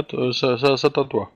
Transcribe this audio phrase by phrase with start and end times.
[0.00, 1.30] Attends, ça, ça, ça t'attend, toi.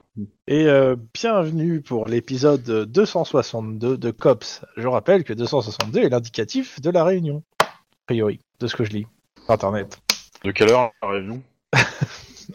[0.47, 4.65] Et euh, bienvenue pour l'épisode 262 de COPS.
[4.79, 7.67] Je rappelle que 262 est l'indicatif de la réunion, a
[8.07, 9.07] priori, de ce que je lis
[9.45, 9.99] sur Internet.
[10.45, 11.43] De quelle heure la réunion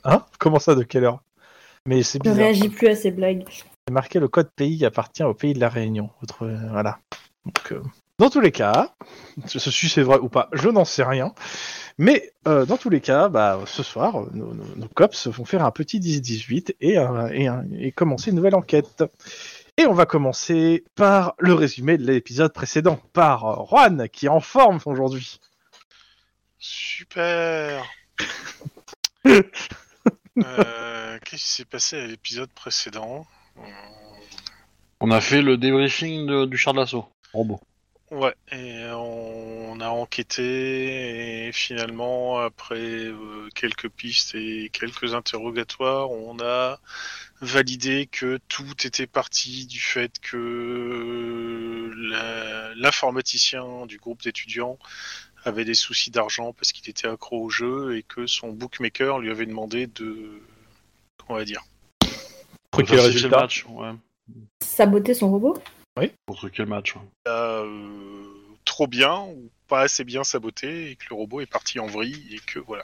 [0.03, 0.25] Hein?
[0.39, 1.21] Comment ça, de quelle heure?
[1.85, 2.37] Mais c'est Ne bizarre.
[2.37, 3.43] réagis plus à ces blagues.
[3.49, 6.09] C'est marqué le code pays appartient au pays de la Réunion.
[6.23, 6.97] Autre- euh, voilà.
[7.45, 7.83] Donc, euh,
[8.17, 8.95] dans tous les cas,
[9.45, 11.33] ceci c'est vrai ou pas, je n'en sais rien.
[11.99, 15.63] Mais euh, dans tous les cas, bah, ce soir, nos, nos- nos cops vont faire
[15.65, 16.95] un petit 10-18 et,
[17.85, 19.03] et, commencer une nouvelle enquête.
[19.77, 24.39] Et on va commencer par le résumé de l'épisode précédent, par Juan, qui est en
[24.39, 25.39] forme aujourd'hui.
[26.57, 27.83] Super
[30.37, 33.25] Euh, Qu'est-ce qui s'est passé à l'épisode précédent?
[35.01, 37.05] On a fait le débriefing de- du char de l'assaut.
[37.33, 37.59] Robot.
[38.11, 46.39] Ouais, et on a enquêté et finalement, après euh, quelques pistes et quelques interrogatoires, on
[46.39, 46.79] a
[47.41, 54.79] validé que tout était parti du fait que la- l'informaticien du groupe d'étudiants
[55.45, 59.29] avait des soucis d'argent parce qu'il était accro au jeu et que son bookmaker lui
[59.29, 60.41] avait demandé de...
[61.29, 61.61] On va dire.
[62.75, 63.91] Le résultat match, ouais.
[64.63, 65.61] Saboter son robot?
[66.25, 67.01] Pour truquer le match, ouais.
[67.25, 68.25] a, euh,
[68.65, 72.33] trop bien ou pas assez bien saboté et que le robot est parti en vrille
[72.33, 72.83] et que voilà.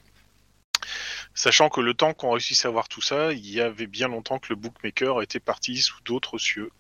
[1.34, 4.40] Sachant que le temps qu'on réussisse à voir tout ça, il y avait bien longtemps
[4.40, 6.72] que le bookmaker était parti sous d'autres cieux.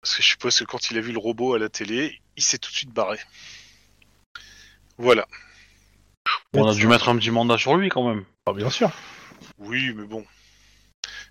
[0.00, 2.42] Parce que je suppose que quand il a vu le robot à la télé, il
[2.42, 3.18] s'est tout de suite barré.
[4.98, 5.26] Voilà.
[6.52, 8.24] On a dû mettre un petit mandat sur lui quand même.
[8.46, 8.90] Ah, bien sûr.
[9.58, 10.24] Oui, mais bon.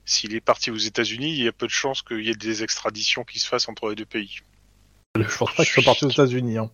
[0.05, 2.63] S'il est parti aux États-Unis, il y a peu de chances qu'il y ait des
[2.63, 4.39] extraditions qui se fassent entre les deux pays.
[5.15, 6.57] Je pense pas qu'ils soient partis aux États-Unis.
[6.57, 6.71] Hein.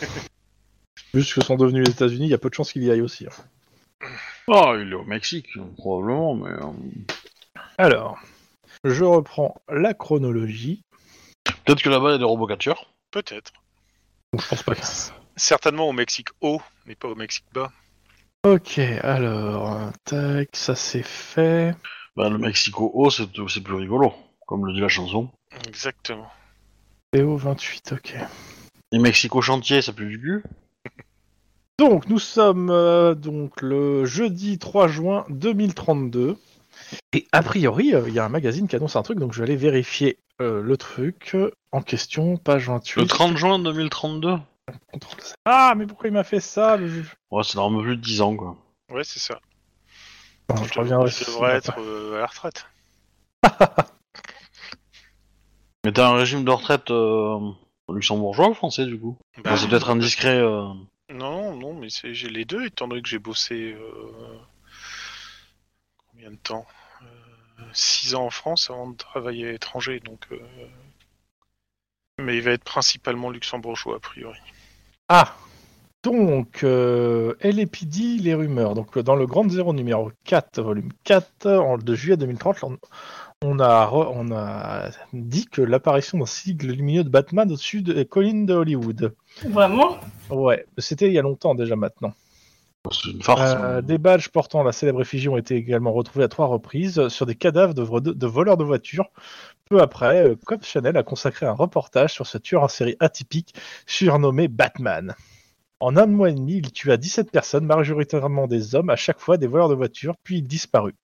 [1.14, 2.90] Vu ce que sont devenus les États-Unis, il y a peu de chances qu'il y
[2.90, 3.26] aille aussi.
[3.26, 4.08] hein.
[4.48, 5.48] Ah, il est au Mexique,
[5.78, 6.50] probablement, mais...
[6.50, 6.72] euh,
[7.78, 8.18] Alors,
[8.84, 10.82] je reprends la chronologie.
[11.64, 12.92] Peut-être que là-bas, il y a des robots catcheurs.
[13.10, 13.52] Peut-être.
[14.36, 14.82] Je pense pas que...
[15.36, 17.72] Certainement au Mexique haut, mais pas au Mexique bas.
[18.44, 21.74] Ok, alors, tac, ça c'est fait.
[22.16, 24.12] Bah, le Mexico haut, c'est c'est plus rigolo,
[24.46, 25.30] comme le dit la chanson.
[25.66, 26.28] Exactement.
[27.14, 28.14] PO28, ok.
[28.92, 30.44] Et Mexico chantier, ça pue du cul.
[31.78, 36.36] Donc, nous sommes euh, donc le jeudi 3 juin 2032.
[37.12, 39.38] Et a priori, euh, il y a un magazine qui annonce un truc, donc je
[39.38, 41.36] vais aller vérifier euh, le truc
[41.72, 43.00] en question, page 28.
[43.00, 44.36] Le 30 juin 2032
[44.92, 45.34] Contrôle Z.
[45.44, 46.88] Ah, mais pourquoi il m'a fait ça le
[47.30, 48.56] Ouais, c'est dans un peu plus de 10 ans, quoi.
[48.90, 49.40] Ouais, c'est ça.
[50.48, 52.66] Bon, Je Je reviendrai devrais être euh, à la retraite.
[55.84, 57.38] Mais t'as un régime de retraite euh,
[57.90, 59.18] luxembourgeois ou français, du coup?
[59.42, 60.38] Bah, C'est peut-être indiscret.
[60.38, 60.68] euh.
[61.10, 64.38] Non, non, mais j'ai les deux, étant donné que j'ai bossé euh,
[66.10, 66.66] combien de temps?
[67.02, 67.06] Euh,
[67.74, 70.20] Six ans en France avant de travailler à l'étranger, donc.
[70.32, 70.38] euh,
[72.18, 74.38] Mais il va être principalement luxembourgeois a priori.
[75.10, 75.34] Ah
[76.04, 78.74] Donc, euh, LAPD, les rumeurs.
[78.74, 82.78] Donc, euh, dans le Grand Zéro numéro 4, volume 4, en, de juillet 2030, on,
[83.42, 88.04] on a, re- on a dit que l'apparition d'un sigle lumineux de Batman au-dessus des
[88.04, 89.14] collines de Hollywood.
[89.48, 89.96] Vraiment?
[90.30, 92.12] Ouais, c'était il y a longtemps déjà maintenant.
[92.90, 93.56] C'est une farce.
[93.58, 97.24] Euh, des badges portant la célèbre effigie ont été également retrouvés à trois reprises sur
[97.24, 99.06] des cadavres de, vo- de voleurs de voitures.
[99.70, 103.54] Peu après, euh, Cops Chanel a consacré un reportage sur ce tueur en série atypique
[103.86, 105.14] surnommé Batman.
[105.80, 109.36] En un mois et demi, il tua 17 personnes, majoritairement des hommes, à chaque fois
[109.36, 110.94] des voleurs de voitures, puis il disparut.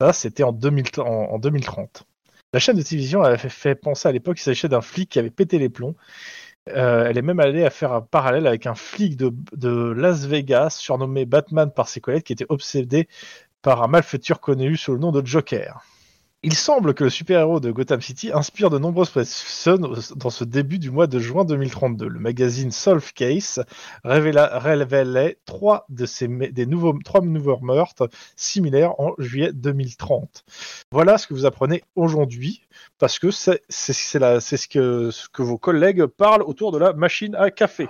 [0.00, 2.04] Ça, c'était en, 2000 en- en 2030.
[2.52, 5.30] La chaîne de télévision avait fait, penser à l'époque qu'il s'agissait d'un flic qui avait
[5.30, 5.94] pété les plombs.
[6.70, 10.70] Euh, elle est même allée à faire un parallèle avec un flic de Las Vegas
[10.70, 13.08] surnommé Batman par ses collègues qui était obsédé
[13.62, 15.82] par un malfaiteur connu sous le nom de Joker.
[16.42, 20.78] Il semble que le super-héros de Gotham City inspire de nombreuses personnes dans ce début
[20.78, 22.08] du mois de juin 2032.
[22.08, 23.62] Le magazine Solve Case
[24.06, 30.44] révéla- révélait trois, de ces, des nouveaux, trois nouveaux meurtres similaires en juillet 2030.
[30.90, 32.62] Voilà ce que vous apprenez aujourd'hui,
[32.98, 37.50] parce que c'est ce que, ce que vos collègues parlent autour de la machine à
[37.50, 37.86] café.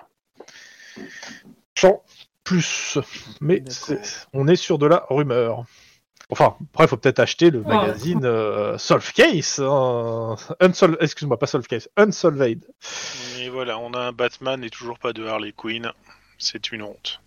[1.79, 2.03] Sans
[2.43, 2.99] plus.
[3.41, 3.63] Mais
[4.33, 5.67] on est sur de la rumeur.
[6.31, 9.59] Enfin, après, il faut peut-être acheter le magazine euh, Solve Case.
[9.61, 10.37] hein.
[10.61, 11.89] Unsol- Excuse-moi, pas Solve Case.
[11.97, 12.65] Unsolved.
[13.39, 15.93] Mais voilà, on a un Batman et toujours pas de Harley Quinn.
[16.39, 17.21] C'est une honte.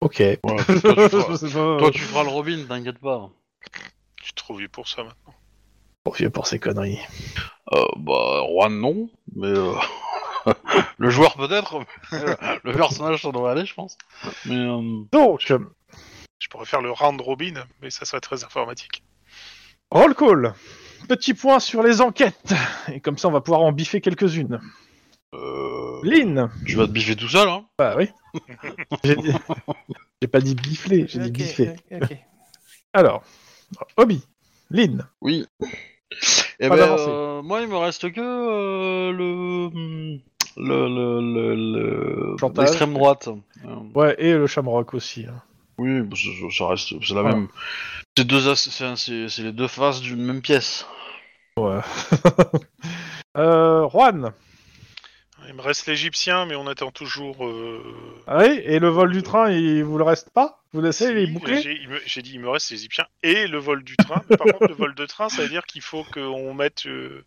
[0.00, 0.18] Ok.
[0.18, 1.76] Ouais, toi, tu feras, Je sais pas.
[1.78, 3.30] toi, tu feras le Robin, t'inquiète pas.
[4.20, 5.34] Je suis trop vieux pour ça maintenant.
[6.04, 6.98] Trop vieux pour ces conneries.
[7.72, 9.72] Euh, bah, Juan, non, mais euh,
[10.98, 11.76] le joueur peut-être,
[12.12, 13.96] euh, le personnage ça devrait aller, je pense.
[14.44, 15.50] Mais euh, Donc,
[16.44, 19.02] Je pourrais faire le round robin, mais ça serait très informatique.
[19.90, 20.52] Roll call.
[21.08, 22.52] Petit point sur les enquêtes.
[22.92, 24.60] Et comme ça, on va pouvoir en biffer quelques-unes.
[25.32, 26.50] Euh, Lynn.
[26.66, 28.10] tu vas te biffer tout seul, hein Bah oui.
[29.04, 29.32] J'ai dit-
[30.20, 31.76] j'ai pas dit bifler, j'ai dit biffer.
[32.92, 33.22] Alors,
[33.96, 34.22] Obi,
[34.70, 35.08] Lynn.
[35.22, 35.46] Oui.
[36.60, 39.70] Et Pas ben, euh, moi, il me reste que euh, le
[40.56, 43.28] le le le- le- l'extrême droite.
[43.64, 45.24] Euh, Ouais, et le Shamrock aussi.
[45.26, 45.42] hein.
[45.78, 47.36] Oui, ça, ça reste, c'est la Voilà.
[47.36, 47.48] même.
[48.16, 50.86] C'est deux, as- c'est c'est- c'est les deux faces d'une même pièce.
[51.56, 51.80] Ouais.
[53.36, 54.32] euh, Juan.
[55.46, 57.44] Il me reste l'Égyptien, mais on attend toujours.
[57.44, 57.82] euh,
[58.26, 60.62] Ah oui, et le vol du train, il vous le reste pas?
[60.72, 61.60] Vous laissez, il est si, bouclé?
[61.60, 64.22] J'ai il me- j'ai dit il me reste l'Égyptien et le vol du train.
[64.30, 67.24] Mais par contre, le vol de train, ça veut dire qu'il faut qu'on mette euh,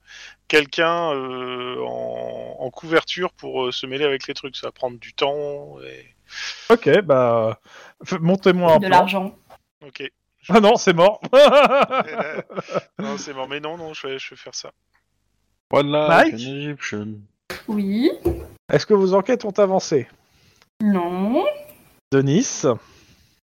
[0.48, 4.56] quelqu'un euh, en, en couverture pour euh, se mêler avec les trucs.
[4.56, 5.78] Ça va prendre du temps.
[5.86, 6.06] Et...
[6.70, 7.60] Ok, bah...
[8.20, 8.90] Montez-moi un De plan.
[8.98, 9.36] l'argent.
[9.86, 10.12] Ok.
[10.50, 11.20] Ah non, c'est mort
[13.00, 13.48] non, c'est mort.
[13.50, 14.72] Mais non, non, je vais, je vais faire ça.
[15.72, 17.08] One Mike like an Egyptian.
[17.68, 18.10] Oui.
[18.72, 20.08] Est-ce que vos enquêtes ont avancé?
[20.82, 21.46] Non.
[22.12, 22.44] Denis?
[22.44, 22.70] C'est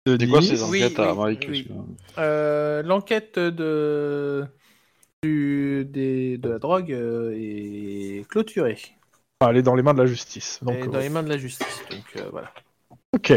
[0.06, 0.30] Denis?
[0.30, 1.62] quoi ces Oui, enquêtes à oui, Mike oui.
[1.68, 1.78] parce
[2.16, 4.46] que- Euh, L'enquête de
[5.24, 8.78] du, des, de la drogue euh, est clôturée.
[9.40, 10.58] Ah, Elle est dans les mains de la justice.
[10.62, 11.82] Donc, Elle est euh, dans les mains de la justice.
[11.90, 12.52] Donc euh, voilà.
[13.12, 13.32] Ok.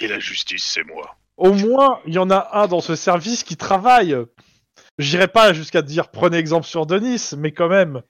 [0.00, 1.16] Et la justice, c'est moi.
[1.36, 4.16] Au moins, il y en a un dans ce service qui travaille.
[4.98, 8.02] J'irai pas jusqu'à dire prenez exemple sur Denis, mais quand même.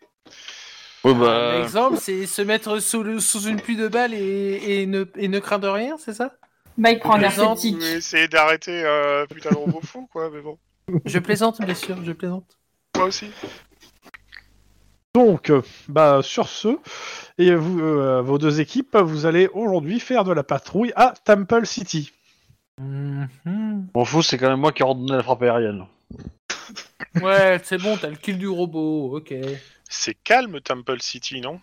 [1.04, 4.86] Ouais, bah, L'exemple, c'est se mettre sous, le- sous une pluie de balles et, et
[4.86, 6.34] ne, et ne craindre rien, c'est ça?
[6.76, 7.82] Mike prend un air Plaisante, sceptique.
[7.82, 10.30] Essayer d'arrêter un putain de robot fou, quoi.
[10.30, 10.58] Mais bon,
[11.04, 12.58] Je plaisante, bien sûr, je plaisante.
[12.96, 13.30] moi aussi.
[15.14, 16.76] Donc, euh, bah, sur ce,
[17.38, 21.66] et vous, euh, vos deux équipes, vous allez aujourd'hui faire de la patrouille à Temple
[21.66, 22.10] City.
[22.80, 23.86] Mhm.
[23.94, 25.84] M'en fous, c'est quand même moi qui ai ordonné la frappe aérienne.
[27.22, 29.32] Ouais, c'est bon, t'as le kill du robot, ok.
[29.88, 31.60] C'est calme, Temple City, non?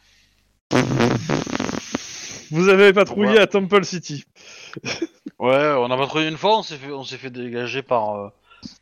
[2.52, 3.40] Vous avez patrouillé Ouais.
[3.40, 4.24] à Temple City.
[5.40, 8.30] Ouais, on a patrouillé une fois, on s'est fait, on s'est fait dégager par, euh,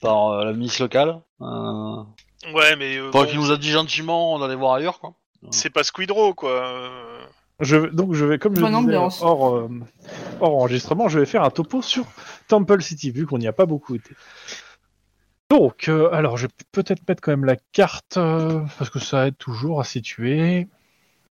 [0.01, 1.21] par euh, la milice locale.
[1.41, 2.03] Euh...
[2.53, 5.13] Ouais, mais euh, Enfin, bon, qui nous a dit gentiment d'aller voir ailleurs, quoi.
[5.51, 6.51] c'est pas Squidrow, quoi.
[6.51, 7.19] Euh,
[7.59, 9.21] Je, vais- donc, je vais, comme je Bonne disais, ambiance.
[9.21, 9.69] hors, euh,
[10.39, 12.05] hors enregistrement, je vais faire un topo sur
[12.47, 14.11] Temple City, vu qu'on n'y a pas beaucoup été.
[15.51, 19.27] Donc, euh, alors, je vais peut-être mettre quand même la carte, euh, parce que ça
[19.27, 20.67] aide toujours à situer.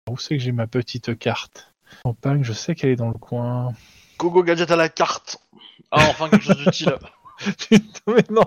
[0.10, 1.74] Où c'est que j'ai ma petite carte?
[2.04, 3.74] Campagne, je sais qu'elle est dans le coin.
[4.18, 5.38] Gogo gadget à la carte.
[5.92, 6.98] Ah, enfin quelque chose d'utile.
[7.70, 8.46] Putain, mais non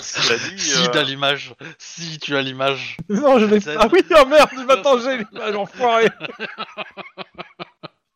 [0.00, 2.96] cela dit, si euh, t'as l'image, si tu as l'image.
[3.08, 3.74] Non, je l'ai pas.
[3.78, 6.08] Ah oui, oh merde, maintenant j'ai l'image, enfoiré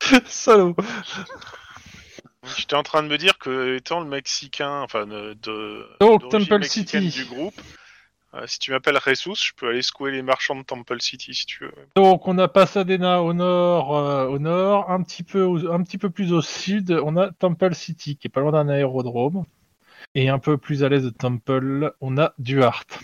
[0.26, 0.74] Salaud
[2.56, 6.48] j'étais en train de me dire que, étant le Mexicain, enfin, de, de Donc, d'origine
[6.48, 7.24] Temple mexicaine City.
[7.24, 7.60] du groupe,
[8.34, 11.44] euh, si tu m'appelles Jesus, je peux aller secouer les marchands de Temple City, si
[11.46, 11.72] tu veux.
[11.96, 15.98] Donc on a Pasadena au nord, euh, au nord, un petit peu, au- un petit
[15.98, 19.44] peu plus au sud, on a Temple City qui est pas loin d'un aérodrome,
[20.16, 22.98] et un peu plus à l'est de Temple, on a Duarte.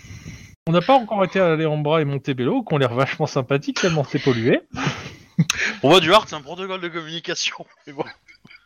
[0.67, 4.03] On n'a pas encore été à Alhambra et Montebello, qui ont l'air vachement sympathiques tellement
[4.05, 4.61] c'est pollué.
[5.83, 7.67] On voit du hard, c'est un protocole de communication.
[7.87, 8.05] Mais bon.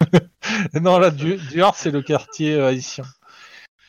[0.81, 3.05] non là, Du- Duarte c'est le quartier euh, haïtien.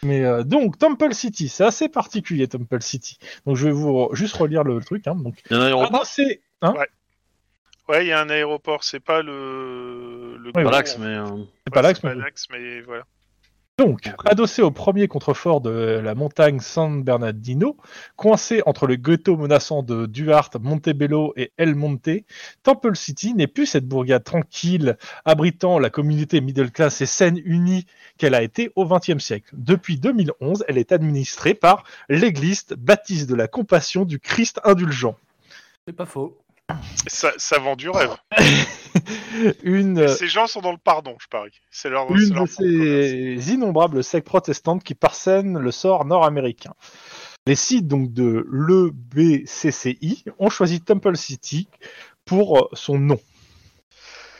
[0.04, 3.18] Mais euh, donc Temple City, c'est assez particulier Temple City.
[3.46, 5.06] Donc je vais vous re- juste relire le truc.
[5.08, 5.16] Hein.
[5.16, 5.96] Donc Il y a un aéroport.
[5.96, 6.74] adossé, hein?
[7.90, 10.38] Ouais, il y a un aéroport, c'est pas le.
[10.38, 11.06] le Pas l'axe, mais.
[11.08, 11.26] euh,
[11.66, 13.04] c'est pas l'axe, mais pas l'axe, mais voilà.
[13.78, 17.78] Donc, adossé au premier contrefort de la montagne San Bernardino,
[18.16, 22.24] coincé entre le ghetto menaçant de Duarte, Montebello et El Monte,
[22.64, 27.86] Temple City n'est plus cette bourgade tranquille abritant la communauté middle class et saine unie
[28.18, 29.54] qu'elle a été au XXe siècle.
[29.54, 35.16] Depuis 2011, elle est administrée par l'Église baptiste de la compassion du Christ indulgent.
[35.86, 36.36] C'est pas faux.
[37.08, 38.16] Ça, ça vend du rêve.
[39.64, 41.62] Une, Et Ces gens sont dans le pardon, je parie.
[41.72, 46.74] C'est leur, c'est L'une leur de ces innombrables sectes protestantes qui parsèment le sort nord-américain.
[47.46, 51.70] Les sites donc de l'EBCCI ont choisi Temple City
[52.26, 53.20] pour son nom.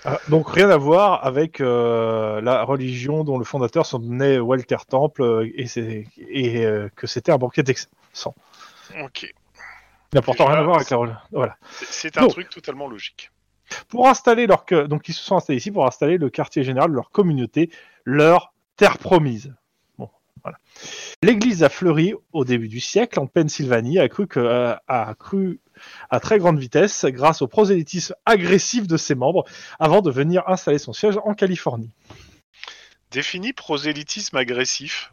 [0.04, 4.78] Ah, donc rien à voir avec euh, la religion dont le fondateur s'en donnait Walter
[4.88, 8.28] Temple et, euh, que c'était un banquet d'excellence.
[9.04, 9.34] Ok.
[10.14, 11.22] N'importe rien à voir avec la.
[11.32, 11.58] Voilà.
[11.90, 12.32] C'est- un Donc.
[12.32, 13.32] truc totalement logique.
[13.90, 16.96] pour installer leur donc ils se sont installés ici pour installer le quartier général de
[16.96, 17.70] leur communauté,
[18.06, 19.54] leur terre promise.
[19.98, 20.10] Bon,
[20.44, 20.58] voilà.
[21.22, 25.60] L'église a fleuri au début du siècle en Pennsylvanie, a cru que euh, a cru
[26.10, 29.44] à très grande vitesse grâce au prosélytisme agressif de ses membres
[29.80, 31.92] avant de venir installer son siège en Californie.
[33.12, 35.12] Définis prosélytisme agressif.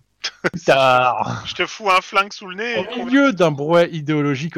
[0.67, 1.45] Tard.
[1.47, 2.77] Je te fous un flingue sous le nez.
[2.77, 4.57] Au milieu d'un brouet idéologique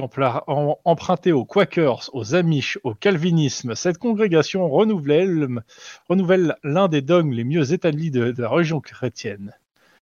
[0.85, 5.49] emprunté aux Quakers, aux Amish, au calvinisme, cette congrégation renouvelle,
[6.08, 9.52] renouvelle l'un des dogmes les mieux établis de, de la religion chrétienne.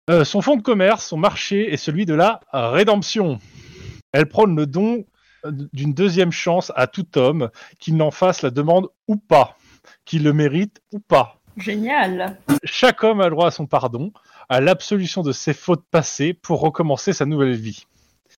[0.09, 3.39] Euh, son fonds de commerce, son marché est celui de la rédemption.
[4.11, 5.05] Elle prône le don
[5.45, 9.57] d'une deuxième chance à tout homme, qu'il n'en fasse la demande ou pas,
[10.05, 11.42] qu'il le mérite ou pas.
[11.57, 12.37] Génial.
[12.63, 14.11] Chaque homme a droit à son pardon,
[14.49, 17.85] à l'absolution de ses fautes passées pour recommencer sa nouvelle vie.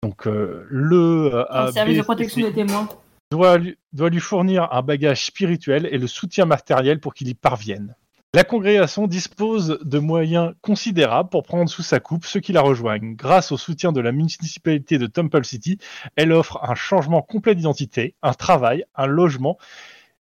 [0.04, 2.88] Donc euh, le euh, service de protection des témoins.
[3.32, 7.34] doit lui, doit lui fournir un bagage spirituel et le soutien matériel pour qu'il y
[7.34, 7.96] parvienne.
[8.36, 13.16] La congrégation dispose de moyens considérables pour prendre sous sa coupe ceux qui la rejoignent.
[13.16, 15.78] Grâce au soutien de la municipalité de Temple City,
[16.18, 19.58] elle offre un changement complet d'identité, un travail, un logement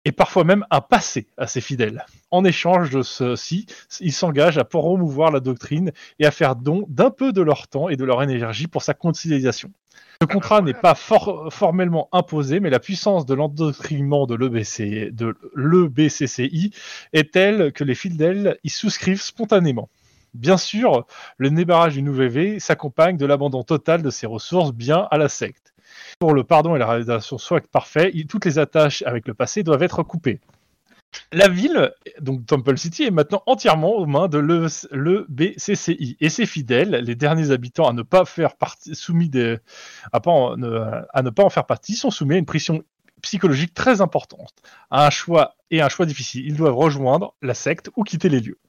[0.05, 2.05] et parfois même un passé à ses fidèles.
[2.31, 3.65] En échange de ceci,
[3.99, 7.89] ils s'engagent à promouvoir la doctrine et à faire don d'un peu de leur temps
[7.89, 9.71] et de leur énergie pour sa conciliation.
[10.21, 15.35] Ce contrat n'est pas for- formellement imposé, mais la puissance de l'endoctrinement de l'EBC de
[15.55, 16.71] l'EBCCI
[17.11, 19.89] est telle que les fidèles y souscrivent spontanément.
[20.33, 21.05] Bien sûr,
[21.37, 25.29] le débarrage du nouveau V s'accompagne de l'abandon total de ses ressources bien à la
[25.29, 25.74] secte.
[26.19, 29.63] Pour le pardon et la réalisation soit parfait, il- toutes les attaches avec le passé
[29.63, 30.39] doivent être coupées.
[31.31, 34.37] La ville, donc Temple City, est maintenant entièrement aux mains de
[34.91, 39.57] l'EBCCI et ses fidèles, les derniers habitants à ne pas faire partie, soumis des,
[40.11, 42.83] à, pas en- à ne pas en faire partie, sont soumis à une pression
[43.21, 44.53] psychologique très importante,
[44.91, 46.45] à un choix et un choix difficile.
[46.45, 48.59] Ils doivent rejoindre la secte ou quitter les lieux.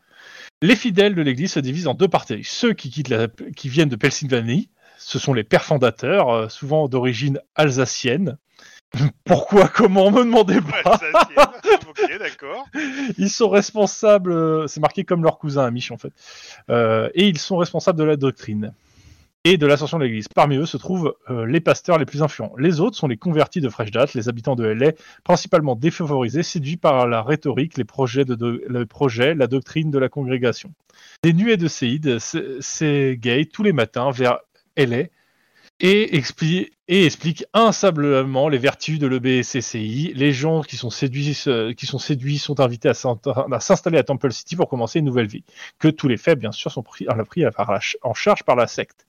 [0.63, 2.43] Les fidèles de l'Église se divisent en deux parties.
[2.45, 6.89] Ceux qui, quittent la- qui viennent de Pennsylvanie, ce sont les pères fondateurs, euh, souvent
[6.89, 8.39] d'origine alsacienne.
[9.25, 11.83] Pourquoi Comment Me demandez pas Alsacienne.
[11.89, 12.67] ok, d'accord.
[13.19, 16.13] ils sont responsables, euh, c'est marqué comme leur cousin Amish en fait,
[16.71, 18.73] Euh, et ils sont responsables de la doctrine
[19.45, 20.27] et de l'ascension de l'Église.
[20.27, 22.53] Parmi eux se trouvent euh, les pasteurs les plus influents.
[22.59, 24.91] Les autres sont les convertis de fraîche date, les habitants de LA,
[25.23, 30.73] principalement défavorisés, séduits par la rhétorique, les projets, de, la doctrine de la congrégation.
[31.23, 34.39] Des nuées de séides s'égayent tous les matins vers
[34.77, 35.05] LA
[35.81, 40.13] et explique, et explique insablement les vertus de l'EBCCI.
[40.15, 41.73] Les gens qui sont séduits, euh,
[42.39, 45.45] sont invités à s'installer à Temple City pour commencer une nouvelle vie.
[45.79, 47.45] Que tous les faits, bien sûr, sont pris, pris
[48.03, 49.07] en charge par la secte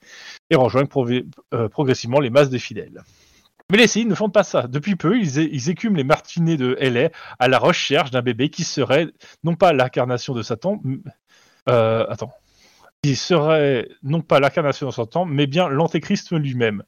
[0.49, 0.89] et rejoignent
[1.53, 3.01] euh, progressivement les masses des fidèles.
[3.69, 4.67] Mais les séides ne font pas ça.
[4.67, 9.07] Depuis peu, ils, écument les martinets de LA à la recherche d'un bébé qui serait
[9.43, 10.81] non pas l'incarnation de Satan,
[11.69, 12.31] euh, attends,
[13.07, 16.83] qui serait non pas l'incarnation de Satan, mais bien l'antéchrist lui-même.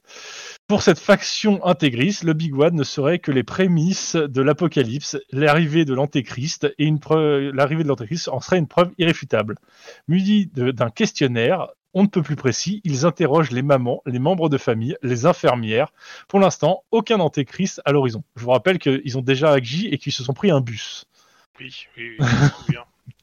[0.68, 5.86] Pour cette faction intégriste, le Big One ne serait que les prémices de l'Apocalypse, l'arrivée
[5.86, 6.94] de l'Antéchrist et
[7.54, 9.56] l'arrivée de l'Antéchrist en serait une preuve irréfutable.
[10.10, 14.50] Munis de- d'un questionnaire, on ne peut plus précis, ils interrogent les mamans, les membres
[14.50, 15.94] de famille, les infirmières.
[16.28, 18.26] Pour l'instant, aucun Antéchrist à l'horizon.
[18.36, 21.06] Je vous rappelle qu'ils ont déjà agi et qu'ils se sont pris un bus.
[21.62, 22.76] Oui, oui, oui.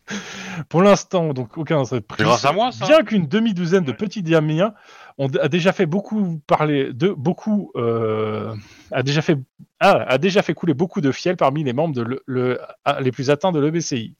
[0.68, 4.72] Pour l'instant, donc aucun grâce à moi, ça Bien qu'une demi-douzaine de petits diamiens
[5.18, 8.54] ont a déjà fait beaucoup parler de beaucoup euh,
[8.92, 9.38] a déjà fait
[9.80, 12.60] ah, a déjà fait couler beaucoup de fiel parmi les membres de le, le-
[13.00, 14.14] les plus atteints de l'EBCI.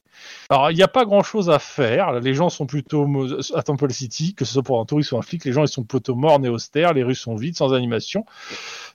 [0.49, 2.21] Alors il n'y a pas grand chose à faire.
[2.21, 3.07] Les gens sont plutôt
[3.55, 5.69] à Temple City, que ce soit pour un touriste ou un flic, les gens ils
[5.69, 6.95] sont plutôt mornes et austères.
[6.95, 8.25] Les rues sont vides, sans animation.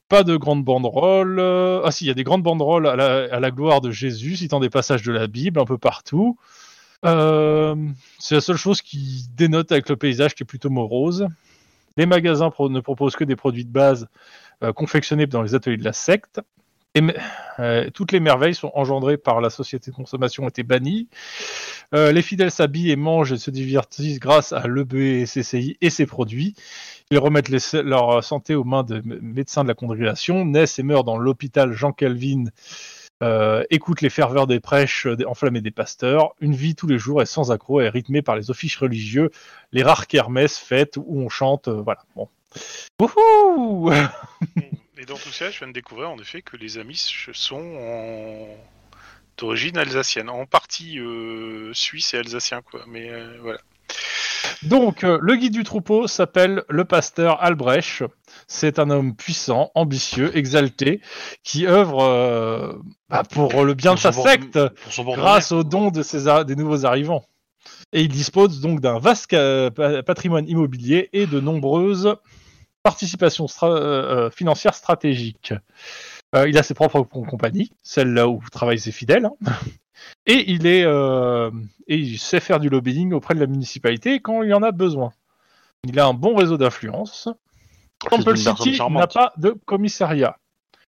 [0.10, 1.39] Pas de grandes banderoles.
[1.39, 3.91] euh, Ah si, il y a des grandes banderoles à la, à la gloire de
[3.91, 6.38] Jésus, citant des passages de la Bible un peu partout.
[7.05, 7.75] Euh,
[8.20, 11.27] c'est la seule chose qui dénote avec le paysage qui est plutôt morose.
[11.98, 14.08] Les magasins ne proposent que des produits de base
[14.63, 16.41] euh, confectionnés dans les ateliers de la secte.
[16.93, 17.01] Et
[17.60, 21.08] euh, toutes les merveilles sont engendrées par la société de consommation ont été bannies.
[21.93, 26.55] Les fidèles s'habillent et mangent et se divertissent grâce à l'EBCCI et ses produits.
[27.12, 31.17] Ils remettent leur santé aux mains de médecins de la congrégation, naissent et meurent dans
[31.17, 32.46] l'hôpital Jean Calvin
[33.22, 36.34] euh, écoute les ferveurs des prêches euh, des- enflammés des pasteurs.
[36.40, 39.30] Une vie tous les jours est sans accroc et rythmée par les offices religieux,
[39.72, 41.68] les rares kermesses fêtes où on chante.
[41.68, 42.01] euh, voilà.
[42.16, 42.28] Bon.
[43.00, 43.92] Wouhou
[44.98, 48.48] Et dans tout ça, je viens de découvrir en effet que les Amish sont en...
[49.38, 52.82] d'origine alsacienne, en partie euh, suisse et alsacien, quoi.
[52.88, 53.10] Mais
[53.42, 53.60] voilà.
[54.63, 58.04] Donc, le guide du troupeau s'appelle le pasteur Albrecht.
[58.53, 61.00] C'est un homme puissant, ambitieux, exalté,
[61.41, 62.74] qui œuvre euh,
[63.10, 64.58] bah, pour le bien de sa secte.
[65.15, 67.24] Grâce aux dons de des nouveaux arrivants.
[67.93, 69.31] Et il dispose donc d'un vaste
[70.05, 72.15] patrimoine immobilier et de nombreuses
[72.84, 75.53] participations stra- euh, financières stratégiques.
[76.36, 79.25] Euh, il a ses propres com- compagnies, celle là où travaillent ses fidèles.
[79.25, 79.53] hein.
[80.25, 81.51] Et il est euh,
[81.88, 84.72] et il sait faire du lobbying auprès de la municipalité quand il y en a
[84.72, 85.12] besoin.
[85.88, 87.27] Il a un bon réseau d'influence.
[88.10, 90.38] Temple City n'a pas de commissariat.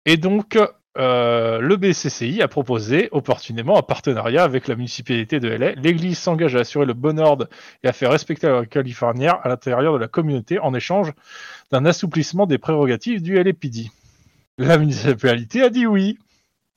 [0.07, 0.59] Et donc,
[0.99, 5.73] euh, le BCCI a proposé opportunément un partenariat avec la municipalité de LA.
[5.73, 7.49] L'Église s'engage à assurer le bon ordre
[7.83, 11.13] et à faire respecter la loi californienne à l'intérieur de la communauté en échange
[11.71, 13.91] d'un assouplissement des prérogatives du LAPD.
[14.59, 16.19] La municipalité a dit oui.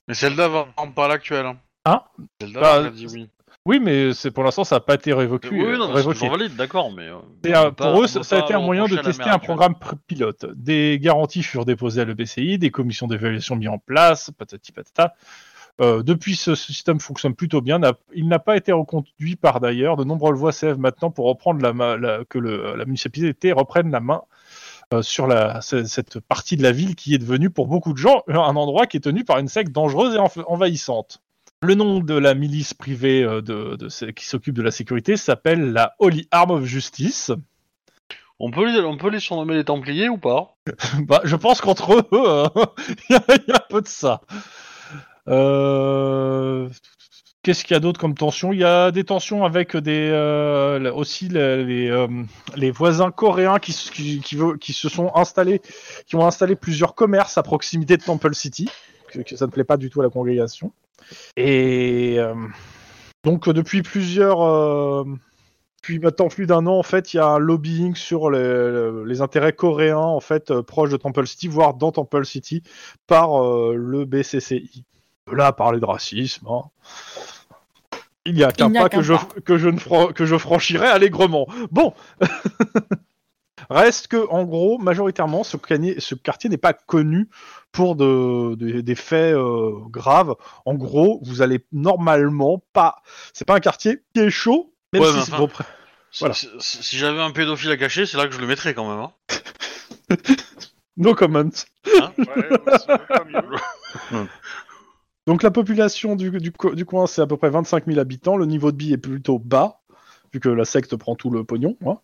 [0.07, 1.45] Mais celle d'avant, pas l'actuelle.
[1.45, 1.57] hein.
[1.85, 2.05] Ah.
[2.39, 3.29] Celle Bah, d'avant, elle a dit oui.
[3.65, 5.47] Oui, mais c'est pour l'instant, ça n'a pas été révoqué.
[5.49, 6.27] Oui, non, révoqué.
[6.27, 7.07] valide, d'accord, mais.
[7.07, 7.15] euh,
[7.45, 9.95] Et, euh, pas- pour eux, ça, a été un moyen de tester un programme pr-
[10.05, 10.45] pilote.
[10.55, 15.13] Des garanties furent déposées à l'EBCI, des commissions d'évaluation mises en place, patati patata.
[15.81, 17.79] Euh, depuis, ce système fonctionne plutôt bien.
[18.13, 19.95] Il n'a pas été reconduit par d'ailleurs.
[19.95, 24.21] De nombreuses voix s'élèvent maintenant pour reprendre la, que le- la municipalité reprenne la main
[24.93, 28.21] euh, sur la, cette partie de la ville qui est devenue pour beaucoup de gens
[28.27, 31.22] un endroit qui est tenu par une secte dangereuse et env- envahissante.
[31.63, 35.15] Le nom de la milice privée euh, de, de ce- qui s'occupe de la sécurité
[35.15, 37.31] s'appelle la Holy Arm of Justice.
[38.39, 40.57] On peut, les, on peut les surnommer les Templiers ou pas?
[41.07, 42.47] Bah, je pense qu'entre eux, euh,
[43.09, 44.21] il y, a- il y a un peu de ça.
[45.29, 46.67] Euh,
[47.43, 48.53] Qu'est-ce qu'il y a d'autre comme tension?
[48.53, 52.07] Il y a des tensions avec des euh, aussi les, les, euh,
[52.55, 55.61] les voisins coréens qui, qui se sont installés,
[56.07, 58.69] qui ont installé plusieurs commerces à proximité de Temple City,
[59.21, 60.71] que, ça ne plaît pas du tout à la congrégation.
[61.37, 62.33] Et euh,
[63.23, 65.03] donc euh, depuis plusieurs, euh,
[65.81, 69.21] depuis maintenant plus d'un an, en fait, il y a un lobbying sur les, les
[69.21, 72.63] intérêts coréens, en fait, euh, proches de Temple City, voire dans Temple City,
[73.07, 74.85] par euh, le BCCI.
[75.29, 76.63] De là à parler de racisme, hein.
[78.25, 79.13] il n'y a qu'un pas, que, je,
[79.45, 81.47] que, je ne fran- que je franchirai allègrement.
[81.71, 81.93] Bon
[83.73, 85.57] Reste que, en gros, majoritairement, ce,
[86.15, 87.27] quartier n'est pas connu
[87.71, 90.35] pour de, de- des faits euh, graves.
[90.65, 93.01] En gros, vous allez normalement pas.
[93.33, 95.31] C'est pas un quartier qui est chaud, même Ouais, si mais c'est
[96.11, 96.35] Si- Voilà.
[96.35, 98.87] Si, si- si j'avais un pédophile à cacher, c'est là que je le mettrais quand
[98.89, 98.99] même.
[98.99, 99.11] Hein.
[100.95, 101.39] No comment.
[101.39, 101.49] Ouais,
[103.25, 103.41] mieux.
[105.27, 108.37] Donc la population du, du, co- du coin, c'est à peu près 25 000 habitants.
[108.37, 109.81] Le niveau de vie est plutôt bas,
[110.33, 111.77] vu que la secte prend tout le pognon.
[111.87, 111.97] hein.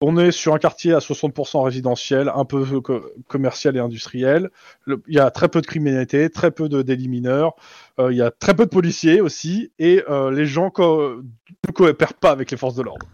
[0.00, 4.50] On est sur un quartier à 60% résidentiel, un peu co- commercial et industriel.
[4.84, 7.54] Le- Il y a très peu de criminalité, très peu de délits mineurs.
[7.98, 9.72] euh, il y a très peu de policiers aussi.
[9.80, 11.16] Et euh, les gens co-
[11.66, 13.06] ne coopèrent pas avec les forces de l'ordre.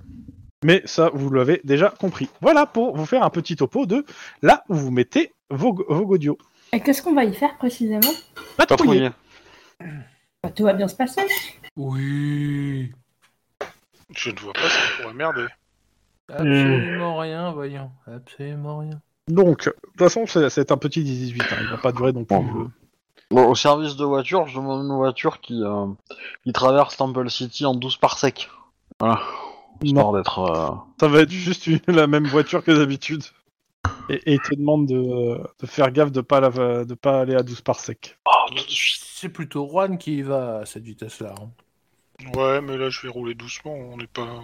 [0.62, 2.29] Mais ça, vous l'avez déjà compris.
[2.42, 4.05] Voilà pour vous faire un petit topo de
[4.42, 6.37] là où vous mettez vos, vos godios.
[6.73, 8.01] Et qu'est-ce qu'on va y faire précisément?
[8.59, 9.11] Patrouiller.
[9.79, 9.94] Patrouiller.
[10.42, 11.23] Bah, Tout va bien se passer.
[11.77, 12.92] Oui.
[14.14, 15.47] Je ne vois pas ce qui pourrait merder.
[16.28, 17.90] Absolument rien, voyons.
[18.06, 19.00] Absolument rien.
[19.28, 21.42] Donc, de toute façon, c'est un petit 18.
[21.42, 21.56] Hein.
[21.62, 22.37] Il va pas durer non plus.
[22.37, 22.70] Bon.
[23.30, 25.87] Bon, au service de voiture, je demande une voiture qui, euh,
[26.44, 28.50] qui traverse Temple City en 12 par sec.
[29.00, 29.20] Voilà.
[29.82, 30.38] Histoire d'être.
[30.40, 33.24] euh, Ça va être juste une- la même voiture que d'habitude.
[34.08, 37.34] Et, et il te demande de, de faire gaffe de pas la- de pas aller
[37.34, 38.18] à 12 par sec.
[38.26, 38.54] oh.
[38.68, 41.34] C'est plutôt Juan qui va à cette vitesse-là.
[41.40, 41.48] hein.
[42.37, 43.72] Ouais, mais là, je vais rouler doucement.
[43.72, 44.42] On n'est pas.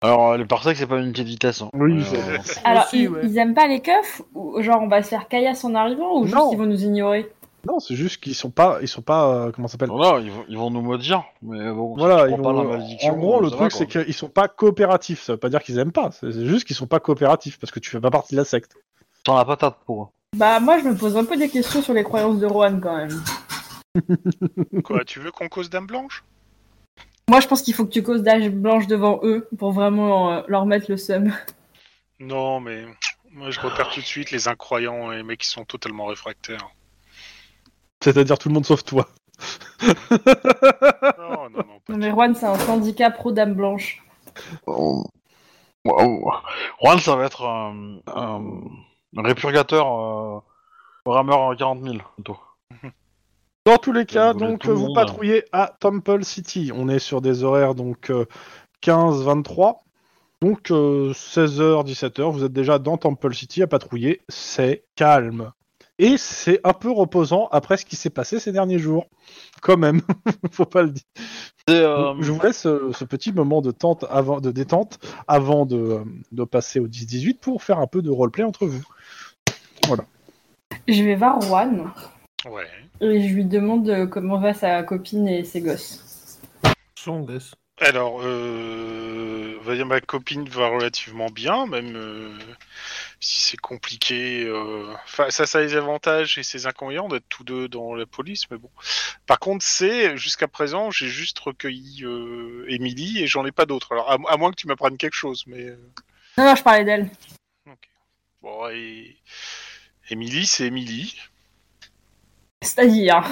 [0.00, 1.62] Alors, euh, les par sec, c'est pas une unité de vitesse.
[1.62, 1.70] hein.
[1.74, 3.20] Oui, Euh, c'est- Alors, Aussi, ils, ouais.
[3.24, 6.24] ils aiment pas les keufs Ou genre on va se faire caillasse en arrivant ou
[6.24, 6.52] juste Non.
[6.52, 7.30] ils vont nous ignorer?
[7.66, 9.88] Non, c'est juste qu'ils sont pas, ils sont pas, euh, comment ça s'appelle?
[9.88, 13.14] Voilà, ils vont, ils vont nous maudire, mais bon, Voilà, ils vont- pas la malédiction,
[13.14, 15.22] en gros, le ça truc c'est qu'ils sont pas coopératifs.
[15.22, 16.10] Ça veut pas dire qu'ils aiment pas.
[16.10, 18.44] C'est c'est juste qu'ils sont pas coopératifs parce que tu fais pas partie de la
[18.44, 18.76] secte.
[19.26, 20.06] Sans la patate pour eux.
[20.36, 22.96] Bah moi je me pose un peu des questions sur les croyances de Rohan quand
[22.98, 23.22] même.
[24.84, 26.22] Quoi, tu veux qu'on cause Dame Blanche?
[27.28, 30.42] Moi je pense qu'il faut que tu causes d'âge blanche devant eux pour vraiment euh,
[30.48, 31.32] leur mettre le seum.
[32.20, 32.84] Non, mais
[33.32, 36.68] moi, je repère tout de suite les incroyants et les mecs qui sont totalement réfractaires.
[38.02, 39.08] C'est-à-dire tout le monde sauf toi.
[41.18, 41.80] Non, non, non.
[41.84, 44.02] Pas Non mais Rohan c'est un syndicat pro dame blanche.
[44.66, 45.04] Oh.
[45.84, 46.32] Wow.
[46.80, 48.60] Juan, ça va être un, un-
[49.16, 50.40] un répurgateur euh,
[51.04, 52.38] rameur 40 000, plutôt.
[53.64, 54.94] Dans tous les cas, donc vous monde.
[54.94, 56.70] patrouillez à Temple City.
[56.74, 58.12] On est sur des horaires donc
[58.82, 59.78] 15-23.
[60.42, 64.20] Donc 16h, 17h, vous êtes déjà dans Temple City à patrouiller.
[64.28, 65.52] C'est calme.
[65.98, 69.06] Et c'est un peu reposant après ce qui s'est passé ces derniers jours.
[69.62, 70.02] Quand même,
[70.50, 71.04] faut pas le dire.
[71.70, 74.98] Euh, Je vous laisse euh, ce petit moment de, tente avant, de détente
[75.28, 78.84] avant de, euh, de passer au 10-18 pour faire un peu de roleplay entre vous.
[80.88, 81.86] Je vais voir Rohan
[82.46, 82.66] Ouais.
[83.00, 86.38] et je lui demande euh, comment va sa copine et ses gosses.
[86.98, 87.54] Son gosse.
[87.80, 92.38] Alors, euh, on va dire ma copine va relativement bien, même euh,
[93.18, 94.44] si c'est compliqué.
[94.44, 98.06] euh, Enfin, ça, ça a les avantages et ses inconvénients d'être tous deux dans la
[98.06, 98.70] police, mais bon.
[99.26, 103.90] Par contre, c'est jusqu'à présent, j'ai juste recueilli euh, Émilie et j'en ai pas d'autres.
[103.92, 105.76] Alors, à, à moins que tu m'apprennes quelque chose, mais euh,
[106.38, 107.10] Non, non, je parlais d'elle.
[108.40, 108.68] bon.
[108.68, 109.16] Et...
[110.10, 111.16] Émilie, c'est Émilie.
[112.64, 113.22] C'est-à-dire.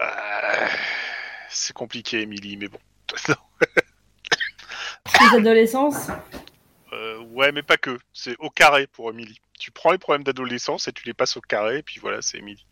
[0.00, 0.66] Euh,
[1.48, 2.78] c'est compliqué, Émilie, mais bon.
[5.20, 6.08] Les adolescences.
[6.92, 7.98] Euh, ouais, mais pas que.
[8.12, 9.40] C'est au carré pour Émilie.
[9.58, 12.38] Tu prends les problèmes d'adolescence et tu les passes au carré, et puis voilà, c'est
[12.38, 12.66] Émilie.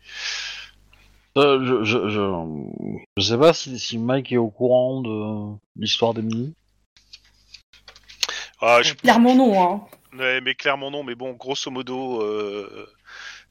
[1.37, 6.13] Euh, je, je, je, je sais pas si, si Mike est au courant de l'histoire
[6.13, 6.53] d'Emily.
[8.61, 9.87] Ah, je- Clairement non, hein.
[10.17, 11.03] Ouais, mais clairement non.
[11.03, 12.87] Mais bon, grosso modo, euh,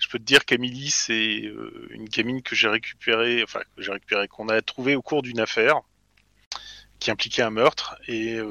[0.02, 3.92] je peux te dire qu'Emily, c'est euh, une gamine que j'ai récupérée, enfin que j'ai
[3.92, 5.76] récupérée, qu'on a trouvée au cours d'une affaire
[6.98, 8.46] qui impliquait un meurtre et euh,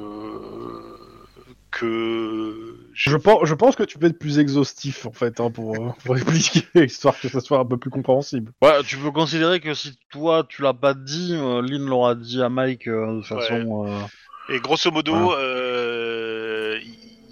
[1.71, 5.75] que Je pense, je pense que tu peux être plus exhaustif en fait hein, pour,
[5.75, 8.51] euh, pour expliquer, histoire que ça soit un peu plus compréhensible.
[8.61, 12.41] Ouais, tu peux considérer que si toi tu l'as pas dit, euh, Lynn l'aura dit
[12.41, 13.87] à Mike euh, de façon.
[13.87, 15.13] euh, Et grosso modo.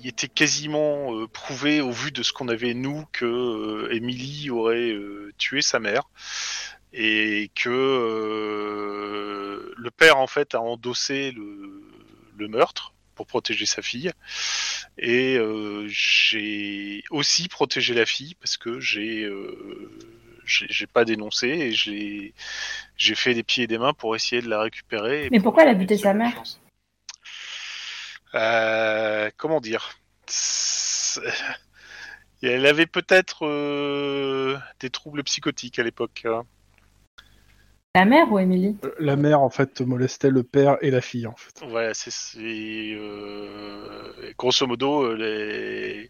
[0.01, 4.49] Il était quasiment euh, prouvé au vu de ce qu'on avait nous que euh, Emily
[4.49, 6.09] aurait euh, tué sa mère
[6.91, 7.69] et que
[9.77, 11.83] le père en fait a endossé le,
[12.37, 14.11] le meurtre pour protéger sa fille
[14.97, 19.89] et euh, j'ai aussi protégé la fille parce que j'ai euh,
[20.45, 22.33] j'ai pas dénoncé et j'ai
[22.97, 25.29] j'ai fait des pieds et des mains pour essayer de la récupérer.
[25.31, 26.59] Mais pour pourquoi elle a buté sa mère chance.
[28.35, 29.91] Euh, comment dire?
[32.41, 36.23] Elle avait peut-être euh, des troubles psychotiques à l'époque.
[36.25, 36.43] hein.
[37.95, 38.77] La mère ou Émilie?
[38.85, 41.65] Euh, La mère en fait molestait le père et la fille en fait.
[41.65, 46.09] Ouais, c'est euh, grosso modo, les...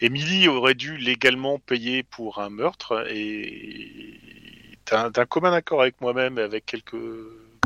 [0.00, 4.20] Emily aurait dû légalement payer pour un meurtre et
[4.90, 6.94] d'un d'un commun accord avec moi-même et avec quelques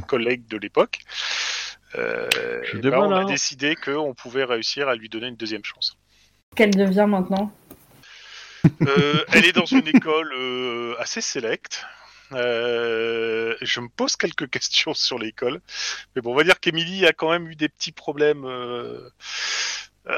[0.07, 1.01] collègues de l'époque,
[1.97, 2.29] euh,
[2.65, 5.97] Je ben, on a décidé qu'on pouvait réussir à lui donner une deuxième chance.
[6.57, 7.53] Qu'elle devient maintenant
[8.87, 11.87] Euh, elle est dans une école euh, assez sélecte.
[12.33, 15.61] Euh, je me pose quelques questions sur l'école,
[16.15, 19.09] mais bon, on va dire qu'Emilie a quand même eu des petits problèmes euh,
[20.09, 20.15] euh,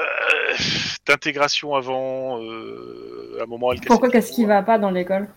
[1.05, 2.41] d'intégration avant.
[2.43, 5.29] euh, à un moment, elle Pourquoi qu'est-ce qui va pas dans l'école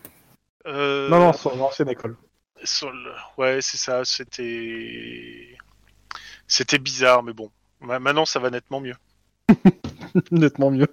[0.67, 2.17] Euh, Non non, c'est l'ancienne école.
[2.65, 4.05] sur le- Ouais, c'est ça.
[4.05, 5.57] C'était,
[6.47, 7.51] c'était bizarre, mais bon.
[7.81, 8.95] Ma- Maintenant, ça va nettement mieux.
[10.31, 10.87] Nettement mieux.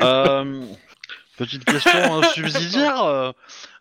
[0.00, 0.64] euh,
[1.36, 3.02] petite question euh, subsidiaire.
[3.04, 3.32] euh,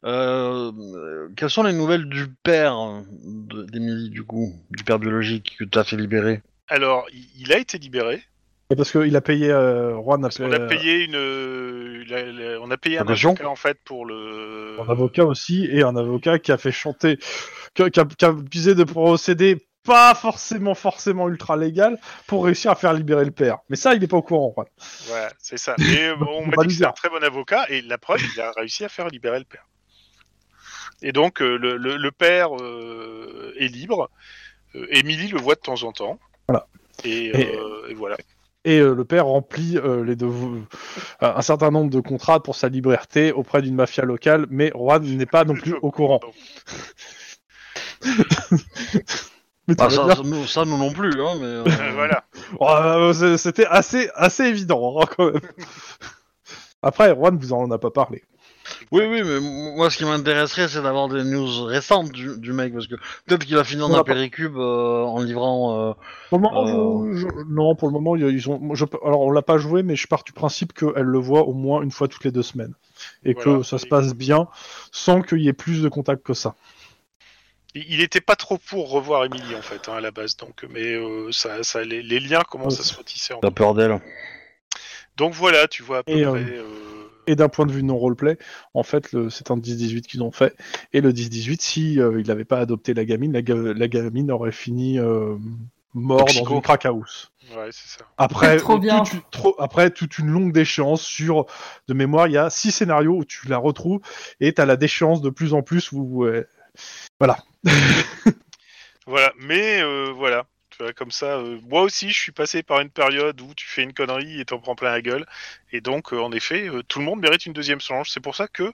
[0.06, 5.56] euh, quelles sont les nouvelles du père euh, de- d'Emily, du coup, du père biologique
[5.60, 6.42] que tu as fait libérer?
[6.68, 8.24] Alors, il, a été libéré.
[8.72, 12.62] Et parce qu'il a payé, euh, Juan a qu'on a payé, une, euh, la- la-
[12.62, 14.78] on a payé un avocat en fait pour le.
[14.80, 17.18] un avocat aussi et un avocat qui a fait chanter,
[17.74, 22.46] qui a, qui a- qui a abusé de procédés pas forcément forcément ultra légal pour
[22.46, 23.60] réussir à faire libérer le père.
[23.70, 24.54] Mais ça, il est pas au courant.
[24.56, 24.68] Juan.
[25.08, 25.76] Voilà, c'est ça.
[25.80, 28.52] Et euh, on m'a dit que un très bon avocat et la preuve, il a
[28.52, 29.66] réussi à faire libérer le père.
[31.02, 34.10] Et donc euh, le, le- le père euh, est libre.
[34.92, 36.20] Émilie le voit de temps en temps.
[36.48, 36.68] Voilà.
[37.04, 38.18] Et, Et- et voilà.
[38.66, 40.62] Et euh, le père remplit euh, les euh,
[41.22, 45.26] un certain nombre de contrats pour sa liberté auprès d'une mafia locale, mais Juan n'est
[45.26, 46.20] pas non plus au courant.
[49.70, 51.46] Mais Bah, ça, nous, ça, nous non plus, hein, mais.
[51.46, 51.64] euh,
[51.96, 52.24] voilà.
[52.60, 55.42] Oh, euh, C'était assez, assez évident hein, quand même.
[56.82, 58.24] Après, Juan vous en a pas parlé.
[58.92, 59.40] Oui, oui, mais
[59.76, 63.46] moi, ce qui m'intéresserait, c'est d'avoir des news récentes du, du mec, parce que peut-être
[63.46, 65.90] qu'il a fini On dans a un pas- péricube euh, en livrant.
[65.90, 65.94] euh,
[66.30, 67.14] Pour le moment, Euh.
[67.14, 68.76] je- je- non, pour le moment, ils ont.
[68.76, 71.54] je- alors, on l'a pas joué, mais je pars du principe qu'elle le voit au
[71.54, 72.74] moins une fois toutes les deux semaines
[73.24, 73.58] et Voilà.
[73.60, 74.48] que ça se passe bien,
[74.92, 76.56] sans qu'il y ait plus de contacts que ça.
[77.76, 80.36] Il il était pas trop pour revoir Émilie en fait hein, à la base.
[80.38, 83.34] Donc, mais euh, ça, ça, les, les liens commencent à se retisser.
[83.42, 84.00] T'as peur d'elle.
[85.18, 86.44] Donc voilà, tu vois à peu Et, euh, près.
[86.44, 86.64] euh,
[87.28, 88.38] Et d'un point de vue non roleplay,
[88.74, 90.56] en fait, le- c'est un 10-18 qu'ils ont fait.
[90.94, 94.32] Et le 10-18, si euh, il n'avait pas adopté la gamine, la, ga- la gamine
[94.32, 95.36] aurait fini euh,
[95.94, 97.32] mort dans une crack house.
[97.56, 98.06] Ouais, c'est ça.
[98.18, 99.04] Après, Trop bien.
[99.04, 101.46] toute une- trop- après toute une longue déchéance sur,
[101.88, 104.00] de mémoire, il y a six scénarios où tu la retrouves
[104.40, 106.48] et tu as la déchéance de plus en plus où, euh,
[107.20, 107.38] voilà.
[109.08, 110.46] Voilà, mais euh, voilà.
[110.70, 113.66] Tu vois, comme ça, euh, moi aussi, je suis passé par une période où tu
[113.68, 115.26] fais une connerie et t'en prends plein la gueule.
[115.72, 118.12] Et donc, euh, en effet, euh, tout le monde mérite une deuxième chance.
[118.14, 118.72] C'est pour ça que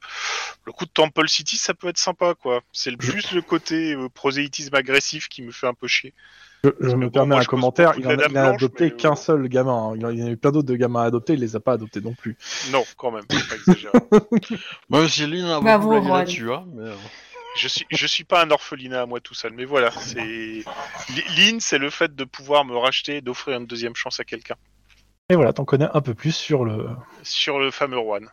[0.66, 2.60] le coup de Temple City, ça peut être sympa, quoi.
[2.74, 6.14] C'est le plus le côté euh, prosélytisme agressif qui me fait un peu chier.
[6.64, 7.94] Je, me permets moi, un je commentaire.
[7.98, 9.92] Il en a, il a Blanche, adopté euh, qu'un seul gamin.
[9.92, 9.94] hein.
[9.96, 11.34] Il en il y en a eu plein d'autres de gamins à adopter.
[11.34, 12.36] Il les a pas adoptés non plus.
[12.72, 13.94] Non, quand même, pas exagérer.
[14.90, 16.20] Même si Lynn a Bravo, beaucoup blagué Juan.
[16.20, 16.92] là-dessus, hein, mais...
[17.56, 20.66] Je suis, je suis pas un orphelinat à moi tout seul, mais voilà, c'est Li-
[21.38, 24.56] Lynn, c'est le fait de pouvoir me racheter, et d'offrir une deuxième chance à quelqu'un
[25.30, 26.90] Et voilà, t'en connais un peu plus sur le.
[27.24, 28.30] sur le fameux Juan.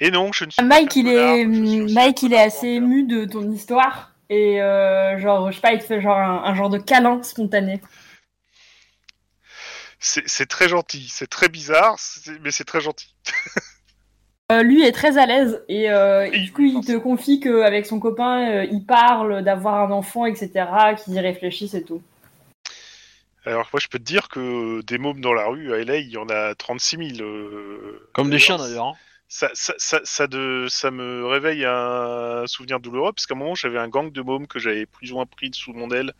[0.00, 3.26] Et non, je ne suis Mike, pas il est, Mike, il est assez ému de
[3.26, 4.14] ton histoire.
[4.28, 7.22] Et euh, genre, je sais pas, il te fait genre un, un genre de câlin
[7.22, 7.80] spontané.
[9.98, 11.96] C'est c'est très gentil, c'est très bizarre,
[12.40, 13.14] mais c'est très gentil.
[14.50, 17.86] Euh, lui est très à l'aise et, euh, et du coup il te confie qu'avec
[17.86, 20.66] son copain euh, il parle d'avoir un enfant etc
[21.02, 22.02] qu'ils y réfléchissent et tout.
[23.46, 26.10] Alors moi, je peux te dire que des mômes dans la rue à LA, il
[26.10, 27.26] y en a 36 000.
[27.26, 28.88] euh, Comme des chiens d'ailleurs.
[28.88, 28.94] hein.
[29.32, 33.54] Ça, ça, ça, ça, de, ça me réveille un souvenir douloureux, parce qu'à un moment,
[33.54, 36.12] j'avais un gang de mômes que j'avais plus ou moins pris sous mon aile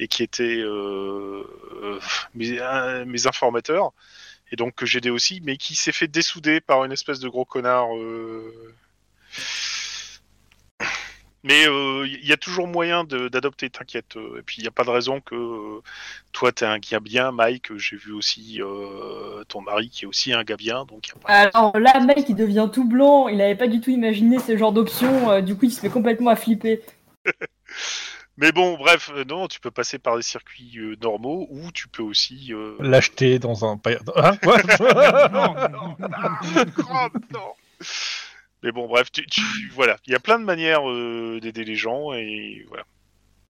[0.00, 1.44] et qui étaient euh,
[2.34, 3.92] euh, mes informateurs,
[4.52, 7.44] et donc que j'aidais aussi, mais qui s'est fait dessouder par une espèce de gros
[7.44, 7.94] connard.
[7.96, 8.74] euh.
[11.42, 14.16] Mais euh, il y a toujours moyen d'adopter, t'inquiète.
[14.16, 15.80] euh, Et puis il n'y a pas de raison que euh,
[16.32, 17.74] toi, t'es un gars bien, Mike.
[17.78, 21.14] J'ai vu aussi euh, ton mari qui est aussi un gars bien, donc y a
[21.14, 24.56] pas Alors là Mike il devient tout blanc, il avait pas du tout imaginé ce
[24.58, 26.82] genre d'option, euh, du coup il se met complètement à flipper.
[28.36, 31.88] Mais bon, bref, euh, non, tu peux passer par des circuits euh, normaux ou tu
[31.88, 32.52] peux aussi.
[32.52, 33.76] euh, L'acheter dans un.
[33.76, 34.58] pa- Hein Quoi
[35.28, 35.96] non, non,
[36.90, 37.52] oh, non.
[38.62, 41.76] Mais bon, bref, tu, tu- voilà, il y a plein de manières euh, d'aider les
[41.76, 42.84] gens et voilà.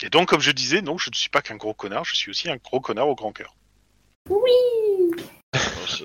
[0.02, 2.30] Et donc, comme je disais, non, je ne suis pas qu'un gros connard, je suis
[2.30, 3.54] aussi un gros connard au grand cœur.
[5.86, 6.04] C'est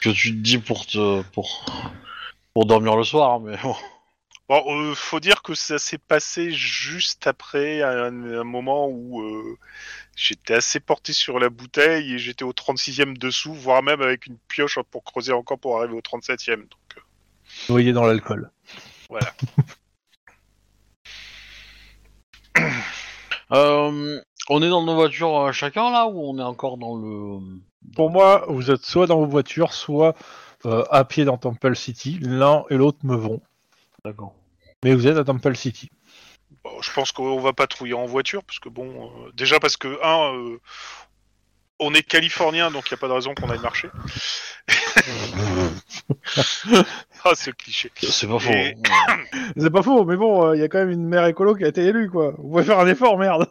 [0.00, 1.64] que tu te dis pour te pour
[2.54, 3.74] pour dormir le soir, mais bon.
[4.48, 9.58] Bon, euh, faut dire que ça s'est passé juste après un, un moment où euh,
[10.14, 14.38] j'étais assez porté sur la bouteille et j'étais au 36e dessous, voire même avec une
[14.48, 16.58] pioche pour creuser encore pour arriver au 37e.
[16.58, 17.00] Donc, euh,
[17.68, 18.50] Noyé dans l'alcool.
[23.52, 27.38] Euh, on est dans nos voitures chacun là ou on est encore dans le
[27.94, 30.16] Pour moi, vous êtes soit dans vos voitures, soit
[30.64, 32.18] euh, à pied dans Temple City.
[32.22, 33.40] L'un et l'autre me vont.
[34.06, 34.34] D'accord.
[34.84, 35.90] Mais vous êtes à Temple City.
[36.62, 39.98] bon, je pense qu'on va patrouiller en voiture, parce que bon, euh, déjà parce que,
[40.04, 40.60] un, euh,
[41.80, 43.88] on est californien, donc il n'y a pas de raison qu'on aille marcher.
[47.24, 47.90] ah, ce cliché.
[48.00, 48.50] C'est pas faux.
[48.52, 48.76] Et-
[49.08, 49.18] hein.
[49.56, 51.68] C'est pas faux, mais bon, il y a quand même une maire écolo qui a
[51.68, 52.32] été élue, quoi.
[52.38, 53.48] Vous pouvez faire un effort, merde.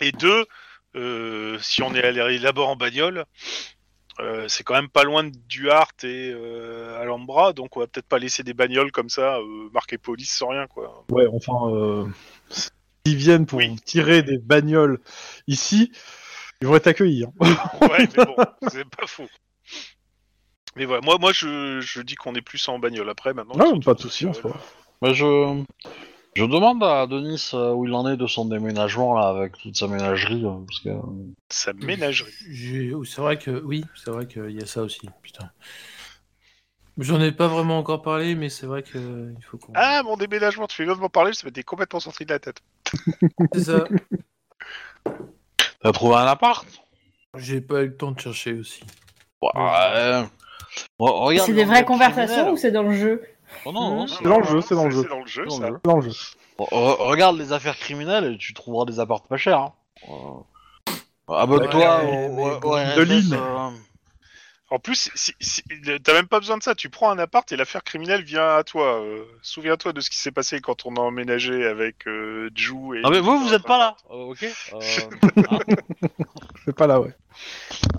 [0.00, 0.46] Et deux,
[0.96, 3.26] euh, si on est allé là-bas en bagnole,
[4.20, 8.08] euh, c'est quand même pas loin de Duarte et euh, Alhambra, donc on va peut-être
[8.08, 11.04] pas laisser des bagnoles comme ça euh, marquées police sans rien, quoi.
[11.10, 12.04] Ouais, enfin, euh,
[12.50, 13.76] s'ils viennent pour Oui.
[13.84, 14.98] tirer des bagnoles
[15.46, 15.92] ici,
[16.60, 17.24] ils vont être accueillis.
[17.24, 17.32] hein.
[17.82, 18.36] Ouais, mais bon,
[18.68, 19.28] c'est pas faux.
[20.76, 23.56] Mais voilà, moi, moi je, je dis qu'on est plus en bagnole après maintenant.
[23.56, 24.56] Non, pas de souci, en soi.
[25.00, 25.62] Bah, je
[26.38, 29.76] je demande à Denis euh, où il en est de son déménagement là avec toute
[29.76, 30.90] sa ménagerie euh, parce que
[31.50, 32.32] Sa ménagerie.
[32.48, 35.08] J'ai- C'est vrai que oui, c'est vrai qu'il y a ça aussi.
[35.22, 35.50] Putain.
[36.96, 39.72] J'en ai pas vraiment encore parlé, mais c'est vrai que euh, il faut qu'on.
[39.74, 42.38] Ah, mon déménagement, tu fais bien de m'en parler, ça m'était complètement sorti de la
[42.38, 42.60] tête.
[43.54, 43.84] C'est ça.
[45.82, 46.66] t'as trouvé un appart?
[47.36, 48.82] J'ai pas eu le temps de chercher aussi.
[49.42, 49.50] Ouais.
[49.54, 50.28] Re-
[50.98, 53.22] regarde C'est des vraies conversations ou c'est dans le jeu?
[53.64, 55.02] Oh non, non, c'est dans le jeu, c'est dans le jeu.
[55.02, 55.68] C'est dans le jeu, ça.
[55.84, 56.10] Dans le jeu.
[56.58, 59.58] Re- regarde les affaires criminelles et tu trouveras des apparts pas chers.
[59.60, 59.72] Hein.
[60.08, 62.70] Euh, Abonne-toi Ouais, au, mais au- bon.
[62.72, 63.32] au De RSS, Lynn.
[63.34, 63.70] euh,
[64.70, 65.62] En plus, si, si-
[66.02, 66.74] t'as même pas besoin de ça.
[66.74, 69.00] Tu prends un appart et l'affaire criminelle vient à toi.
[69.00, 73.00] Euh, Souviens-toi de ce qui s'est passé quand on a emménagé avec euh, Ju et.
[73.04, 74.42] Ah mais vous, vous êtes pas là, euh, ok
[74.74, 74.80] euh,
[76.56, 77.14] Je suis pas là, ouais.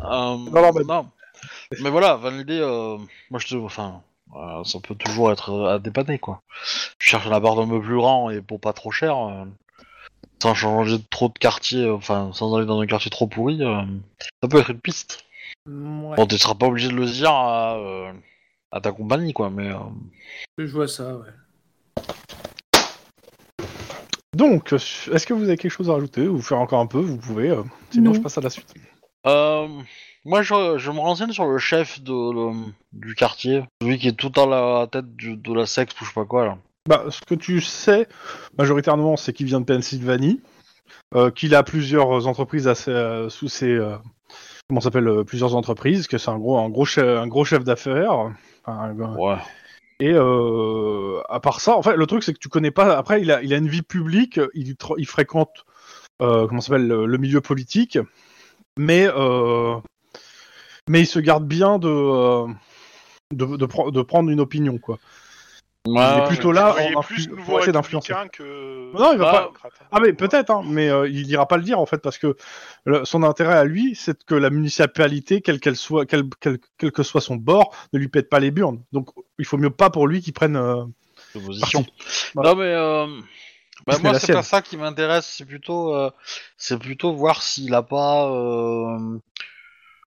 [0.04, 0.38] euh,
[0.72, 0.86] bed.
[0.88, 1.10] non.
[1.82, 2.98] Mais voilà, enfin, l'idée, euh,
[3.32, 4.02] moi je te, enfin,
[4.36, 6.42] euh, ça peut toujours être euh, à dépanner quoi.
[7.00, 9.46] Je cherche un appart un peu plus grand et pour pas trop cher, euh,
[10.42, 13.64] sans changer de trop de quartier, euh, enfin, sans aller dans un quartier trop pourri,
[13.64, 13.82] euh,
[14.42, 15.26] ça peut être une piste.
[15.68, 18.12] Ouais, Bon, tu seras pas obligé de le dire à, euh,
[18.72, 19.68] à ta compagnie quoi, mais.
[19.70, 19.78] euh,
[20.58, 21.28] je vois ça, ouais.
[24.36, 27.18] Donc, est-ce que vous avez quelque chose à rajouter ou faire encore un peu Vous
[27.18, 27.50] pouvez.
[27.50, 28.14] euh, sinon, Non.
[28.16, 28.74] je passe à la suite.
[29.26, 29.68] Euh,
[30.30, 34.14] moi, je, je me renseigne sur le chef de, le- du quartier, celui qui est
[34.18, 36.58] tout à la tête du- de la secte ou je sais pas quoi là.
[36.88, 38.08] Bah, ce que tu sais,
[38.58, 40.42] majoritairement, c'est qu'il vient de Pennsylvanie.
[41.16, 43.96] euh, qu'il a plusieurs entreprises à ses- euh, sous ses euh,
[44.68, 47.64] comment s'appelle euh, plusieurs entreprises, que c'est un gros un gros chef, un gros chef
[47.64, 48.32] d'affaires.
[48.66, 49.38] Enfin, Ouais.
[50.00, 52.96] Et à part ça, en fait, le truc c'est que tu connais pas.
[52.98, 55.66] Après, il a, il a une vie publique, il, il fréquente
[56.20, 57.98] comment s'appelle le, le milieu politique,
[58.78, 59.76] mais euh,
[60.90, 62.48] mais il se garde bien de euh,
[63.34, 64.98] de, de, pre- de prendre une opinion quoi.
[65.86, 68.14] il est plutôt là en plus pour essayer d'influencer.
[68.34, 68.92] que.
[68.98, 71.80] Non, il va pas- Ah mais peut-être, hein, mais euh, il ira pas le dire
[71.80, 72.36] en fait parce que
[72.86, 76.92] le- son intérêt à lui, c'est que la municipalité, quelle qu'elle soit, quel, quel, quel
[76.92, 78.82] que soit son bord, ne lui pète pas les burnes.
[78.92, 80.56] Donc il faut mieux pas pour lui qu'il prenne.
[80.58, 80.84] euh,
[81.34, 81.86] position.
[82.34, 82.50] Voilà.
[82.50, 83.06] Non mais euh,
[83.86, 86.10] bah, C'est moi c'est pas ça qui m'intéresse, c'est plutôt euh,
[86.58, 89.20] c'est plutôt voir s'il a pas euh,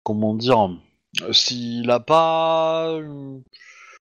[0.09, 0.69] comment dire
[1.31, 2.89] s'il a pas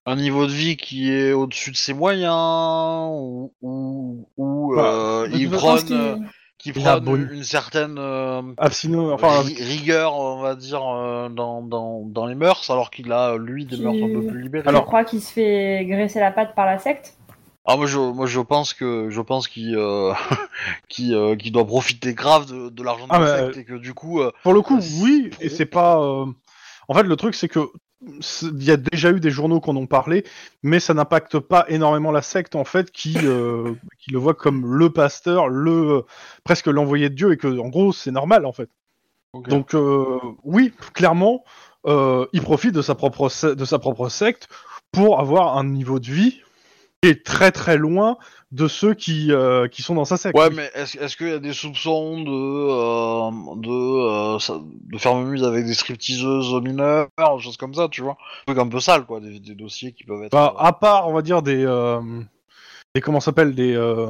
[0.07, 5.27] un niveau de vie qui est au-dessus de ses moyens ou ou, ou, Bah, euh,
[5.31, 6.15] Je il prône qu'il- euh,
[6.65, 11.61] il prône bon- une certaine euh, Absino, enfin, ri- rigueur on va dire euh, dans,
[11.61, 14.63] dans, dans les mœurs alors qu'il a lui des Qui- mœurs un peu plus libérées.
[14.65, 17.13] Je Alors- crois qu'il se fait graisser la patte par la secte.
[17.71, 20.11] Ah moi je moi je pense que je pense qu'il euh,
[20.89, 23.63] qu'il euh, qu'il doit profiter grave de, de l'argent de Ah, la mais, secte et
[23.65, 25.99] que du coup euh, pour le coup, oui, et c'est pas.
[26.01, 26.25] euh,
[26.87, 27.59] En fait, le truc c'est que
[28.21, 30.23] c'est- il y a déjà eu des journaux qui en ont parlé,
[30.63, 34.65] mais ça n'impacte pas énormément la secte en fait, qui euh, qui le voit comme
[34.65, 36.05] le pasteur, le
[36.43, 38.71] presque l'envoyé de Dieu, et que en gros c'est normal en fait.
[39.33, 39.47] Ok.
[39.47, 41.43] Donc euh, oui, clairement,
[41.85, 44.47] euh, il profite de sa propre se- de sa propre secte
[44.91, 46.41] pour avoir un niveau de vie
[47.01, 48.17] est très très loin
[48.51, 50.37] de ceux qui euh, qui sont dans sa secte.
[50.37, 55.15] ouais mais est-ce qu'il y a des soupçons de euh, de euh, ça- de faire
[55.15, 58.17] mise avec des stripteaseuses mineures des choses comme ça tu vois?
[58.47, 60.73] Un truc un peu sale quoi des, des dossiers qui peuvent être Bah, euh, à
[60.73, 62.01] part, on va dire des euh,
[62.95, 64.07] des comment ça s'appelle des euh,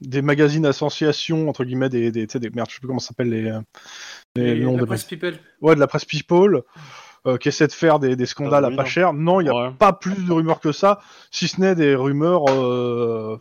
[0.00, 3.52] des magazines associations entre guillemets des des, merde, je sais plus comment ça s'appelle les
[4.36, 5.38] les noms la des presse people.
[5.62, 6.62] ouais de la presse people
[7.26, 8.88] euh, qui essaie de faire des, des scandales Ah, à oui, pas non.
[8.88, 9.12] cher.
[9.12, 9.70] Non, il y a ouais.
[9.78, 11.00] pas plus de rumeurs que ça,
[11.30, 13.38] si ce n'est des rumeurs, euh,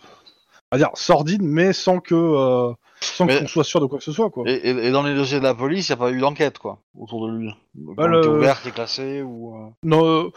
[0.72, 4.00] on va dire sordides, mais sans que euh, sans Mais- qu'on soit sûr de quoi
[4.00, 4.44] que ce soit, quoi.
[4.48, 6.58] et, et, et dans les dossiers de la police, il n'y a pas eu d'enquête,
[6.58, 7.54] quoi, autour de lui.
[7.76, 9.56] Bah, le- ouvert, qui est classé, ou...
[9.56, 10.32] euh, Non, euh,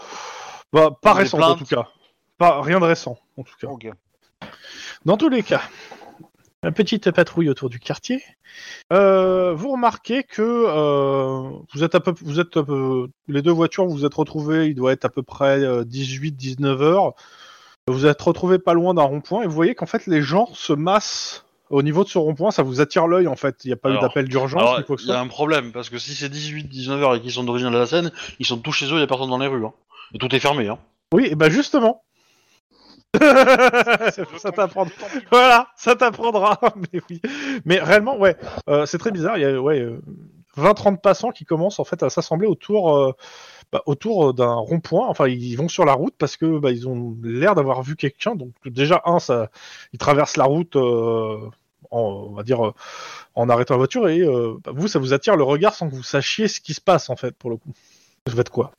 [0.72, 1.88] bah, pas récent en tout cas.
[2.38, 3.68] Pas rien de récent en tout cas.
[5.05, 5.62] Dans tous les cas,
[6.62, 8.23] la petite patrouille autour du quartier.
[8.92, 13.51] Euh, vous remarquez que euh, vous êtes à peu, vous êtes à peu- les deux
[13.53, 17.14] voitures, vous vous êtes retrouvés, il doit être à peu près 18-19 heures.
[17.88, 20.49] Vous vous êtes retrouvés pas loin d'un rond-point et vous voyez qu'en fait les gens
[20.53, 23.64] se massent au niveau de ce rond-point, ça vous attire l'œil en fait.
[23.64, 24.61] Il n'y a pas eu d'appel d'urgence
[25.05, 27.70] il y a un problème, parce que si c'est 18-19 heures et qu'ils sont d'origine
[27.70, 29.64] de la Seine, ils sont tous chez eux, il n'y a personne dans les rues.
[29.64, 29.73] Hein.
[30.12, 30.68] Et tout est fermé.
[30.68, 30.79] Hein.
[31.14, 32.03] Oui, et ben justement.
[34.38, 34.92] ça t'apprendra.
[35.31, 36.59] Voilà, ça t'apprendra.
[36.92, 37.20] Mais oui.
[37.64, 38.37] Mais réellement, ouais,
[38.68, 39.37] euh, c'est très bizarre.
[39.38, 40.01] Il y a ouais, euh,
[40.57, 43.12] 20-30 passants qui commencent en fait à s'assembler autour, euh,
[43.73, 45.09] bah, autour d'un rond-point.
[45.09, 48.35] Enfin, ils vont sur la route parce que bah, ils ont l'air d'avoir vu quelqu'un.
[48.35, 49.51] Donc déjà un, ça,
[49.92, 50.77] ils traversent la route.
[50.77, 51.38] euh,
[51.90, 52.73] en, on va dire
[53.35, 55.94] en arrêtant la voiture et euh, bah, vous ça vous attire le regard sans que
[55.94, 57.70] vous sachiez ce qui se passe en fait pour le coup.
[58.27, 58.73] Vous faites quoi?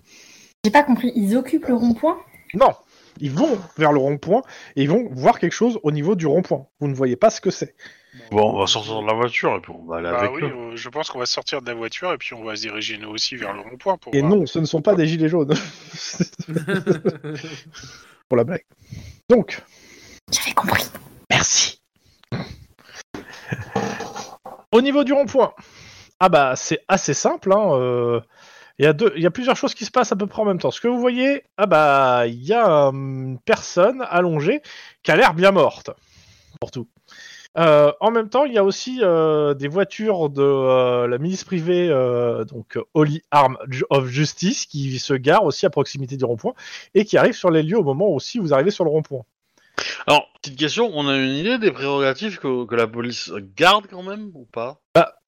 [0.63, 1.11] J'ai pas compris.
[1.15, 2.17] Ils occupent le rond-point?
[2.53, 2.71] Non,
[3.21, 4.41] ils vont vers le rond-point
[4.75, 6.67] et ils vont voir quelque chose au niveau du rond-point.
[6.79, 7.75] Vous ne voyez pas ce que c'est.
[8.31, 10.41] Bon, on va sortir de la voiture et puis on va aller Bah avec oui,
[10.43, 10.51] eux.
[10.53, 12.97] euh, je pense qu'on va sortir de la voiture et puis on va se diriger
[12.97, 14.35] nous aussi vers le rond-point pour Et voir.
[14.35, 15.53] non, ce ne sont pas des gilets jaunes.
[18.27, 18.65] Pour la blague.
[19.29, 19.61] Donc,
[20.31, 20.83] J'avais compris.
[21.29, 21.81] merci.
[24.73, 25.53] Au niveau du rond-point,
[26.21, 27.51] ah bah c'est assez simple.
[27.51, 28.21] Hein, euh,
[28.81, 30.41] Il y, a deux, il y a plusieurs choses qui se passent à peu près
[30.41, 30.71] en même temps.
[30.71, 34.63] Ce que vous voyez, ah bah il y a euh, une personne allongée
[35.03, 35.91] qui a l'air bien morte.
[36.59, 36.87] Pour tout.
[37.59, 41.43] Euh, en même temps, il y a aussi euh, des voitures de euh, la milice
[41.43, 41.89] privée,
[42.49, 43.55] donc Holy Arm
[43.91, 46.53] of Justice, qui se garent aussi à proximité du rond-point
[46.95, 49.21] et qui arrivent sur les lieux au moment où aussi vous arrivez sur le rond-point.
[50.07, 54.01] Alors, petite question, on a une idée des prérogatives que, que la police garde quand
[54.01, 54.81] même, ou pas?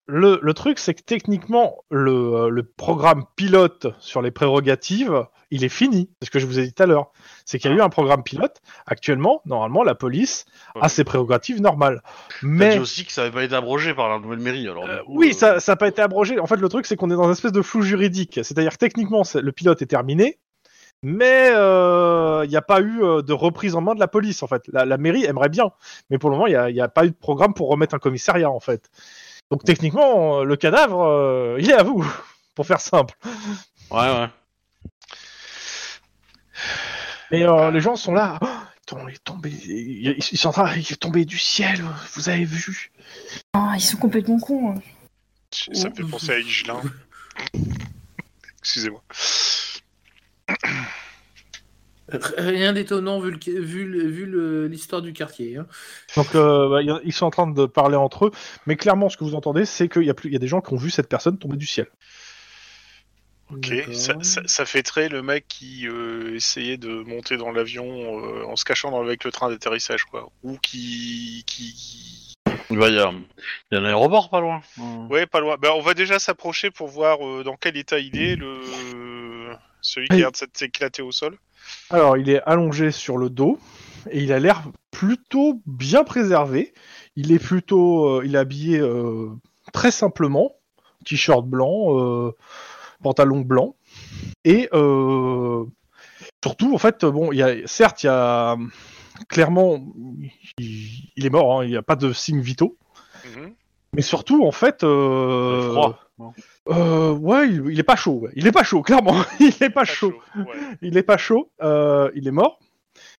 [0.05, 5.63] Le, le truc, c'est que techniquement, le, euh, le programme pilote sur les prérogatives, il
[5.63, 6.09] est fini.
[6.19, 7.11] C'est ce que je vous ai dit tout à l'heure.
[7.45, 8.61] C'est qu'il y a eu un programme pilote.
[8.85, 10.45] Actuellement, normalement, la police
[10.81, 12.01] a ses prérogatives normales.
[12.41, 12.73] Mais...
[12.73, 14.85] Dit aussi que ça n'avait pas été abrogé par la nouvelle mairie, alors...
[14.85, 16.37] Euh, coup, oui, euh, ça n'a pas été abrogé.
[16.37, 18.41] En fait, le truc, c'est qu'on est dans une espèce de flou juridique.
[18.43, 20.37] C'est-à-dire que techniquement, le pilote est terminé,
[21.01, 24.63] mais il n'y a pas eu de reprise en main de la police, en fait.
[24.67, 25.71] La, la mairie aimerait bien,
[26.09, 28.51] mais pour le moment, il n'y a, pas eu de programme pour remettre un commissariat,
[28.51, 28.89] en fait.
[29.53, 32.03] Donc techniquement, le cadavre, euh, il est à vous,
[32.55, 33.13] pour faire simple.
[33.91, 34.27] Ouais, ouais.
[37.29, 38.39] Et euh, les gens sont là.
[38.41, 41.83] Oh, il est tombé, il, il- ils sont en train- il est tombé du ciel.
[42.15, 42.91] Vous avez vu?
[43.53, 44.71] Ah, ils sont complètement cons.
[44.71, 44.81] hein.
[45.51, 46.81] Ça me fait penser à Igelin.
[48.59, 49.03] Excusez-moi.
[52.09, 55.57] Rien d'étonnant vu le- vu le- vu le- l'histoire du quartier.
[55.57, 55.65] hein.
[56.17, 58.31] Donc euh, bah, il ils sont en train de parler entre eux,
[58.65, 60.47] mais clairement ce que vous entendez, c'est qu'il y a plus, il y a des
[60.49, 61.87] gens qui ont vu cette personne tomber du ciel.
[63.51, 67.85] Ok, ça, ça, ça fait très le mec qui euh, essayait de monter dans l'avion
[68.25, 70.29] euh, en se cachant dans- avec le train d'atterrissage, quoi.
[70.43, 71.43] Ou qui.
[71.45, 72.33] qui...
[72.69, 73.11] Bah, il y a,
[73.71, 74.61] il y a un aéroport pas loin.
[75.09, 75.57] Ouais, pas loin.
[75.61, 78.59] Bah, on va déjà s'approcher pour voir euh, dans quel état il est, le...
[79.81, 81.37] celui qui a l'air de s'être éclaté au sol.
[81.89, 83.59] Alors il est allongé sur le dos
[84.09, 86.73] et il a l'air plutôt bien préservé.
[87.15, 89.29] Il est plutôt, euh, il est habillé euh,
[89.71, 90.53] très simplement,
[91.05, 92.31] t-shirt blanc, euh,
[93.01, 93.75] pantalon blanc
[94.45, 94.69] et
[96.43, 98.57] surtout en fait bon, il y a certes il y a
[99.29, 99.85] clairement
[100.57, 102.77] il, il est mort, hein, il n'y a pas de signes vitaux.
[103.25, 103.53] Mhm.
[103.93, 105.71] Mais surtout, en fait, euh...
[105.71, 105.99] froid.
[106.69, 108.19] euh, ouais, il, il est pas chaud.
[108.23, 108.31] ouais.
[108.35, 109.15] Il est pas chaud, clairement.
[109.39, 110.11] il est pas, Pas chaud.
[110.11, 110.45] chaud, ouais.
[110.81, 111.51] Il est pas chaud.
[111.61, 112.59] Euh, il est mort.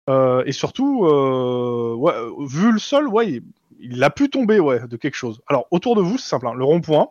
[0.09, 3.43] Euh, et surtout, euh, ouais, euh, vu le sol, ouais, il,
[3.79, 5.41] il a pu tomber, ouais, de quelque chose.
[5.47, 6.47] Alors, autour de vous, c'est simple.
[6.47, 7.09] hein, le rond-point,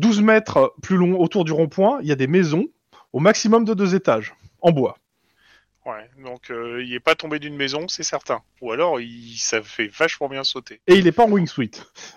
[0.00, 2.66] 12 mètres plus long autour du rond-point, il y a des maisons
[3.12, 4.96] au maximum de deux étages en bois.
[5.86, 8.40] Ouais, donc euh, il est pas tombé d'une maison, c'est certain.
[8.62, 9.36] Ou alors, il...
[9.36, 10.80] ça fait vachement bien sauter.
[10.86, 11.72] Et il est pas en wingsuit,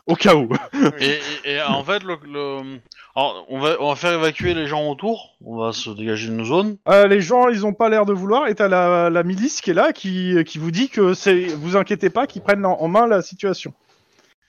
[0.06, 0.48] au cas où.
[1.00, 2.80] Et, et- et en fait, le, le-
[3.14, 5.36] alors, on, va, on va faire évacuer les gens autour.
[5.44, 6.78] On va se dégager une zone.
[6.88, 8.48] Euh, les gens, ils ont pas l'air de vouloir.
[8.48, 11.76] Et t'as la, la milice qui est là, qui, qui vous dit que c'est, vous
[11.76, 13.74] inquiétez pas, qu'ils prennent en, en main la situation.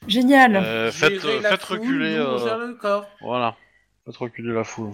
[0.06, 0.54] Génial.
[0.54, 2.14] Euh, faites faites foule, reculer.
[2.14, 2.38] euh,
[3.20, 3.56] voilà.
[4.06, 4.92] Faites reculer la foule.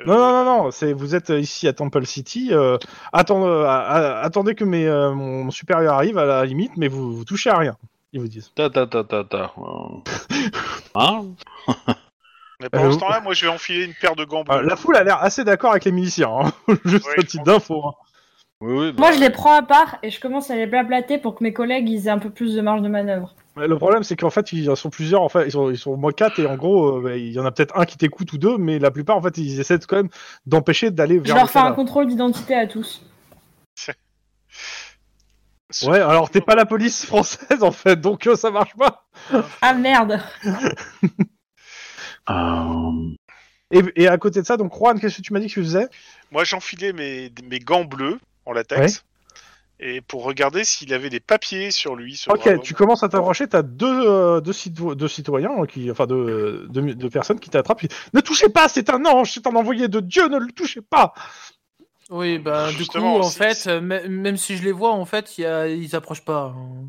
[0.00, 0.70] Euh, Non, non, non, non.
[0.70, 2.48] C'est, vous êtes ici à Temple City.
[2.52, 2.76] Euh,
[3.14, 7.24] euh, à- attendez que mes, euh, mon, supérieur arrive à la limite, mais vous, vous
[7.24, 7.76] touchez à rien.
[8.12, 8.50] Ils vous disent.
[8.54, 9.52] Ta ta ta ta ta.
[10.94, 11.24] Hein
[12.60, 14.56] Mais pendant Euh, ce temps-là, moi, je vais enfiler une paire de gants bleus.
[14.56, 16.30] Euh, la foule a l'air assez d'accord avec les miliciens.
[16.30, 16.52] hein.
[16.84, 17.82] Juste Ouais, un petit d'info.
[17.86, 17.92] hein.
[18.60, 18.92] Oui, oui.
[18.92, 21.44] bah, Moi, je les prends à part et je commence à les blablater pour que
[21.44, 23.34] mes collègues ils aient un peu plus de marge de manœuvre.
[23.60, 25.20] Mais Le problème, c'est qu'en fait, ils sont plusieurs.
[25.22, 27.30] En fait, ils sont, ils sont au moins quatre, et en gros, euh, bah, il
[27.30, 29.60] y en a peut-être un qui t'écoute ou deux, mais la plupart, en fait, ils
[29.60, 30.08] essaient quand même
[30.46, 31.34] d'empêcher d'aller Je vers.
[31.36, 33.04] leur le fais un contrôle d'identité à tous.
[35.84, 39.06] Ouais, alors t'es pas la police française en fait, donc euh, ça marche pas.
[39.62, 40.20] Ah merde
[42.30, 43.14] euh,
[43.70, 45.62] Et, et à côté de ça, donc Juan, qu'est-ce que tu m'as dit que tu
[45.62, 45.86] faisais?
[46.32, 49.04] Moi, j'enfilais mes, mes gants bleus en latex.
[49.82, 52.14] Et pour regarder s'il avait des papiers sur lui.
[52.14, 55.90] Sur Ok, tu commences à t'approcher, t'as deux, euh, deux, cito- deux citoyens, hein, qui,
[55.90, 57.86] enfin deux, deux, deux personnes qui t'attrapent.
[58.12, 61.14] Ne touchez pas, c'est un ange, c'est un envoyé de Dieu, ne le touchez pas.
[62.10, 65.04] Oui, bah du coup, Justement, en fait, euh, mê- même si je les vois, en
[65.06, 65.68] fait, il y a...
[65.68, 66.54] ils approchent pas.
[66.54, 66.84] hein.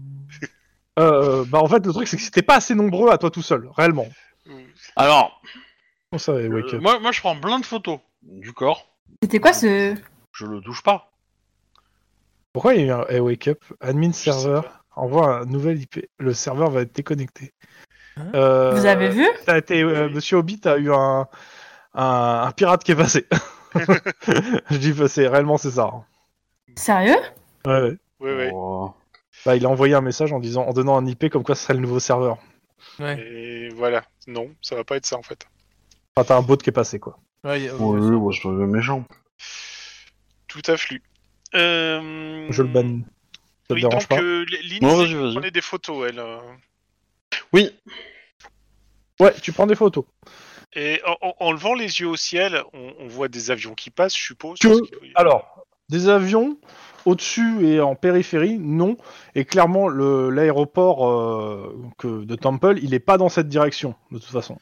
[1.00, 3.42] Euh, bah en fait, le truc c'est que c'était pas assez nombreux à toi tout
[3.42, 4.08] seul, réellement.
[4.98, 5.42] Alors,
[6.28, 8.86] euh, moi, moi, je prends plein de photos du corps.
[9.24, 9.96] C'était quoi ce...
[10.34, 11.11] Je le touche pas.
[12.54, 13.64] Pourquoi il y a eu un hey, Wake Up?
[13.80, 16.06] Admin sais serveur envoie un nouvel IP.
[16.20, 17.54] Le serveur va être déconnecté.
[18.18, 18.28] Hein?
[18.36, 19.26] Euh, Vous avez vu?
[19.46, 21.28] T'as été, euh, Monsieur Hobbit a eu un,
[21.94, 23.26] un, un pirate qui est passé.
[24.70, 25.90] Je dis, bah, c'est réellement c'est ça.
[25.94, 26.04] hein.
[26.76, 27.16] Sérieux?
[27.66, 27.98] Ouais, ouais.
[28.20, 28.52] Ouais, ouais.
[28.54, 28.94] Oh.
[29.46, 31.64] Bah, il a envoyé un message en disant, en donnant un IP comme quoi ce
[31.64, 32.38] serait le nouveau serveur.
[33.00, 33.18] Ouais.
[33.20, 34.04] Et voilà.
[34.28, 35.48] Non, ça va pas être ça en fait.
[36.16, 37.18] Enfin, t'as un bot qui est passé quoi.
[37.46, 39.06] Ouais, a- Oui, oui, ouais, c'est méchant.
[40.48, 41.02] Tout à flux.
[41.56, 42.48] Euh...
[42.50, 43.04] Je le banne.
[43.04, 43.40] Ça
[43.70, 45.34] te Oui, dérange donc pas euh, Lynn Non, disait vas-y, qu'elle vas-y.
[45.34, 46.20] prenait des photos, elle.
[46.20, 46.38] euh.
[47.54, 47.70] Oui,
[49.20, 50.06] Ouais, tu prends des photos.
[50.74, 53.90] Et en, en- en levant les yeux au ciel, on, on voit des avions qui
[53.92, 54.58] passent, je suppose.
[54.60, 56.58] Que- parce que- Alors, des avions
[57.06, 58.98] au-dessus et en périphérie, non.
[59.36, 64.18] Et clairement, le- l'aéroport euh, que- de Temple, il est pas dans cette direction, de
[64.18, 64.58] toute façon.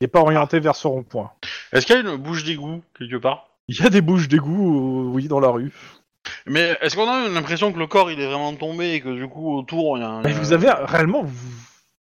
[0.00, 1.32] Il est pas orienté vers ce rond-point.
[1.72, 3.48] est-ce qu'il y a une bouche d'égout quelque part?
[3.68, 5.72] Il y a des bouches d'égout, euh, oui, dans la rue.
[6.46, 9.28] Mais est-ce qu'on a l'impression que le corps il est vraiment tombé et que du
[9.28, 10.22] coup autour il y a un.
[10.22, 11.48] Mais vous avez réellement vous-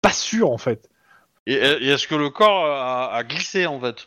[0.00, 0.88] pas sûr en fait.
[1.46, 4.06] Et, et est-ce que le corps a, a glissé en fait?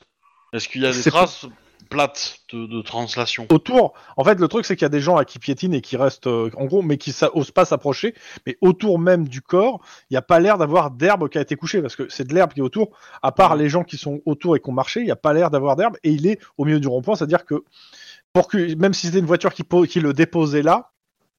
[0.53, 1.45] Est-ce qu'il y a des traces
[1.89, 3.45] plates de, de translation?
[3.51, 5.81] Autour, en fait, le truc c'est qu'il y a des gens à qui piétinent et
[5.81, 8.15] qui restent, euh, en gros, mais qui ça, osent pas s'approcher.
[8.47, 11.55] Mais autour même du corps, il n'y a pas l'air d'avoir d'herbe qui a été
[11.57, 12.97] couchée parce que c'est de l'herbe qui est autour.
[13.21, 15.33] À part les gens qui sont autour et qui ont marché, il n'y a pas
[15.33, 17.63] l'air d'avoir d'herbe et il est au milieu du rond-point, c'est-à-dire que
[18.35, 19.63] pour que même si c'était une voiture qui,
[20.01, 20.91] le déposait là,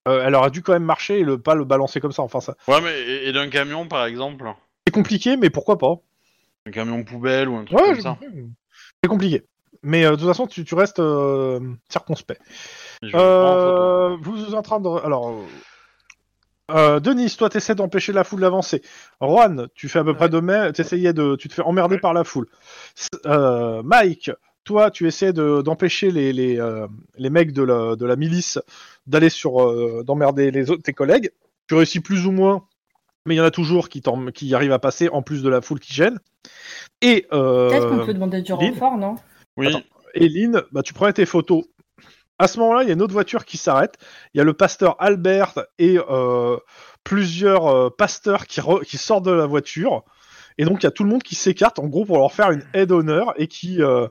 [0.09, 2.23] euh, elle aurait dû quand même marcher et le, pas le balancer comme ça.
[2.23, 4.51] Enfin, ça, Ouais, mais et, et d'un camion par exemple?
[4.87, 5.97] C'est compliqué, mais pourquoi pas
[6.67, 8.19] Un camion poubelle ou un truc Ouais, comme ça
[9.03, 9.43] c'est compliqué.
[9.83, 12.41] Mais euh, de toute façon, tu, tu restes euh, circonspect.
[13.15, 14.89] Euh, vous êtes en train de.
[15.05, 15.35] Alors,
[17.01, 18.83] Denis, toi, t'essaies d'empêcher la foule d'avancer.
[19.21, 20.73] Juan, tu fais à peu près de même.
[20.73, 22.01] T'essayais de, tu te fais emmerder Ouais.
[22.01, 22.49] par la foule.
[23.27, 24.31] Euh, Mike,
[24.67, 26.87] toi, tu essaies de- d'empêcher les les, euh,
[27.17, 28.59] les mecs de la, de la milice
[29.07, 31.31] d'aller sur, euh, d'emmerder les autres tes collègues.
[31.69, 32.65] Tu réussis plus ou moins,
[33.25, 34.03] mais il y en a toujours qui,
[34.35, 36.19] qui arrivent à passer en plus de la foule qui gêne.
[37.01, 39.17] Et euh, Peut-être qu'on peut demander du Lynn renfort, non?
[39.57, 39.69] Oui.
[39.69, 39.83] Attends.
[40.15, 41.65] Et Lynn, bah, tu prends tes photos.
[42.39, 43.95] À ce moment-là, il y a une autre voiture qui s'arrête.
[44.35, 46.57] Il y a le pasteur Albert et euh,
[47.05, 50.05] plusieurs euh, pasteurs qui, re- qui sortent de la voiture.
[50.59, 52.51] Et donc, il y a tout le monde qui s'écarte, en gros, pour leur faire
[52.51, 54.09] une aide d'honneur et qui, euh,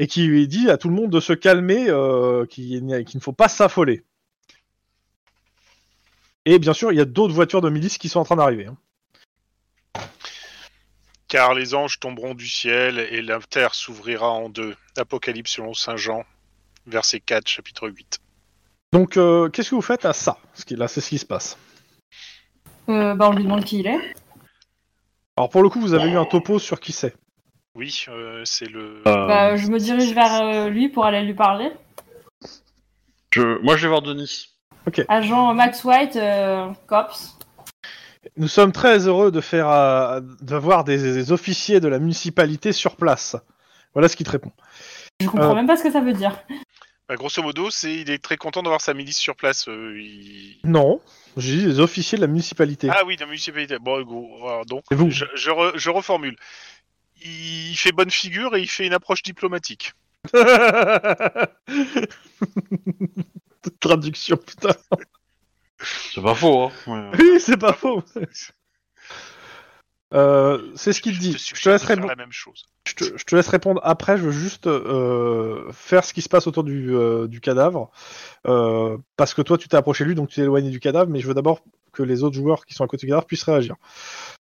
[0.00, 3.34] et qui lui dit à tout le monde de se calmer, euh, qu'il ne faut
[3.34, 4.02] pas s'affoler.
[6.46, 8.66] Et bien sûr, il y a d'autres voitures de milice qui sont en train d'arriver.
[8.66, 8.78] hein.
[11.28, 14.74] Car les anges tomberont du ciel et la terre s'ouvrira en deux.
[14.96, 16.24] Apocalypse selon Saint Jean,
[16.86, 18.20] verset 4, chapitre 8.
[18.94, 21.26] Donc, euh, qu'est-ce que vous faites à ça Ce qui- Là, c'est ce qui se
[21.26, 21.58] passe?
[22.88, 24.14] euh, Bah, on lui demande qui il est.
[25.36, 27.14] Alors, pour le coup, vous avez eu un topo sur qui c'est.
[27.76, 29.02] Oui, euh, c'est le.
[29.06, 31.70] Euh, Bah, je me dirige vers euh, lui pour aller lui parler.
[33.32, 34.48] je- Moi, je vais voir Denis.
[35.08, 37.36] Agent Max White, euh, cops.
[38.36, 42.96] Nous sommes très heureux de faire euh, d'avoir des, des officiers de la municipalité sur
[42.96, 43.36] place.
[43.94, 44.52] Voilà ce qu'il te répond.
[45.20, 45.54] Je comprends Euh.
[45.54, 46.36] même pas ce que ça veut dire.
[47.08, 49.68] Bah, grosso modo, c'est il est très content d'avoir sa milice sur place.
[49.68, 51.00] euh, il- Non,
[51.36, 52.88] j'ai dit des officiers de la municipalité.
[52.90, 53.78] Ah oui, dans la municipalité.
[53.80, 55.10] Bon, gros, alors, donc, vous.
[55.10, 56.36] je, je, re- je reformule.
[57.22, 59.94] Il fait bonne figure et il fait une approche diplomatique.
[63.80, 64.74] Traduction, putain.
[66.12, 66.70] C'est pas faux, hein.
[66.86, 67.10] Ouais.
[67.18, 68.02] Oui, c'est pas faux.
[70.12, 71.36] Euh, c'est ce qu'il dit.
[71.38, 72.64] Je te, laisse répondre, la même chose.
[72.86, 74.16] je, te, je te laisse répondre après.
[74.16, 77.90] Je veux juste euh, faire ce qui se passe autour du, euh, du cadavre.
[78.44, 81.10] Parce que toi, tu t'es approché de lui, donc tu t'es éloigné du cadavre.
[81.10, 81.60] Mais je veux d'abord
[81.92, 83.76] que les autres joueurs qui sont à côté du cadavre puissent réagir.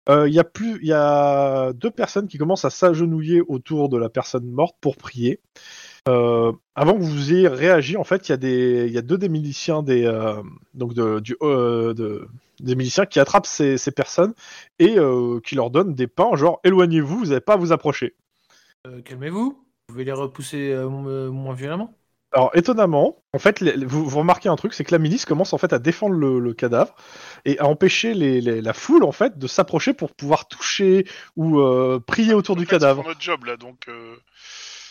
[0.07, 3.97] Il y, a plus- il y a deux personnes qui commencent à s'agenouiller autour de
[3.97, 5.39] la personne morte pour prier.
[6.07, 9.01] Euh, avant que vous ayez réagi, en fait, il y a des, il y a
[9.01, 10.41] deux des miliciens des, euh,
[10.73, 12.27] donc de, du, euh, de-
[12.61, 14.33] des miliciens qui attrapent ces, ces personnes
[14.79, 18.15] et euh, qui leur donnent des pains, genre éloignez-vous, vous n'avez pas à vous approcher.
[18.87, 19.51] Euh, Calmez-vous.
[19.51, 21.93] Vous pouvez les repousser euh, mo- moins violemment.
[22.31, 25.51] Alors étonnamment, en fait, les- vous, vous remarquez un truc, c'est que la milice commence
[25.53, 26.93] en fait à défendre le, le cadavre
[27.45, 31.59] et à empêcher les, les- la foule en fait de s'approcher pour pouvoir toucher ou
[31.59, 33.01] euh, prier autour En du fait, cadavre.
[33.03, 33.87] font notre job là, donc.
[33.87, 34.15] euh,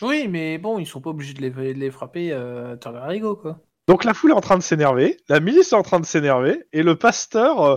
[0.03, 3.03] Oui, mais bon, ils sont pas obligés de les, de les frapper euh, à travers
[3.03, 3.59] l'arigot, quoi.
[3.89, 6.63] Donc la foule est en train de s'énerver, la milice est en train de s'énerver,
[6.75, 7.77] et le pasteur euh,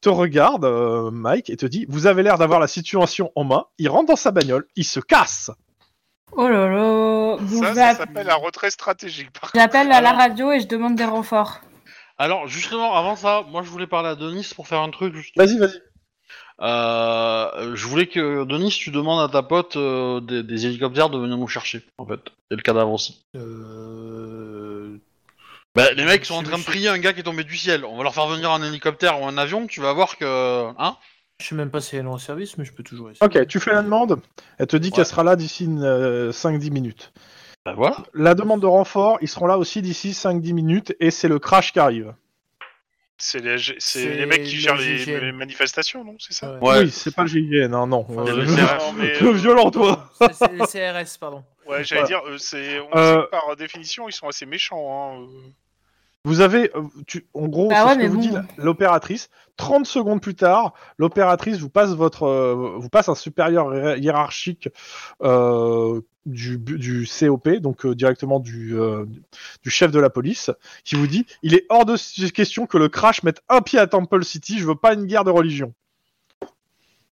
[0.00, 3.66] te regarde, euh, Mike, et te dit Vous avez l'air d'avoir la situation en main.
[3.78, 5.50] Il rentre dans sa bagnole, il se casse.
[6.32, 7.36] Oh là là.
[7.40, 9.30] Bon, ça, ça app- s'appelle un retrait stratégique.
[9.32, 9.62] Par contre.
[9.62, 11.60] J'appelle à la Alors- radio et je demande des renforts.
[12.18, 15.14] Alors, justement, avant ça, moi, je voulais parler à Denis pour faire un truc.
[15.36, 15.80] Vas-y, vas-y.
[16.62, 21.18] Euh, je voulais que Denis, tu demandes à ta pote euh, des, des hélicoptères de
[21.18, 23.22] venir nous chercher, en fait, et le cadavre aussi.
[23.36, 24.96] Euh...
[25.74, 27.84] Bah, les mecs sont en train de prier un gars qui est tombé du ciel.
[27.84, 29.66] On va leur faire venir un hélicoptère ou un avion.
[29.66, 30.96] Tu vas voir que, hein?
[31.38, 33.22] Je sais même pas si elle est en service, mais je peux toujours essayer.
[33.22, 34.18] Ok, tu fais la demande,
[34.58, 34.94] elle te dit Ouais.
[34.96, 37.12] qu'elle sera là d'ici une, euh, 5-10 minutes.
[37.66, 37.98] Bah voilà.
[38.14, 41.74] La demande de renfort, ils seront là aussi d'ici 5-10 minutes, et c'est le crash
[41.74, 42.14] qui arrive.
[43.18, 43.56] C'est les,
[44.16, 46.68] les mecs qui gèrent les, manifestations, non C'est ça Ouais.
[46.68, 46.78] Ouais.
[46.84, 48.06] Oui, c'est pas le GIGN, hein, non.
[48.08, 48.44] Enfin, Euh.
[48.44, 51.42] Non, mais, violent, toi C'est- les CRS, pardon.
[51.66, 52.06] Ouais, j'allais Ouais.
[52.06, 55.16] dire, euh, c'est, on Euh, sait que par définition, ils sont assez méchants.
[55.24, 55.26] Hein.
[56.26, 58.20] Vous avez, euh, tu, en gros, Bah ouais, ce que vous bon.
[58.20, 59.30] dit l'opératrice.
[59.56, 64.68] 30 secondes plus tard, l'opératrice vous passe votre, euh, vous passe un supérieur hi- hiérarchique
[65.22, 68.74] euh, du, COP, donc euh, directement du,
[69.62, 70.50] du chef de la police,
[70.84, 71.96] qui vous dit il est hors de
[72.30, 74.58] question que le crash mette un pied à Temple City.
[74.58, 75.72] Je veux pas une guerre de religion.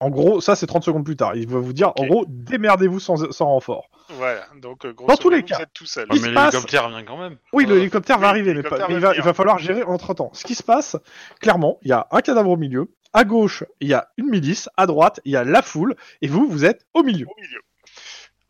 [0.01, 1.35] En gros, ça c'est 30 secondes plus tard.
[1.35, 3.89] Il va vous dire, en gros, démerdez-vous sans, sans renfort.
[4.09, 5.55] Voilà, donc euh, grosso Dans tous les modo, cas.
[5.57, 6.07] vous êtes tout seul.
[6.13, 7.37] Il mais passe- l'hélicoptère vient quand même.
[7.51, 9.33] Oui, Euh, l'hélicoptère va oui, arriver, mais, l'hélicoptère pas- mais il, va va, il va
[9.33, 10.31] falloir gérer entre temps.
[10.33, 10.95] Ce qui se passe,
[11.41, 14.69] clairement, il y a un cadavre au milieu, à gauche, il y a une milice,
[14.77, 17.25] à droite, il y a la foule, et vous, vous êtes au milieu.
[17.27, 17.59] Au milieu.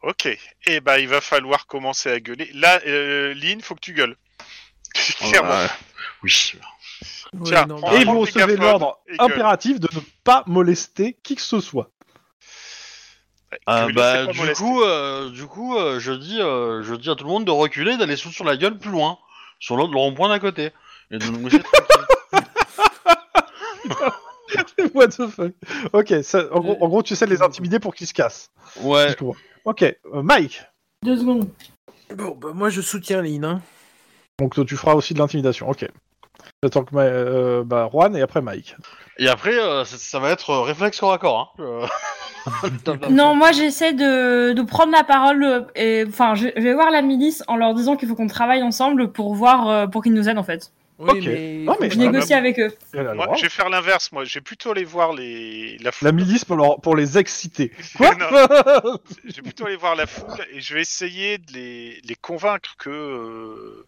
[0.03, 0.27] Ok,
[0.67, 2.49] et ben il va falloir commencer à gueuler.
[2.53, 4.15] Là, euh, Lynn, faut que tu gueules.
[5.19, 5.49] Clairement.
[5.49, 5.67] Ouais.
[6.23, 6.53] Oui.
[7.45, 9.31] Tiens, Ouais, non, prends- Et recevez mégaphone l'ordre et gueule.
[9.31, 11.89] impératif de ne pas molester qui que ce soit.
[13.67, 14.63] Euh, Gueuler, bah, c'est pas du molester.
[14.63, 17.51] coup, euh, du coup, euh, je dis, euh, je dis à tout le monde de
[17.51, 19.17] reculer, d'aller sous sur la gueule plus loin,
[19.59, 20.71] sur l'autre le rond-point d'à côté,
[21.11, 21.63] et de nous laisser.
[24.93, 25.53] What the fuck
[25.93, 28.51] Ok, ça- en, gros, en gros, tu essaies de les intimider pour qu'ils se cassent.
[28.81, 29.09] Ouais.
[29.09, 29.39] Je comprends.
[29.65, 30.63] Ok, euh, Mike.
[31.03, 31.49] Deux secondes.
[32.15, 33.45] Bon, bah moi je soutiens Lynn.
[33.45, 33.61] Hein.
[34.39, 35.69] Donc tu feras aussi de l'intimidation.
[35.69, 35.87] Ok.
[36.63, 38.75] J'attends que Ma- euh, bah, Juan et après Mike.
[39.17, 41.53] Et après, euh, ça, ça va être euh, réflexe corps à corps.
[41.59, 41.63] Hein.
[41.63, 41.85] Euh,
[43.09, 46.89] Non, moi j'essaie de, de prendre la parole euh, et enfin je, je vais voir
[46.89, 50.13] la milice en leur disant qu'il faut qu'on travaille ensemble pour voir euh, pour qu'ils
[50.13, 50.71] nous aident en fait.
[50.99, 51.23] Oui, Ok.
[51.25, 51.57] mais...
[51.65, 52.73] Non, mais- Je Ah, négocie avec eux.
[52.93, 53.37] Elle a le Moi, droit.
[53.37, 54.25] je vais faire l'inverse, moi.
[54.25, 55.77] Je vais plutôt aller voir les...
[55.81, 56.07] la foule.
[56.07, 57.71] La milice pour, leur- pour les exciter.
[57.97, 58.27] Quoi Non.
[59.25, 62.75] Je vais plutôt aller voir la foule et je vais essayer de les, les convaincre
[62.77, 63.85] que euh,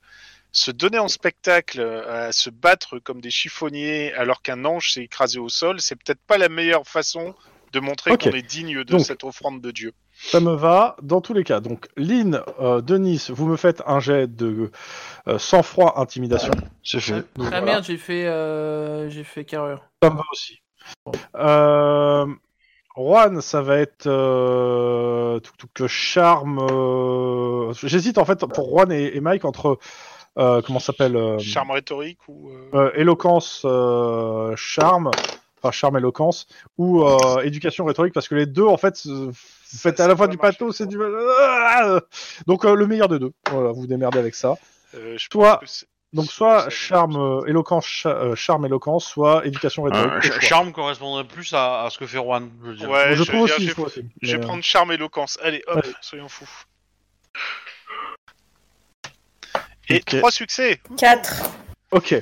[0.51, 5.03] se donner en spectacle, euh, à se battre comme des chiffonniers alors qu'un ange s'est
[5.03, 7.33] écrasé au sol, c'est peut-être pas la meilleure façon
[7.73, 9.93] de montrer qu'on est digne de Donc- cette offrande de Dieu.
[10.23, 11.61] Ça me va dans tous les cas.
[11.61, 14.69] Donc, Lynn, euh, Denis, vous me faites un jet de
[15.27, 16.51] euh, sang-froid intimidation.
[16.83, 17.13] C'est fait.
[17.13, 17.61] Ah, Donc, ah, voilà.
[17.61, 19.81] merde, j'ai fait, euh, j'ai fait carrure.
[20.03, 20.61] Ça me va aussi.
[21.37, 22.25] Euh,
[22.97, 26.59] Juan, ça va être euh, tout, tout que charme.
[26.59, 29.79] euh, J'hésite en fait pour Juan et, et Mike entre
[30.37, 32.49] euh, comment ça s'appelle euh, Charme rhétorique ou...
[32.49, 35.11] euh, euh, éloquence, euh, charme,
[35.61, 39.99] enfin charme, éloquence ou euh, éducation rhétorique parce que les deux en fait vous faites
[39.99, 40.83] à la fois du pathos, ça.
[40.83, 41.99] c'est du Ah
[42.47, 43.31] donc euh, le meilleur des deux.
[43.49, 44.55] Voilà, vous vous démerdez avec ça.
[44.95, 45.59] euh, je Toi,
[46.13, 50.25] Donc soit charme, euh, éloquence, cha- euh, charme, éloquence, soit éducation rhétorique.
[50.25, 50.39] Euh.
[50.41, 52.89] Charme correspondrait plus à, à ce que fait Juan, je veux dire.
[52.89, 53.69] Ouais, je je trouve vais- aussi,
[54.21, 55.37] je vais euh, prendre charme éloquence.
[55.41, 55.93] Allez, hop, Allez.
[56.01, 56.49] soyons fous.
[59.95, 61.43] Et trois succès 4.
[61.91, 62.15] Ok.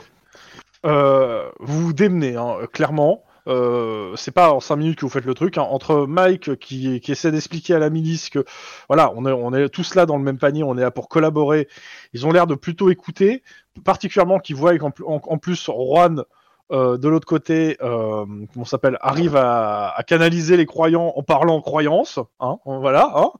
[0.86, 3.24] Euh, vous vous démenez, hein, clairement.
[3.48, 5.58] Euh, c'est pas en 5 minutes que vous faites le truc.
[5.58, 5.64] hein.
[5.64, 8.46] Entre Mike qui, qui essaie d'expliquer à la milice que
[8.88, 11.10] voilà, on est, on est tous là dans le même panier, on est là pour
[11.10, 11.68] collaborer.
[12.14, 13.44] Ils ont l'air de plutôt écouter,
[13.84, 16.24] particulièrement qu'ils voient qu'en en plus Juan
[16.72, 21.56] euh, de l'autre côté, euh, comment s'appelle, arrive à, à canaliser les croyants en parlant
[21.56, 22.20] en croyance.
[22.40, 23.12] Hein, voilà.
[23.16, 23.32] Hein.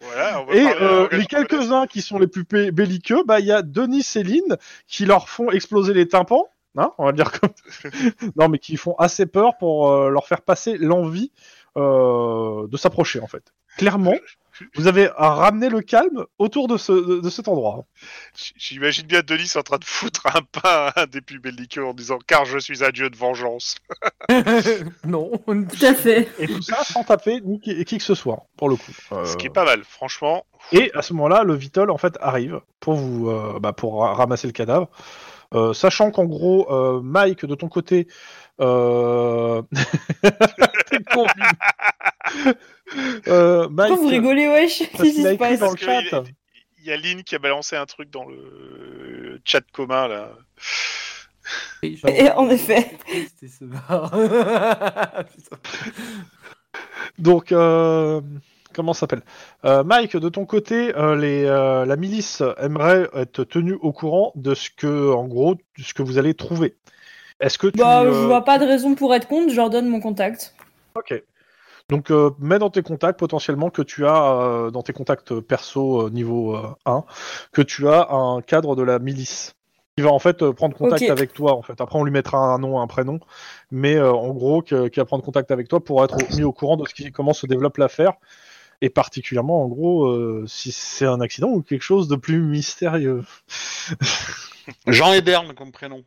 [0.00, 3.62] Voilà, on Et euh, les quelques-uns qui sont les plus belliqueux, bah il y a
[3.62, 4.56] Denis et Lynn
[4.86, 7.50] qui leur font exploser les tympans, hein, on va dire comme
[8.36, 11.32] non mais qui font assez peur pour euh, leur faire passer l'envie
[11.76, 13.52] euh, de s'approcher en fait.
[13.76, 14.14] Clairement,
[14.74, 17.84] vous avez ramené le calme autour de, ce, de, de cet endroit.
[18.56, 21.92] J'imagine bien Denis en train de foutre un pain à un des plus belliqueux en
[21.92, 23.74] disant car je suis un dieu de vengeance.
[25.04, 25.30] non.
[25.46, 26.28] Tout à fait.
[26.38, 28.92] Et tout ça sans taper ni qui, qui que ce soit pour le coup.
[29.12, 30.46] Euh, Ce qui est pas mal, franchement.
[30.72, 34.14] Et à ce moment-là, le Vitol en fait arrive pour vous, euh, bah, pour ra-
[34.14, 34.88] ramasser le cadavre,
[35.54, 38.08] Euh, sachant qu'en gros, euh, Mike de ton côté,
[38.60, 39.62] euh...
[43.28, 46.22] Euh, Mike, Pourquoi vous rigolez, wesh Qu'est-ce qui se passe dans le Parce que chat.
[46.78, 50.30] il- y a Lynn qui a balancé un truc dans le chat commun là.
[51.82, 52.90] Et Et en effet.
[53.08, 54.10] C'était ce bar.
[54.10, 55.56] Putain.
[57.18, 58.20] Donc, euh,
[58.74, 59.22] comment ça s'appelle?
[59.64, 64.32] Euh, Mike, de ton côté, euh, les, euh, la milice aimerait être tenue au courant
[64.34, 66.76] de ce que, en gros, de ce que vous allez trouver.
[67.40, 69.88] Est-ce que tu Bah, je vois pas de raison pour être contre, je leur donne
[69.88, 70.54] mon contact.
[70.94, 71.22] Ok.
[71.88, 76.06] Donc, euh, mets dans tes contacts potentiellement que tu as, euh, dans tes contacts perso
[76.06, 77.04] euh, niveau euh, 1,
[77.52, 79.54] que tu as un cadre de la milice
[79.96, 81.54] qui va en fait euh, prendre contact avec toi.
[81.54, 83.20] En fait, après on lui mettra un nom, un prénom,
[83.70, 86.52] mais euh, en gros que- qui va prendre contact avec toi pour être mis au
[86.52, 88.14] courant de ce qui, comment se développe l'affaire
[88.82, 93.22] et particulièrement en gros euh, si c'est un accident ou quelque chose de plus mystérieux.
[94.88, 96.02] Jean Ederne comme prénom.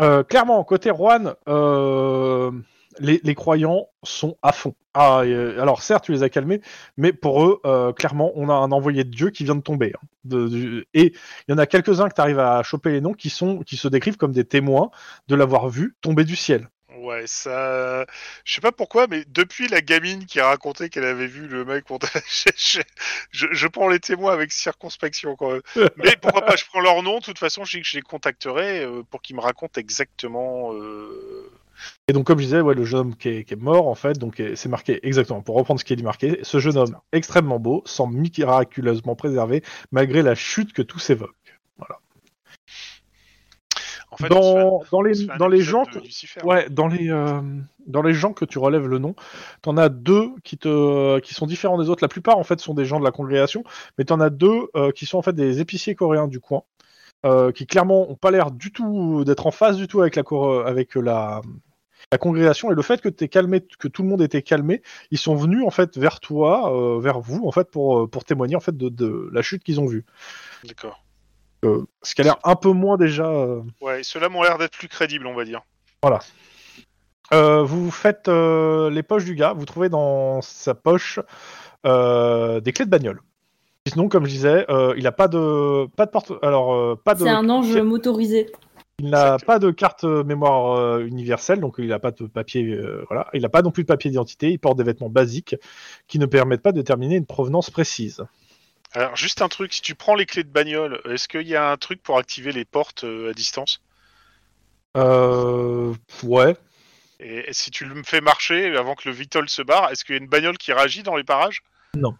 [0.00, 2.50] Euh, clairement, côté Juan, euh,
[2.98, 4.74] les, les croyants sont à fond.
[4.94, 6.60] Ah, euh, alors certes, tu les as calmés,
[6.96, 9.92] mais pour eux, euh, clairement, on a un envoyé de Dieu qui vient de tomber.
[9.96, 10.06] hein.
[10.24, 11.12] De- et
[11.48, 13.76] il y en a quelques-uns que tu arrives à choper les noms qui, sont, qui
[13.76, 14.90] se décrivent comme des témoins
[15.28, 16.68] de l'avoir vu tomber du ciel.
[16.98, 18.06] Ouais, ça.
[18.44, 21.64] Je sais pas pourquoi, mais depuis la gamine qui a raconté qu'elle avait vu le
[21.64, 21.98] mec, on-
[22.56, 22.80] je,
[23.30, 25.62] je, je- prends les témoins avec circonspection quand même.
[25.98, 29.02] Mais pourquoi pas, je prends leur nom, de toute façon, je je les contacterai euh,
[29.10, 30.72] pour qu'ils me racontent exactement.
[30.74, 31.50] euh,
[32.08, 33.94] Et donc, comme je disais, ouais, le jeune homme qui est, qui est mort, en
[33.94, 36.96] fait, donc c'est marqué exactement, pour reprendre ce qui est dit marqué, ce jeune homme
[37.12, 39.62] extrêmement beau, semble miraculeusement préservé,
[39.92, 40.82] malgré la chute que.
[44.10, 46.40] En fait, se fait un- dans, les, dans les gens que, Lucifer.
[46.44, 47.40] Ouais, dans les euh,
[47.86, 49.14] dans les gens que tu relèves le nom,
[49.62, 52.02] t'en as deux qui te qui sont différents des autres.
[52.02, 53.62] La plupart en fait sont des gens de la congrégation,
[53.98, 56.62] mais t'en as deux euh, qui sont en fait des épiciers coréens du coin,
[57.26, 60.22] euh, qui clairement ont pas l'air du tout d'être en phase du tout avec la
[60.64, 61.42] avec la
[62.12, 65.18] la congrégation et le fait que t'es calmé, que tout le monde était calmé, ils
[65.18, 68.54] sont venus en fait vers toi, euh, vers vous en fait pour euh, pour témoigner
[68.54, 70.04] en fait de, de la chute qu'ils ont vue.
[70.64, 71.02] D'accord.
[71.64, 73.26] Euh, ce qui a l'air un peu moins déjà.
[73.26, 75.62] euh, Ouais, ceux-là m'ont l'air d'être plus crédibles, on va dire.
[77.32, 81.18] Euh, vous faites euh, les poches du gars, vous trouvez dans sa poche
[81.84, 83.20] euh, des clés de bagnole.
[83.88, 86.32] sinon, comme je disais, euh, il a pas de pas de porte.
[86.42, 87.24] Alors euh, pas de.
[87.24, 88.52] C'est un ange motorisé.
[88.98, 92.64] Il n'a pas de carte mémoire euh, universelle, donc il n'a pas de papier.
[92.64, 94.50] euh, voilà, il n'a pas non plus de papier d'identité.
[94.50, 95.54] Il porte des vêtements basiques
[96.08, 98.24] qui ne permettent pas de déterminer une provenance précise.
[98.92, 101.70] Alors, juste un truc, si tu prends les clés de bagnole, est-ce qu'il y a
[101.70, 103.82] un truc pour activer les portes euh, à distance?
[104.96, 105.92] Euh,
[106.22, 106.56] ouais.
[107.20, 110.18] Et si tu me fais marcher avant que le Vitol se barre, est-ce qu'il y
[110.18, 111.62] a une bagnole qui réagit dans les parages?
[111.94, 112.14] Non.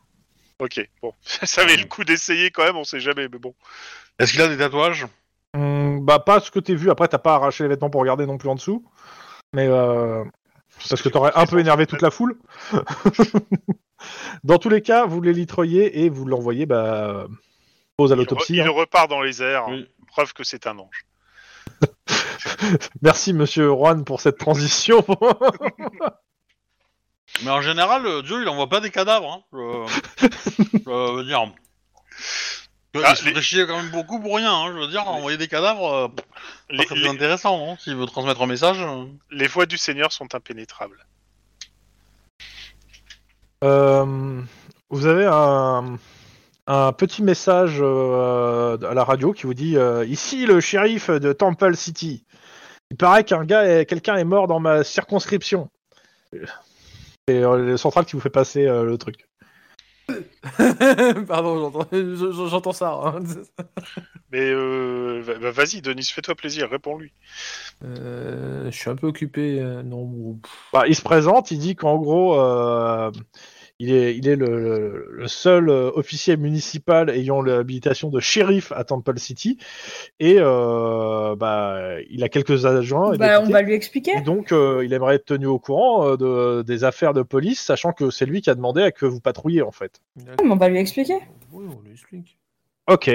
[0.58, 1.14] Ok, bon.
[1.22, 3.54] Ça avait le coup d'essayer quand même, on sait jamais, mais bon.
[4.18, 5.06] Est-ce qu'il a des tatouages?
[5.56, 6.90] Hum, bah pas ce que t'es vu.
[6.90, 8.84] Après, t'as pas arraché les vêtements pour regarder non plus en dessous.
[9.54, 10.22] Mais euh,
[10.90, 12.38] parce que t'aurais un peu énervé toute la foule.
[14.44, 17.26] Dans tous les cas, vous l'élitreillez et vous l'envoyez bah,
[17.96, 18.54] pose à Il, re- l'autopsie.
[18.56, 18.70] il hein.
[18.70, 19.88] repart dans les airs, Oui.
[20.08, 21.06] preuve que c'est un ange.
[23.02, 25.02] Merci Monsieur Juan pour cette transition.
[27.44, 29.30] Mais en général, euh, Dieu, il envoie pas des cadavres.
[29.32, 29.42] Hein.
[29.52, 30.28] Je,
[30.84, 31.50] je veux dire.
[33.00, 34.52] Il Ah, se les- fait chier quand même beaucoup pour rien.
[34.52, 34.72] Hein.
[34.74, 36.08] Je veux dire, envoyer des cadavres, euh,
[36.70, 37.58] Les, très les- intéressant.
[37.58, 38.78] Non S'il veut transmettre un message.
[38.80, 39.04] euh.
[39.30, 41.04] les voies du Seigneur sont impénétrables.
[43.64, 44.40] Euh,
[44.90, 45.98] vous avez un,
[46.66, 51.32] un petit message euh, à la radio qui vous dit euh, ici le shérif de
[51.32, 52.24] Temple City.
[52.90, 55.70] Il paraît qu'un gars, est- quelqu'un est mort dans ma circonscription.
[56.32, 59.26] C'est euh, le central qui vous fait passer euh, le truc.
[61.26, 62.92] Pardon, j'entends- je- j'entends ça.
[63.04, 63.20] hein.
[64.32, 67.12] Mais euh, va- bah, vas-y, Denis, fais-toi plaisir, réponds-lui.
[67.84, 69.60] Euh, je suis un peu occupé.
[69.60, 70.40] euh, non,
[70.72, 73.10] Bah, il se présente, il dit qu'en gros, euh,
[73.78, 78.72] il est, il est le, le- le seul euh, officier municipal ayant l'habilitation de shérif
[78.72, 79.58] à Temple City,
[80.18, 83.16] et euh, bah, il a quelques adjoints.
[83.16, 84.12] Bah, on va lui expliquer.
[84.16, 87.60] Et donc, euh, il aimerait être tenu au courant euh, de, des affaires de police,
[87.60, 90.00] sachant que c'est lui qui a demandé à que vous patrouilliez, en fait.
[90.16, 91.18] Mais on va lui expliquer.
[91.52, 92.38] Oui, on lui explique.
[92.88, 93.10] Ok.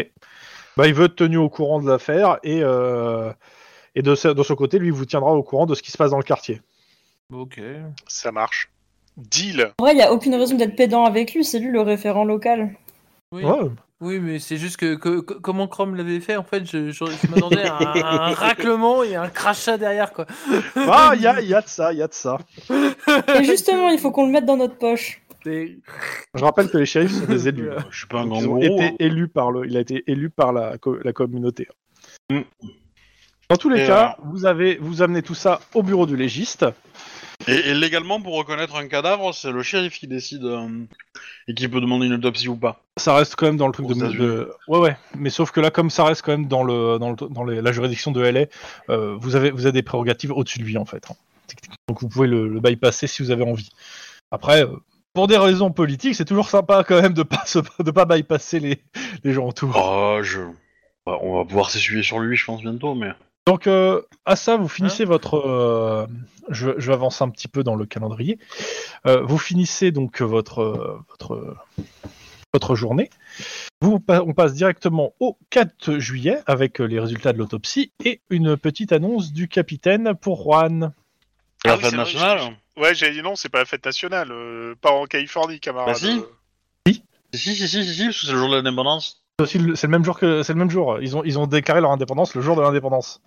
[0.77, 3.31] Bah, il veut être tenu au courant de l'affaire, et, euh,
[3.95, 5.91] et de, ce, de son côté, lui, il vous tiendra au courant de ce qui
[5.91, 6.61] se passe dans le quartier.
[7.33, 7.59] Ok.
[8.07, 8.69] Ça marche.
[9.29, 9.71] Deal.
[9.79, 12.23] En vrai, il n'y a aucune raison d'être pédant avec lui, c'est lui le référent
[12.23, 12.75] local.
[13.31, 13.43] Oui.
[14.19, 17.27] Mais c'est juste que, que- que- comment Chrome l'avait fait, en fait, je, je, je
[17.29, 20.25] m'attendais à un, un raclement et un crachat derrière, quoi.
[20.75, 22.39] Ah, il y a, il y a de ça, il y a de ça.
[23.39, 25.21] Et justement, il faut qu'on le mette dans notre poche.
[25.45, 25.77] Et-
[26.33, 27.69] Je rappelle que les shérifs sont des élus.
[27.77, 27.85] hein.
[27.91, 28.63] Je suis pas un grand Ils ont gros.
[28.63, 28.95] été hein.
[28.97, 31.67] élus par le, il a été élu par la, co- la communauté.
[32.31, 32.39] Mm.
[33.51, 36.65] Dans tous les Et cas, vous avez, vous amenez tout ça au bureau du légiste.
[37.47, 40.67] Et, et légalement, pour reconnaître un cadavre, c'est le shérif qui décide euh,
[41.47, 42.83] et qui peut demander une autopsie ou pas.
[42.97, 44.97] Ça reste quand même dans le truc de, ouais ouais.
[45.17, 47.61] Mais sauf que là, comme ça reste quand même dans le, dans, le, dans les-
[47.61, 48.45] la juridiction de LA,
[48.89, 51.03] euh, vous avez, vous avez des prérogatives au-dessus de lui en fait.
[51.09, 51.15] hein.
[51.89, 53.69] Donc vous pouvez le, le bypasser si vous avez envie.
[54.31, 54.77] Après, euh,
[55.13, 58.59] pour des raisons politiques, c'est toujours sympa quand même de pas se, de pas bypasser
[58.59, 58.81] les,
[59.23, 59.75] les gens autour.
[59.75, 60.39] Oh, je...
[61.05, 63.09] bah, on va pouvoir s'essuyer sur lui, je pense, bientôt, mais...
[63.47, 65.35] Donc euh, à ça, vous finissez votre.
[65.35, 66.05] euh,
[66.49, 68.37] je, je vais avancer un petit peu dans le calendrier.
[69.07, 71.57] Euh, vous finissez donc votre euh, votre
[72.53, 73.09] votre journée.
[73.81, 78.57] Vous, pa- on passe directement au 4 juillet avec les résultats de l'autopsie et une
[78.57, 80.91] petite annonce du capitaine pour Juan.
[81.63, 83.85] La Ah oui, fête vrai, nationale j'ai- Ouais, j'ai dit non, c'est pas la fête
[83.85, 84.29] nationale.
[84.31, 85.93] euh, pas en Californie, camarade.
[85.93, 86.21] Bah si.
[87.33, 89.20] Si, si, si, si, si, parce que c'est le jour de l'indépendance.
[89.39, 90.99] C'est aussi le- c'est le même jour que c'est le même jour.
[91.01, 93.21] Ils ont ils ont déclaré leur indépendance le jour de l'indépendance.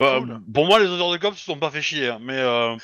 [0.00, 0.40] Bah, Cool.
[0.52, 2.38] Pour moi, les auteurs de cops se sont pas fait chier, hein, mais...
[2.38, 2.76] Euh...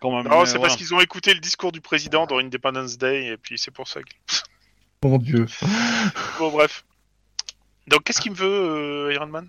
[0.00, 0.62] Quand même, Non, mais c'est voilà.
[0.62, 3.86] parce qu'ils ont écouté le discours du président dans Independence Day, et puis c'est pour
[3.86, 4.08] ça que...
[5.04, 5.46] Mon Dieu.
[6.38, 6.84] Bon, bref.
[7.86, 9.48] Donc, qu'est-ce qu'il me veut, euh, Iron Man?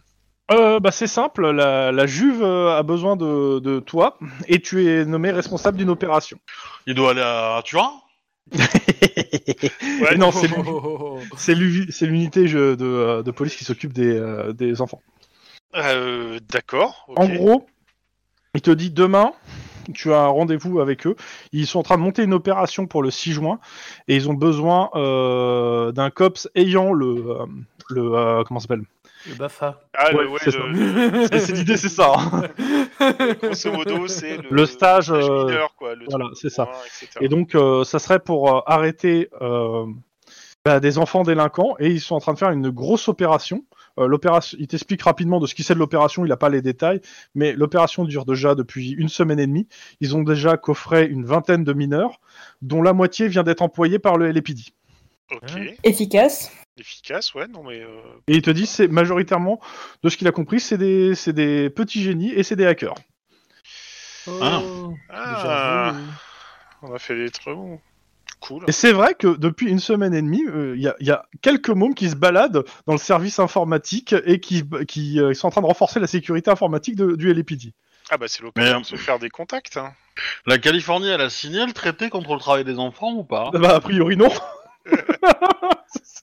[0.51, 1.49] Euh, bah c'est simple.
[1.51, 5.89] La, la Juve euh, a besoin de, de toi et tu es nommé responsable d'une
[5.89, 6.38] opération.
[6.86, 7.93] Il doit aller à Turin?
[8.53, 10.17] Ouais.
[10.17, 11.35] non, c'est Oh, oh, oh, oh.
[11.37, 15.01] C'est l'u- c'est l'unité de, euh, de police qui s'occupe des, euh, des enfants.
[15.75, 17.07] Euh, D'accord.
[17.15, 17.65] En gros,
[18.55, 19.33] il te dit demain,
[19.93, 21.15] tu as un rendez-vous avec eux.
[21.53, 23.59] Ils sont en train de monter une opération pour le 6 juin
[24.07, 27.23] et ils ont besoin euh, d'un cops ayant le.
[27.89, 28.83] le comment ça s'appelle?
[29.30, 29.82] Le BAFA.
[29.95, 30.39] Ah, Ouais, le- ouais,
[31.39, 32.13] c'est l'idée, c'est ça.
[32.17, 32.43] hein.
[33.41, 35.95] grosso modo, c'est le, Le stage, euh, mineur, quoi.
[35.95, 36.69] Le voilà, c'est ça.
[36.86, 37.19] etc.
[37.22, 39.86] Et donc, euh, ça serait pour euh, arrêter euh,
[40.65, 43.63] bah, des enfants délinquants et ils sont en train de faire une grosse opération.
[43.99, 46.61] Euh, l'opération, il t'explique rapidement de ce qui c'est de l'opération, il n'a pas les
[46.61, 47.01] détails,
[47.36, 49.67] mais l'opération dure déjà depuis une semaine et demie.
[49.99, 52.19] Ils ont déjà coffré une vingtaine de mineurs,
[52.61, 54.61] dont la moitié vient d'être employée par le LAPD.
[55.32, 55.41] Ok.
[55.84, 56.51] Efficace.
[56.78, 57.82] Efficace, ouais, non, mais.
[57.82, 59.59] euh, Et il te dit, c'est majoritairement,
[60.03, 62.95] de ce qu'il a compris, c'est des, c'est des petits génies et c'est des hackers.
[64.41, 64.61] Ah.
[64.63, 65.36] Oh, Ah.
[65.36, 66.05] déjà vu.
[66.84, 67.80] On a fait des trous.
[68.39, 68.63] cool.
[68.67, 71.26] Et c'est vrai que depuis une semaine et demie, euh, il y, a, y a
[71.41, 75.51] quelques mômes qui se baladent dans le service informatique et qui, qui euh, sont en
[75.51, 77.74] train de renforcer la sécurité informatique de- du LAPD.
[78.09, 79.78] Ah bah c'est l'occasion Mais- de se faire des contacts.
[79.78, 79.93] hein.
[80.47, 83.51] La Californie, elle a signé le traité contre le travail des enfants ou pas?
[83.53, 84.30] Bah, a priori, non.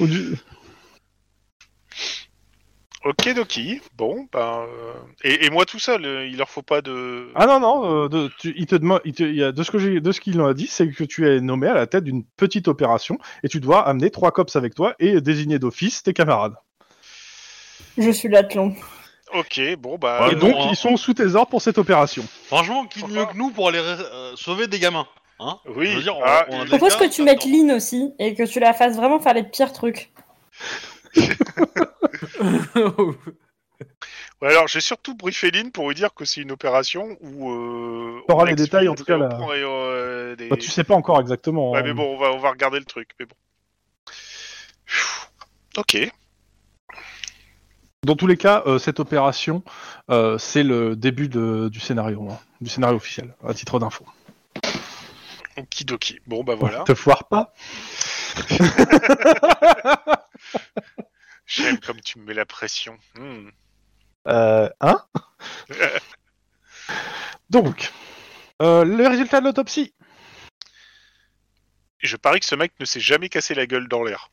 [3.04, 3.80] Ok Doki.
[3.98, 7.28] Bon bah euh, et, et moi tout seul, euh, il leur faut pas de.
[7.34, 9.62] Ah non, non, euh, de, tu- il te demande, il te- il y a, de
[9.62, 11.74] ce que j'ai, de ce qu'il en a dit, c'est que tu es nommé à
[11.74, 15.58] la tête d'une petite opération et tu dois amener trois cops avec toi et désigner
[15.58, 16.54] d'office tes camarades.
[17.98, 18.74] Je suis l'athlon.
[19.34, 20.26] Ok bon bah.
[20.28, 22.24] Ouais, et donc, non, ils sont sous tes ordres pour cette opération.
[22.46, 25.06] Franchement, qui de mieux que nous pour aller euh, sauver des gamins
[25.40, 27.44] hein Oui, Je veux dire, on- ah, on propose que tu mettes.
[27.44, 30.12] Lynn aussi et que tu la fasses vraiment faire les pires trucs.
[34.42, 37.50] Ouais, alors j'ai surtout briefé Lynn pour lui dire que c'est une opération où.
[37.50, 39.28] Euh, on les détails, en tout cas, et là.
[39.28, 41.70] prend, euh, des- Bah, tu sais pas encore exactement.
[41.72, 41.82] Ouais hein.
[41.84, 43.34] mais bon on va on va regarder le truc mais bon.
[45.76, 45.96] Ok.
[48.04, 49.62] Dans tous les cas, euh, cette opération,
[50.10, 54.04] euh, c'est le début de- du scénario, hein, du scénario officiel, à titre d'info.
[55.56, 56.20] Okidoki.
[56.26, 56.84] Bon bah voilà.
[56.84, 57.52] Te foire pas.
[61.46, 62.96] J'aime comme tu me mets la pression.
[63.16, 63.48] Hmm.
[64.28, 65.04] Euh, hein
[67.50, 67.92] Donc,
[68.62, 69.94] euh, le résultat de l'autopsie.
[71.98, 74.30] Je parie que ce mec ne s'est jamais cassé la gueule dans l'air.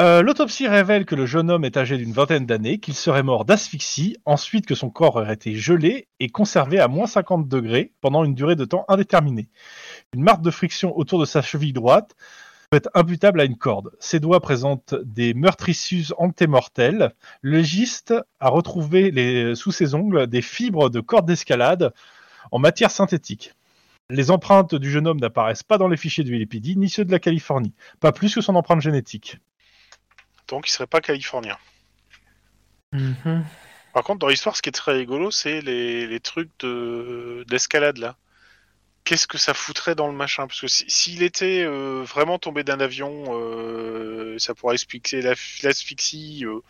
[0.00, 3.44] Euh, L'autopsie révèle que le jeune homme est âgé d'une vingtaine d'années, qu'il serait mort
[3.44, 8.24] d'asphyxie, ensuite que son corps aurait été gelé et conservé à moins 50 degrés pendant
[8.24, 9.50] une durée de temps indéterminée.
[10.14, 12.14] Une marque de friction autour de sa cheville droite
[12.70, 13.92] peut être imputable à une corde.
[13.98, 17.14] Ses doigts présentent des meurtrissures antémortelles.
[17.40, 21.94] Le légiste a retrouvé les- sous ses ongles des fibres de corde d'escalade
[22.50, 23.54] en matière synthétique.
[24.10, 27.12] Les empreintes du jeune homme n'apparaissent pas dans les fichiers du LAPD ni ceux de
[27.12, 29.38] la Californie, pas plus que son empreinte génétique.
[30.48, 31.56] Donc il serait pas californien.
[32.92, 33.44] Mhm.
[33.94, 37.96] Par contre, dans l'histoire, ce qui est très rigolo, c'est les, les trucs de d'escalade
[37.98, 38.16] là.
[39.04, 40.46] Qu'est-ce que ça foutrait dans le machin?
[40.46, 45.34] Parce que si- s'il était euh, vraiment tombé d'un avion, euh, ça pourrait expliquer la-
[45.64, 46.44] l'asphyxie.
[46.44, 46.60] euh,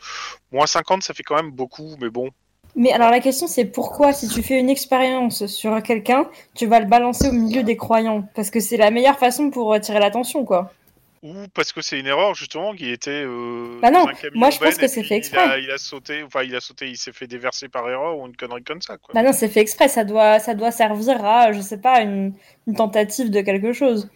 [0.51, 2.31] moins 50, ça fait quand même beaucoup, mais bon.
[2.75, 6.81] Mais alors la question c'est pourquoi si tu fais une expérience sur quelqu'un, tu vas
[6.81, 8.27] le balancer au milieu des croyants?
[8.35, 10.73] Parce que c'est la meilleure façon pour attirer l'attention quoi.
[11.23, 13.23] Ou parce que c'est une erreur justement qui était.
[13.25, 15.63] Euh, Bah non, moi, je pense que c'est fait Il a, exprès.
[15.63, 18.35] il a sauté, enfin il a sauté, il s'est fait déverser par erreur ou une
[18.37, 19.15] connerie comme ça quoi.
[19.15, 22.35] Bah non c'est fait exprès, ça doit, ça doit servir à, je sais pas, une,
[22.67, 24.11] une tentative de quelque chose.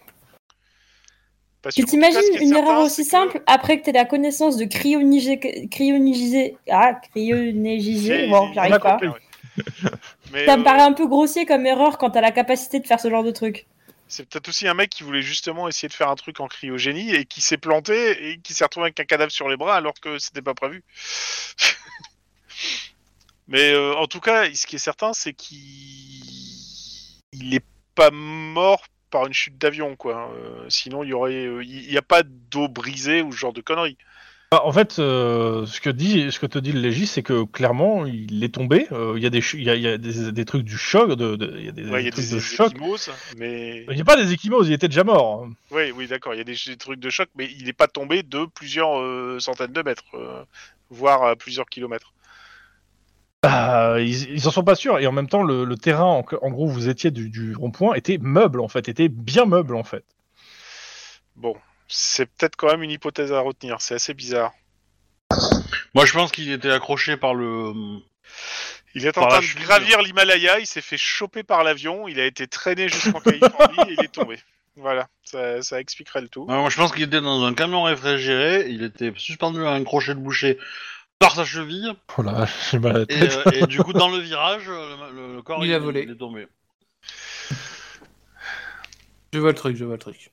[1.61, 4.57] Parce Tu t'imagines une certain, erreur aussi que- simple après que tu aies la connaissance
[4.57, 8.99] de cryonigiser, ah, cryonigiser, bon, j'arrive pas.
[10.33, 12.85] Mais, Ça me euh, paraît un peu grossier comme erreur quand t'as la capacité de
[12.85, 13.65] faire ce genre de truc.
[14.07, 17.13] C'est peut-être aussi un mec qui voulait justement essayer de faire un truc en cryogénie
[17.13, 19.93] et qui s'est planté et qui s'est retrouvé avec un cadavre sur les bras alors
[19.99, 20.83] que c'était pas prévu.
[23.47, 25.57] Mais euh, en tout cas, ce qui est certain, c'est qu'il
[27.33, 30.31] il est pas mort par une chute d'avion, quoi.
[30.33, 33.53] Euh, sinon, il y aurait, euh, il n'y a pas d'eau brisée ou ce genre
[33.53, 33.97] de conneries.
[34.51, 37.43] Bah, en fait, euh, ce, que dit, ce que te dit le légiste, c'est que
[37.43, 38.87] clairement, il est tombé.
[38.93, 40.63] Euh, Il y a, des, ch- il y a, il y a des, des trucs
[40.63, 42.39] du choc, de, de- il y a des, Ouais, il y a trucs des, de
[42.39, 42.73] choc.
[43.37, 45.49] mais Il n'y a pas des échymoses, il était déjà mort.
[45.71, 46.33] oui, oui, d'accord.
[46.33, 48.97] Il y a des, des trucs de choc, mais il n'est pas tombé de plusieurs
[48.99, 50.45] euh, centaines de mètres, euh,
[50.89, 52.13] voire à plusieurs kilomètres.
[53.43, 54.99] Ah, ils, ils en sont pas sûrs.
[54.99, 57.93] Et en même temps, le, le terrain, en, en gros, vous étiez du, du rond-point,
[57.95, 60.05] était meuble, en fait, était bien meuble, en fait.
[61.35, 61.55] Bon,
[61.87, 63.81] c'est peut-être quand même une hypothèse à retenir.
[63.81, 64.51] C'est assez bizarre.
[65.93, 67.73] Moi, je pense qu'il était accroché par le.
[68.95, 72.25] Il est en train de gravir l'Himalaya, il s'est fait choper par l'avion, il a
[72.25, 74.39] été traîné jusqu'en Californie et il est tombé.
[74.75, 76.45] Voilà, ça, ça expliquerait le tout.
[76.45, 78.67] Moi, je pense qu'il était dans un camion réfrigéré.
[78.69, 80.57] Il était suspendu à un crochet de boucher
[81.19, 81.93] par sa cheville.
[82.17, 83.37] Oh là, j'ai mal à la Et, tête.
[83.47, 86.03] euh, et du coup, dans le virage, le, le corps Il a volé.
[86.03, 86.47] il est tombé.
[89.33, 90.31] Je vois le truc, je vois le truc.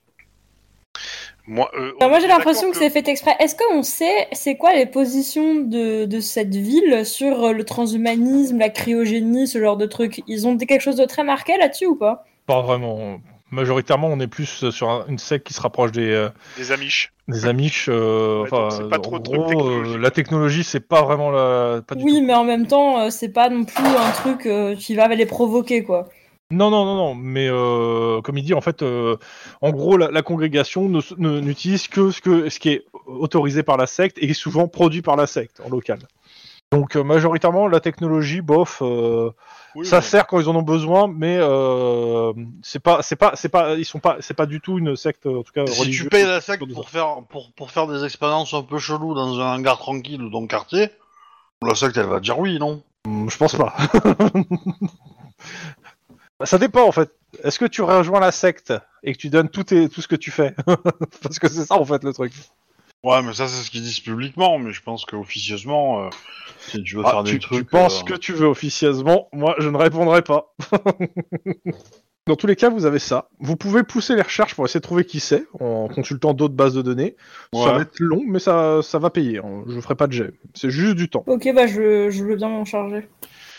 [1.47, 3.35] Moi, euh, moi j'ai l'impression que c'est fait exprès.
[3.39, 8.57] Est-ce qu'on sait c'est quoi les positions de, de cette ville sur euh, le transhumanisme,
[8.57, 11.95] la cryogénie, ce genre de trucs Ils ont quelque chose de très marqué là-dessus ou
[11.95, 12.25] pas?
[12.47, 13.19] Pas vraiment.
[13.51, 17.13] Majoritairement, on est plus sur un- une secte qui se rapproche des, euh, des Amish.
[17.27, 17.87] des Amish.
[17.89, 19.95] euh, Ouais, enfin, pas trop en gros, technologiques.
[19.95, 21.81] euh, la technologie, c'est pas vraiment la.
[21.87, 22.25] Pas du Oui, tout.
[22.25, 25.83] mais en même temps, c'est pas non plus un truc euh, qui va les provoquer
[25.83, 26.09] quoi.
[26.51, 27.15] Non, non, non, non.
[27.15, 29.17] Mais euh, comme il dit, en fait, euh,
[29.61, 30.87] en gros, la, la congrégation
[31.17, 35.15] n'utilise que ce, que ce qui est autorisé par la secte et souvent produit par
[35.15, 35.99] la secte en local.
[36.71, 41.39] Donc euh, majoritairement la technologie, bof, Oui, ça sert quand ils en ont besoin, mais
[42.63, 45.25] c'est pas, c'est pas, c'est pas, ils sont pas, c'est pas du tout une secte
[45.25, 48.53] en tout cas Si tu payes la secte pour faire, pour, pour faire des expériences
[48.53, 50.89] un peu cheloues dans un hangar tranquille ou dans le quartier,
[51.61, 52.83] la secte elle va dire oui, non?
[53.05, 53.75] Hmm, Je pense pas.
[56.39, 57.11] Bah, ça dépend en fait.
[57.43, 58.73] Est-ce que tu rejoins la secte
[59.03, 60.53] et que tu donnes tout, tes- tout ce que tu fais?
[61.21, 62.33] Parce que c'est ça en fait le truc.
[63.03, 66.09] Ouais, mais ça c'est ce qu'ils disent publiquement, mais je pense qu'officieusement, euh,
[66.59, 67.69] si tu veux Ah, faire tu, des tu trucs...
[67.69, 70.55] penses euh, que tu veux officieusement, moi je ne répondrai pas.
[72.27, 73.29] Dans tous les cas, vous avez ça.
[73.39, 76.73] Vous pouvez pousser les recherches pour essayer de trouver qui c'est en consultant d'autres bases
[76.73, 77.15] de données.
[77.53, 79.37] Ça va être long, mais ça, ça va payer.
[79.37, 79.63] hein.
[79.67, 80.33] Je ferai pas de jet.
[80.55, 81.23] C'est juste du temps.
[81.27, 83.07] Ok, bah je, je veux bien m'en charger.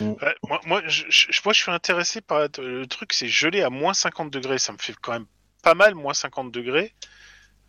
[0.01, 3.71] Ouais, moi, moi, je, je- moi, je suis intéressé par le truc, c'est gelé à
[3.71, 4.59] moins 50 degrés.
[4.59, 5.27] Ça me fait quand même
[5.63, 6.93] pas mal, moins 50 degrés.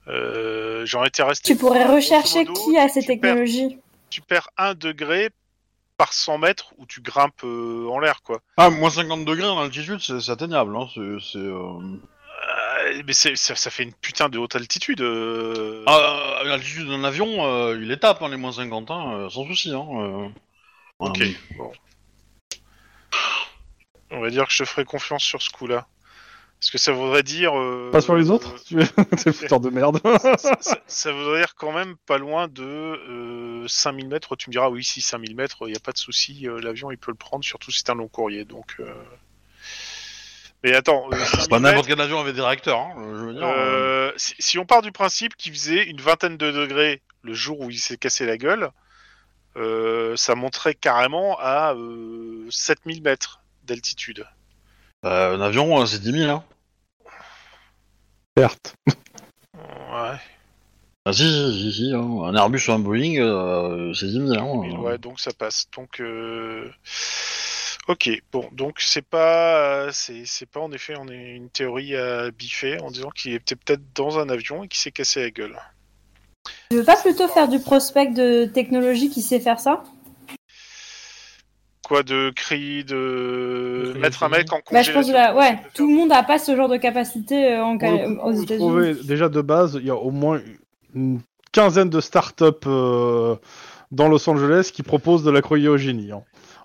[0.08, 1.54] Euh, J'en étais resté.
[1.54, 3.78] Tu pourrais rechercher modo, qui a ces tu perds- technologies.
[4.10, 5.30] tu perds 1 degré
[5.98, 8.40] par 100 mètres où tu grimpes euh, en l'air, quoi.
[8.58, 11.40] Ah, moins 50 degrés en altitude, c'est c'est atteignable, hein, c'est...
[11.40, 11.80] euh,
[12.86, 15.02] Euh, mais c'est- ça, ça fait une putain de haute altitude.
[15.02, 15.84] euh.
[15.88, 19.46] Ah, à l'altitude d'un avion, euh, il les tape, hein, les moins 50, hein, sans
[19.48, 19.72] souci.
[19.74, 20.28] Hein, euh.
[21.00, 21.20] Ok,
[21.58, 21.72] bon.
[24.12, 25.88] On va dire que je te ferai confiance sur ce coup-là.
[26.60, 27.56] Parce que ça voudrait dire.
[27.58, 28.86] euh, Pas sur les autres Tu es
[29.24, 30.00] T'es putain de merde.
[30.40, 34.36] ça, ça- ça voudrait dire quand même pas loin de euh, 5000 mètres.
[34.36, 36.90] Tu me diras, oui, si 5000 mètres, il n'y a pas de souci, euh, l'avion
[36.90, 38.44] il peut le prendre, surtout si c'est un long courrier.
[38.44, 38.92] Donc, euh.
[40.64, 43.44] Mais attends, euh, 5000 Pas n'importe quel avion avait des réacteurs, hein, je veux dire.
[43.44, 47.34] euh, euh, si, si on part du principe qu'il faisait une vingtaine de degrés le
[47.36, 48.72] jour où il s'est cassé la gueule,
[49.58, 54.26] euh, ça monterait carrément à euh, 7000 mètres d'altitude.
[55.06, 56.44] euh, un avion, euh, c'est 10 000, hein.
[58.38, 58.76] Certes.
[59.56, 60.18] Ouais,
[61.06, 62.24] Ah si, si, si, si, hein.
[62.24, 64.80] un Airbus ou un Boeing, euh, c'est 10 000, hein.
[64.80, 65.66] Ouais, donc ça passe.
[65.76, 66.70] Donc, euh,
[67.88, 72.30] ok, bon, donc c'est pas, c'est c'est pas en effet, on est une théorie à
[72.32, 75.58] biffer en disant qu'il était peut-être dans un avion et qu'il s'est cassé la gueule.
[76.70, 79.84] Tu veux pas plutôt faire du prospect de technologie qui sait faire ça?
[81.88, 85.52] Quoi de cri, de mettre un mec en Bah je pense que congélation là, ouais,
[85.54, 88.34] de tout le monde a pas ce genre de capacité euh, en Cal- coup, aux
[88.34, 88.68] vous États-Unis.
[88.68, 90.42] trouvez déjà de base, il y a au moins
[90.94, 91.22] une
[91.54, 93.36] quinzaine de startups euh,
[93.92, 96.12] dans Los Angeles qui proposent de la cryogénie.
[96.12, 96.24] hein.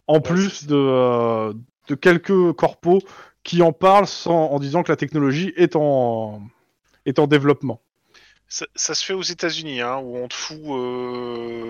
[0.08, 1.52] En plus de, euh,
[1.88, 2.98] de quelques corpos
[3.44, 6.42] qui en parlent sans, en disant que la technologie est en,
[7.06, 7.80] est en développement.
[8.54, 10.58] Ça, ça se fait aux États-Unis, hein, où on te fout,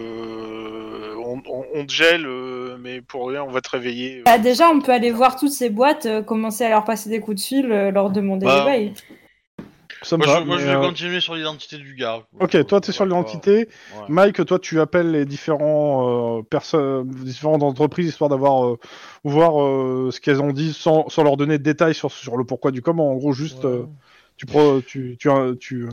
[0.02, 4.18] euh, on, on- on te gèle, euh, mais pour rien, on va te réveiller.
[4.18, 4.22] euh.
[4.24, 7.20] Bah déjà, on peut aller voir toutes ces boîtes, euh, commencer à leur passer des
[7.20, 8.92] coups de fil, euh, leur demander Bah, des bails.
[10.02, 12.22] Ça me Moi, va, je, moi, je vais euh, continuer sur l'identité du gars.
[12.40, 13.68] Ok, toi tu es sur l'identité.
[13.68, 13.68] Ouais.
[14.08, 18.78] Mike, toi tu appelles les différents euh, personnes, différentes entreprises histoire d'avoir euh,
[19.22, 22.42] voir euh, ce qu'elles ont dit sans, sans leur donner de détails sur, sur le
[22.42, 23.12] pourquoi du comment.
[23.12, 23.84] En gros, juste euh,
[24.47, 25.88] tu tu, tu, tu-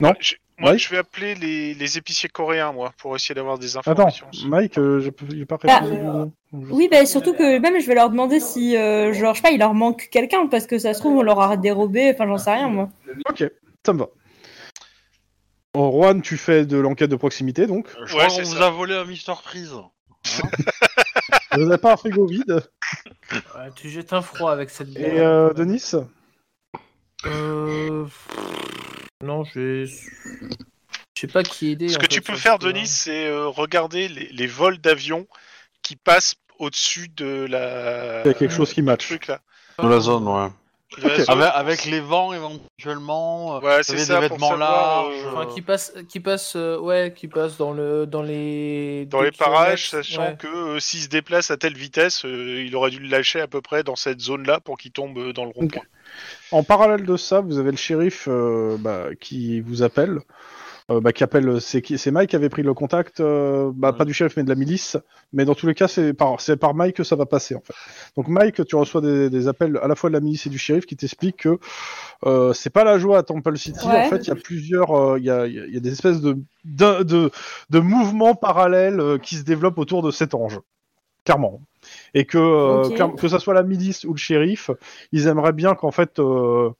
[0.00, 0.12] Non?
[0.20, 0.82] Je- moi, Mike?
[0.82, 4.26] je vais appeler les, les épiciers coréens, moi, pour essayer d'avoir des Attends, informations.
[4.46, 5.92] Mike, euh, je peux j'ai pas Ah, répondu.
[5.92, 6.32] euh, du nom.
[6.52, 9.42] Je- Oui, bah surtout que même je vais leur demander si, euh, genre, je sais
[9.42, 12.26] pas, il leur manque quelqu'un parce que ça se trouve on leur a dérobé, enfin
[12.26, 12.88] j'en sais rien moi.
[13.28, 13.44] Ok,
[13.86, 14.08] ça me va.
[15.74, 17.86] Oh, Juan, tu fais de l'enquête de proximité donc.
[18.06, 18.66] Je Ouais, c'est qu'on vous ça.
[18.66, 19.74] a volé un Mister Freeze.
[21.52, 22.62] Vous n'avez pas un frigo vide?
[23.32, 25.08] Ouais, tu jettes un froid avec cette bière.
[25.14, 25.92] Et euh, Denis?
[27.26, 28.06] Euh...
[29.22, 29.86] Non, je vais...
[31.14, 31.88] Je sais pas qui aider.
[31.88, 32.60] Ce que fait, tu peux faire.
[32.60, 35.26] Denis, c'est euh, regarder les, les vols d'avions
[35.82, 38.22] qui passent au-dessus de la.
[38.24, 39.08] Il y a quelque chose qui match.
[39.08, 39.40] truc là.
[39.82, 40.48] De la zone, ouais.
[41.02, 43.56] Avec, avec les vents éventuellement.
[43.56, 44.14] euh, Ouais, c'est ça.
[44.20, 45.14] des vêtements savoir, larges.
[45.26, 49.20] euh, Enfin, qui passe, qui passe, euh, ouais, qui passe dans le, dans les, dans
[49.20, 50.36] les parages, sachant ouais.
[50.38, 53.46] que euh, s'il se déplace à telle vitesse, euh, il aurait dû le lâcher à
[53.46, 55.82] peu près dans cette zone-là pour qu'il tombe dans le rond-point.
[56.52, 60.20] En parallèle de ça, vous avez le shérif euh, bah, qui vous appelle.
[60.90, 63.92] Euh, bah, qui appelle, c'est qui C'est Mike qui avait pris le contact, euh, bah,
[63.92, 64.96] pas du shérif mais de la milice.
[65.34, 67.60] Mais dans tous les cas, c'est par, c'est par Mike que ça va passer en
[67.60, 67.74] fait.
[68.16, 70.56] Donc Mike, tu reçois des, des appels à la fois de la milice et du
[70.56, 71.58] shérif qui t'expliquent que
[72.24, 73.86] euh, c'est pas la joie à Temple City.
[73.86, 74.06] Ouais.
[74.06, 75.76] En fait, il y a plusieurs, euh, il y, a, il y a- il y
[75.76, 77.30] a des espèces de de, de,
[77.68, 80.58] de mouvements parallèles euh, qui se développent autour de cet ange,
[81.26, 81.60] clairement.
[82.14, 82.94] Et que euh, Ok.
[82.94, 84.70] clair- que ça soit la milice ou le shérif,
[85.12, 86.70] ils aimeraient bien qu'en fait euh,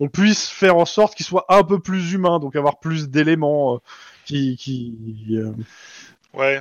[0.00, 3.74] on puisse faire en sorte qu'il soit un peu plus humain, donc avoir plus d'éléments
[3.74, 3.78] euh,
[4.24, 4.96] qui, qui
[5.32, 5.52] euh,
[6.34, 6.60] Ouais.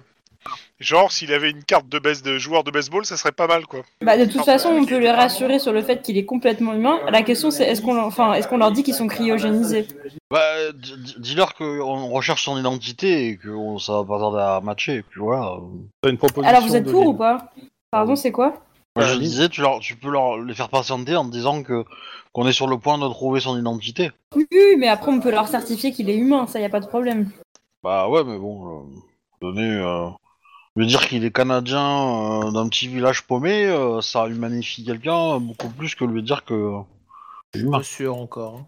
[0.80, 3.66] Genre, s'il avait une carte de, base de joueur de baseball, ça serait pas mal,
[3.66, 3.82] quoi.
[4.02, 7.00] Bah, de toute façon, on peut les rassurer sur le fait qu'il est complètement humain.
[7.12, 9.88] La question, c'est est-ce qu'on leur- enfin, est-ce qu'on leur dit qu'ils sont cryogénisés?
[10.32, 10.72] Bah,
[11.18, 15.02] dis-leur qu'on recherche son identité et que on- ça va pas tarder à matcher, et
[15.02, 15.58] puis voilà.
[16.02, 17.52] T'as une proposition Alors, vous êtes pour ou pas?
[17.92, 18.54] Pardon, c'est quoi?
[18.98, 19.20] Moi, je Vas-y.
[19.20, 21.86] disais, tu, leur, tu peux leur, les faire patienter en disant que
[22.34, 24.12] qu'on est sur le point de trouver son identité.
[24.36, 26.80] Oui, oui, mais après, on peut leur certifier qu'il est humain, ça y a pas
[26.80, 27.30] de problème.
[27.84, 28.84] Bah ouais, mais bon, euh,
[29.42, 30.08] donner, euh,
[30.76, 31.80] lui dire qu'il est canadien
[32.48, 36.74] euh, d'un petit village paumé, euh, ça humanifie quelqu'un beaucoup plus que lui dire que.
[37.54, 38.56] Je suis pas sûr encore.
[38.56, 38.66] hein.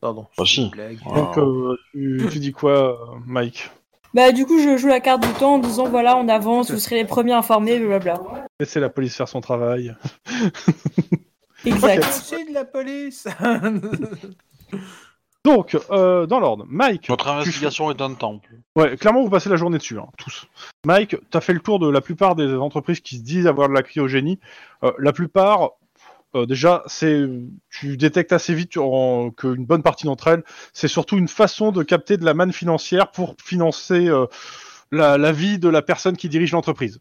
[0.00, 0.26] Pardon.
[0.38, 0.62] Bah, si.
[0.64, 0.98] une blague.
[1.04, 1.22] Voilà.
[1.22, 3.70] Donc, euh, tu, tu dis quoi, euh, Mike?
[4.14, 6.78] Bah, du coup, je joue la carte du temps en disant voilà, on avance, vous
[6.78, 8.46] serez les premiers informés, blablabla.
[8.60, 9.94] Laissez la police faire son travail.
[11.66, 12.04] Exact.
[12.04, 13.26] C'est de la police
[15.44, 17.10] Donc, euh, dans l'ordre, Mike.
[17.10, 18.48] Notre tu investigation est un temple.
[18.76, 20.46] Ouais, clairement, vous passez la journée dessus, hein, tous.
[20.86, 23.74] Mike, t'as fait le tour de la plupart des entreprises qui se disent avoir de
[23.74, 24.38] la cryogénie.
[24.84, 25.72] Euh, la plupart,
[26.34, 27.26] euh, déjà, c'est,
[27.70, 31.82] tu détectes assez vite en- qu'une bonne partie d'entre elles, c'est surtout une façon de
[31.82, 34.26] capter de la manne financière pour financer euh,
[34.92, 37.00] la, la vie de la personne qui dirige l'entreprise.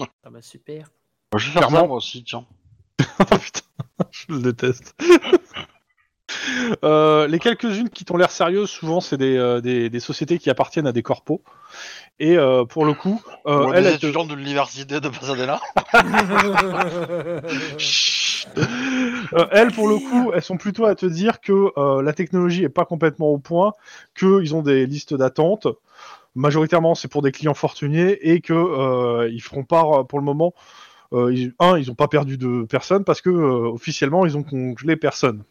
[0.00, 0.86] Ah bah super.
[1.32, 2.44] Bah, je vais faire ça moi aussi, tiens.
[3.20, 3.60] Oh putain,
[4.10, 4.94] je le déteste.
[6.84, 10.50] Euh, les quelques-unes qui t'ont l'air sérieuses, souvent, c'est des, euh, des, des sociétés qui
[10.50, 11.40] appartiennent à des corpos.
[12.20, 15.58] Et euh, pour le coup, euh, Ou elle, des étudiants de l'université de Pasadena.
[18.56, 22.64] Euh, elles, pour le coup, elles sont plutôt à te dire que euh, la technologie
[22.64, 23.72] est pas complètement au point,
[24.16, 25.66] qu'ils ont des listes d'attente.
[26.34, 30.54] Majoritairement, c'est pour des clients fortunés et que euh, ils feront part pour le moment.
[31.12, 35.42] ils- un, ils ont pas perdu de personne parce que officiellement, ils ont congelé personne.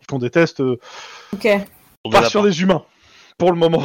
[0.00, 0.60] Ils font des tests
[1.32, 1.48] Ok.
[2.10, 2.84] pas sur des humains
[3.38, 3.82] pour le moment.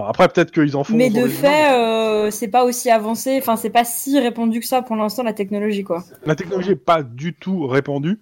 [0.00, 0.96] Enfin, après, peut-être qu'ils en font.
[0.96, 4.82] Mais de fait, euh, c'est pas aussi avancé, enfin, c'est pas si répandu que ça
[4.82, 6.04] pour l'instant, la technologie, quoi.
[6.24, 8.20] La technologie n'est pas du tout répandue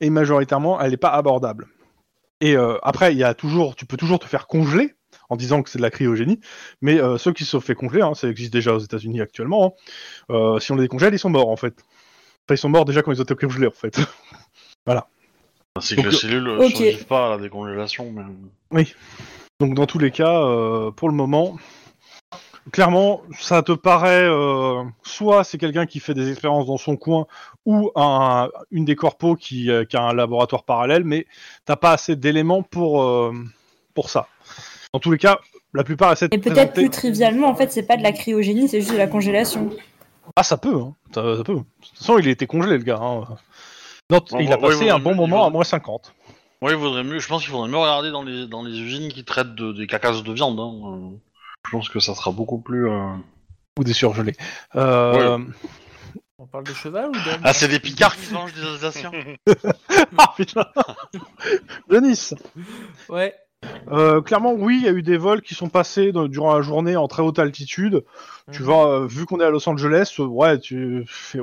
[0.00, 1.66] et majoritairement, elle n'est pas abordable.
[2.40, 4.94] Et euh, après, il y a toujours, tu peux toujours te faire congeler
[5.28, 6.40] en disant que c'est de la cryogénie,
[6.80, 9.76] mais euh, ceux qui se sont fait congeler, hein, ça existe déjà aux États-Unis actuellement.
[10.30, 11.74] hein, euh, si on les décongèle, ils sont morts en fait.
[12.46, 14.00] Enfin, ils sont morts déjà quand ils ont été congelés en fait.
[15.80, 16.70] C'est que les cellules ne ok.
[16.70, 18.12] survivent pas à la décongélation.
[18.72, 18.86] Mais...
[19.60, 21.56] Donc dans tous les cas, euh, pour le moment,
[22.72, 27.26] clairement, ça te paraît euh, soit c'est quelqu'un qui fait des expériences dans son coin
[27.66, 31.26] ou un, une des corpos qui, euh, qui a un laboratoire parallèle, mais
[31.66, 33.32] t'as pas assez d'éléments pour euh,
[33.94, 34.28] pour ça.
[34.94, 35.38] Dans tous les cas,
[35.74, 38.12] la plupart essaient de Et peut-être présenter- plus trivialement, en fait, c'est pas de la
[38.12, 39.70] cryogénie, c'est juste de la congélation.
[40.36, 40.94] Ah, ça peut, hein.
[41.14, 41.54] ça, ça peut.
[41.54, 42.98] De toute façon, il a été congelé le gars.
[43.00, 43.24] hein.
[44.10, 46.12] Non, Bon, il a passé un bon moment à moins 50.
[46.62, 49.10] Ouais, il vaudrait mieux, je pense qu'il faudrait mieux regarder dans les, dans les usines
[49.10, 50.60] qui traitent de, des carcasses de viande.
[50.60, 50.72] Hein.
[50.84, 51.16] Euh,
[51.66, 52.88] Je pense que ça sera beaucoup plus.
[52.90, 53.12] euh,
[53.78, 54.36] Ou des surgelés.
[54.76, 55.38] Euh,
[56.38, 57.40] On parle de cheval ou d'homme?
[57.44, 59.10] Ah, c'est des picards qui mangent des Alsaciens
[60.18, 60.66] Ah putain
[61.88, 62.30] Denis
[63.08, 63.34] Ouais.
[63.90, 66.62] Euh, clairement, oui, il y a eu des vols qui sont passés dans- durant la
[66.62, 68.04] journée en très haute altitude.
[68.52, 68.70] Tu Mhm.
[68.70, 71.40] euh, vu qu'on est à Los Angeles, ouais, tu, fais-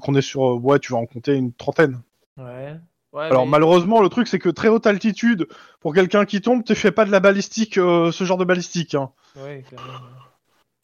[0.00, 2.00] qu'on est sur, ouais, tu vas en compter une trentaine.
[2.36, 2.76] Ouais.
[3.12, 5.48] Ouais, Alors mais- malheureusement, le truc c'est que très haute altitude,
[5.80, 8.94] pour quelqu'un qui tombe, tu fais pas de la balistique, euh, ce genre de balistique.
[8.94, 9.10] Hein.
[9.36, 9.92] Ouais, clairement.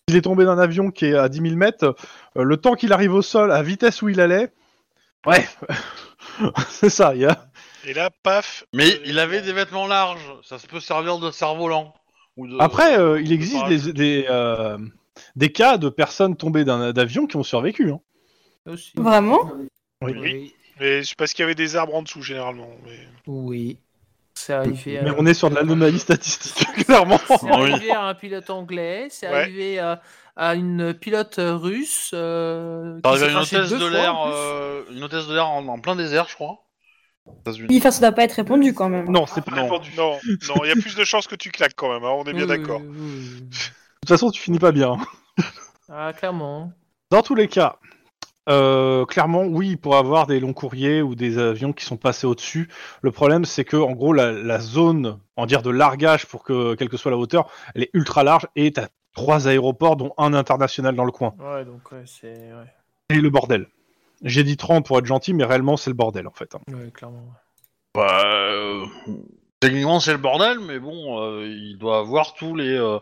[0.08, 1.96] Il est tombé d'un avion qui est à 10 000 mètres.
[2.36, 4.52] euh, le temps qu'il arrive au sol, à vitesse où il allait,
[5.26, 5.44] ouais,
[6.68, 7.14] c'est ça.
[7.14, 7.46] Il y a,
[7.84, 8.64] Et là, paf.
[8.72, 11.94] Mais euh, il avait des vêtements larges, ça se peut servir de cerf-volant.
[12.36, 12.56] De...
[12.60, 14.76] Après, euh, il existe des, des, euh,
[15.36, 17.90] des cas de personnes tombées d'un d'avion qui ont survécu.
[17.90, 18.00] Hein.
[18.66, 18.92] Aussi.
[18.96, 19.52] Vraiment?
[20.02, 20.14] Oui.
[20.20, 20.54] Oui.
[20.80, 22.68] Mais c'est parce qu'il y avait des arbres en dessous, généralement.
[22.84, 22.98] Mais...
[23.26, 23.78] Oui.
[24.34, 25.14] C'est arrivé, Mais à...
[25.16, 27.18] on est sur de l'anomalie statistique, clairement.
[27.26, 29.34] c'est Ah arrivé à un pilote anglais, c'est Ouais.
[29.34, 30.02] arrivé à,
[30.36, 32.10] à une pilote russe.
[32.12, 35.96] Euh, qui à une hôtesse de l'air, euh, une hôtesse de l'air en, en plein
[35.96, 36.58] désert, je crois.
[37.68, 39.10] Oui, enfin, ça doit pas être répandu quand même.
[39.10, 39.62] Non, c'est pas Non.
[39.64, 39.90] répandu.
[39.96, 40.12] Non,
[40.48, 42.32] non, il y a plus de chances que tu claques quand même, hein, on est
[42.32, 42.80] bien Oui, d'accord.
[42.82, 43.40] oui, oui, oui.
[43.40, 43.48] De
[44.02, 44.96] toute façon, tu finis pas bien.
[45.88, 46.72] Ah, clairement.
[47.10, 47.78] Dans tous les cas,
[48.48, 52.26] euh, clairement, oui, il pourrait avoir des longs courriers ou des avions qui sont passés
[52.26, 52.68] au-dessus.
[53.02, 56.74] Le problème, c'est que, en gros, la, la zone, en dire de largage pour que,
[56.74, 60.34] quelle que soit la hauteur, elle est ultra large et t'as trois aéroports, dont un
[60.34, 61.34] international dans le coin.
[61.38, 62.34] Ouais, donc ouais, c'est.
[62.52, 62.72] Ouais.
[63.10, 63.66] Et le bordel.
[64.22, 66.54] J'ai dit 30 pour être gentil, mais réellement, c'est le bordel, en fait.
[66.54, 66.60] hein.
[66.72, 67.26] Ouais, clairement.
[67.94, 68.84] Bah, euh,
[69.60, 72.98] techniquement, c'est le bordel, mais bon, euh, il doit avoir tous les, euh,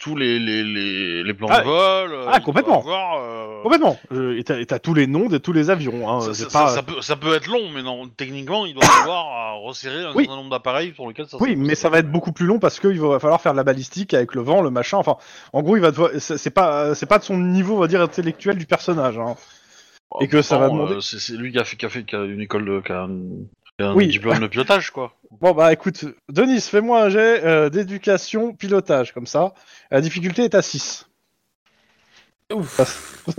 [0.00, 2.12] tous les, les, les, les plans Ah, de vol.
[2.12, 2.80] euh, ah, complètement.
[2.80, 3.98] avoir, euh, Complètement.
[4.10, 6.08] Je- Et t'as tous les noms de tous les avions.
[6.10, 6.20] Hein.
[6.22, 8.82] Ça, C'est ça- pas- ça peut, ça peut être long, mais non, techniquement, il doit
[9.06, 10.24] falloir resserrer un Oui.
[10.24, 12.80] certain nombre d'appareils sur lesquels ça Oui, mais ça va être beaucoup plus long parce
[12.80, 14.96] qu'il va falloir faire de la balistique avec le vent, le machin.
[14.96, 15.16] Enfin,
[15.52, 18.00] en gros, il va devoir- c'est pas, c'est pas de son niveau, on va dire,
[18.00, 19.18] intellectuel du personnage.
[19.18, 19.36] hein.
[20.20, 22.02] et que ça va demander- euh, c'est c'est lui qui a fait, qui a fait
[22.02, 22.80] qui a une école de.
[22.80, 23.08] qui a un,
[23.78, 24.08] qui a un Oui.
[24.08, 25.12] diplôme de pilotage, quoi.
[25.30, 29.54] Bon bah écoute, Denis, fais-moi un jet euh, d'éducation pilotage comme ça.
[29.90, 31.06] La difficulté est à 6.
[32.52, 33.24] Ouf.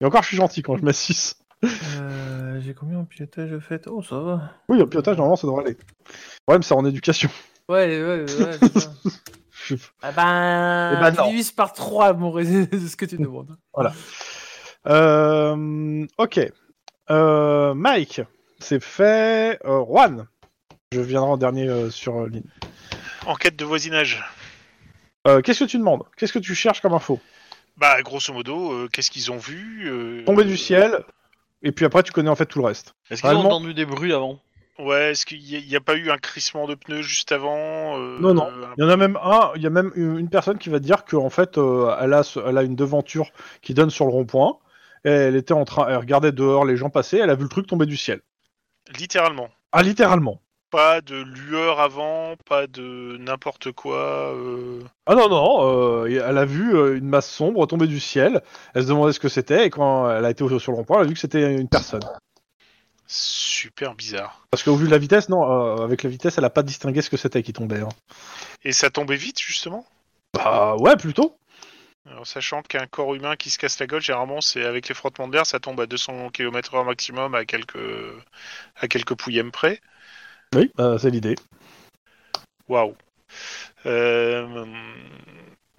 [0.00, 1.36] Et encore, je suis gentil quand je mets 6.
[1.64, 3.86] Euh, J'ai combien en pilotage de fait?
[3.88, 4.52] Oh, ça va.
[4.68, 5.76] Oui, en pilotage, normalement, ça devrait aller.
[5.78, 7.30] Le problème, c'est en éducation.
[7.68, 8.58] Ouais, ouais, ouais.
[9.66, 11.28] Je- ah ben, Eh ben, tu non.
[11.28, 13.56] divises par 3 mon résumé de ce que tu demandes.
[14.86, 16.40] Euh, ok.
[17.10, 18.20] Euh, Mike,
[18.58, 19.58] c'est fait.
[19.64, 20.26] Euh, Juan,
[20.92, 22.44] je viendrai en dernier euh, sur euh, ligne.
[23.26, 24.22] Enquête de voisinage.
[25.26, 26.02] Euh, Qu'est-ce que tu demandes?
[26.16, 27.20] Qu'est-ce que tu cherches comme info?
[27.76, 31.04] Bah, grosso modo, euh, qu'est-ce qu'ils ont vu euh, Tomber du ciel,
[31.62, 32.94] et puis après, tu connais en fait tout le reste.
[33.10, 34.38] Est-ce qu'ils ont entendu des bruits avant?
[34.78, 38.34] Ouais, est-ce qu'il n'y a, pas eu un crissement de pneus juste avant euh, Non,
[38.34, 38.46] non.
[38.46, 40.68] euh, Il y en a même un, il y a même une une personne qui
[40.68, 43.30] va te dire qu'en fait, euh, elle, a, elle a une devanture
[43.62, 44.58] qui donne sur le rond-point.
[45.04, 47.48] Et elle était en train, elle regardait dehors les gens passer, elle a vu le
[47.48, 48.20] truc tomber du ciel.
[48.98, 49.48] Littéralement.
[49.72, 50.40] Ah, littéralement.
[50.70, 54.34] Pas de lueur avant, pas de n'importe quoi.
[54.34, 58.42] euh, Ah non, non, euh, elle a vu euh, une masse sombre tomber du ciel.
[58.74, 60.96] Elle se demandait ce que c'était, et quand elle a été au- sur le rond-point,
[60.98, 62.02] elle a vu que c'était une personne.
[63.06, 64.40] Super bizarre.
[64.50, 65.48] Parce qu'au vu de la vitesse, non,
[65.78, 67.80] euh, avec la vitesse, elle a pas distingué ce que c'était qui tombait.
[67.80, 67.88] hein.
[68.64, 69.84] Et ça tombait vite, justement?
[70.32, 71.36] Bah ouais, plutôt.
[72.06, 75.28] Alors, sachant qu'un corps humain qui se casse la gueule, généralement, c'est avec les frottements
[75.28, 77.78] d'air, ça tombe à 200 km/h maximum à quelques,
[78.76, 79.80] à quelques pouillèmes près.
[80.54, 81.36] Oui, bah, c'est l'idée.
[82.68, 82.94] Waouh.
[83.86, 84.66] Euh,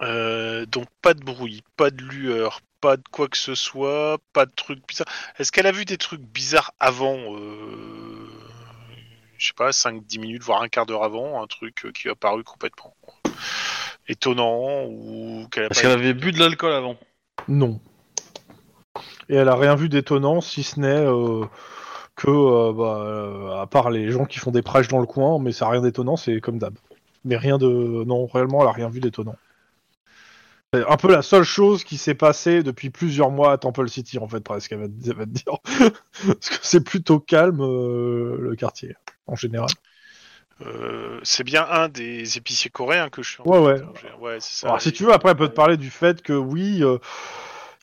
[0.02, 4.46] euh, donc pas de bruit, pas de lueur, pas de quoi que ce soit, pas
[4.46, 5.12] de trucs bizarres.
[5.38, 8.28] Est-ce qu'elle a vu des trucs bizarres avant euh,
[9.38, 12.14] Je sais pas, 5-10 minutes, voire un quart d'heure avant, un truc euh, qui a
[12.14, 12.94] paru complètement
[14.08, 16.96] étonnant ou qu'elle a Est-ce pas qu'elle avait bu de l'alcool avant
[17.48, 17.80] Non.
[19.28, 21.44] Et elle a rien vu d'étonnant, si ce n'est euh,
[22.14, 25.38] que, euh, bah, euh, à part les gens qui font des prêches dans le coin,
[25.40, 26.74] mais ça a rien d'étonnant, c'est comme d'hab.
[27.24, 27.66] Mais rien de...
[27.66, 29.36] Non, réellement, elle a rien vu d'étonnant.
[30.72, 34.18] C'est un peu la seule chose qui s'est passée depuis plusieurs mois à Temple City,
[34.18, 35.58] en fait, presque, elle va, te- elle va te dire.
[36.26, 38.94] Parce que c'est plutôt calme, euh, le quartier,
[39.26, 39.68] en général.
[40.64, 43.42] Euh, c'est bien un des épiciers coréens que je suis.
[43.42, 44.12] en Ouais, train ouais.
[44.20, 44.68] Ouais, ça.
[44.68, 46.98] Alors, si tu veux, après, elle peut te parler du fait que oui, euh,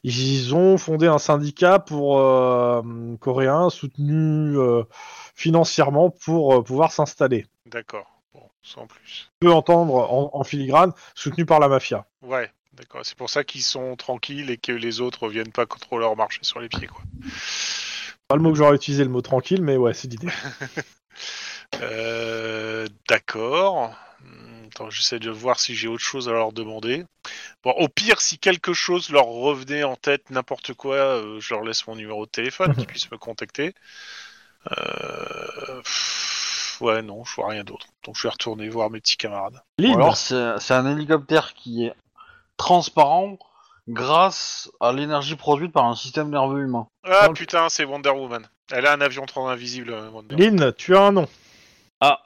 [0.04, 2.82] ils ont fondé un syndicat pour euh,
[3.20, 4.58] coréens soutenu
[5.36, 7.46] financièrement pour pouvoir s'installer.
[7.68, 8.08] D'accord.
[8.34, 9.30] Bon, sans plus.
[9.42, 12.06] Tu peux entendre en, en filigrane, soutenu par la mafia.
[12.24, 13.02] Ouais, d'accord.
[13.04, 16.40] C'est pour ça qu'ils sont tranquilles et que les autres viennent pas trop leur marcher
[16.42, 17.02] sur les pieds, quoi.
[18.28, 20.28] Pas le mot que j'aurais utilisé, le mot tranquille, mais ouais, c'est l'idée.
[21.82, 23.92] Euh, d'accord.
[24.68, 27.06] Attends, j'essaie de voir si j'ai autre chose à leur demander.
[27.64, 31.64] Bon, au pire, si quelque chose leur revenait en tête, n'importe quoi, euh, je leur
[31.64, 33.74] laisse mon numéro de téléphone, qu'ils puissent me contacter.
[34.72, 37.86] Euh, pff, ouais, non, je vois rien d'autre.
[38.06, 39.62] Donc je vais retourner voir mes petits camarades.
[39.80, 41.94] Alors c'est un hélicoptère qui est
[42.58, 43.38] transparent
[43.88, 46.88] grâce à l'énergie produite par un système nerveux humain.
[47.04, 48.48] Ah Dans le- putain, c'est Wonder Woman.
[48.72, 50.58] Elle a un avion trop invisible, Wonder Woman.
[50.60, 51.28] Lynn, tu as un nom.
[52.06, 52.20] Ah.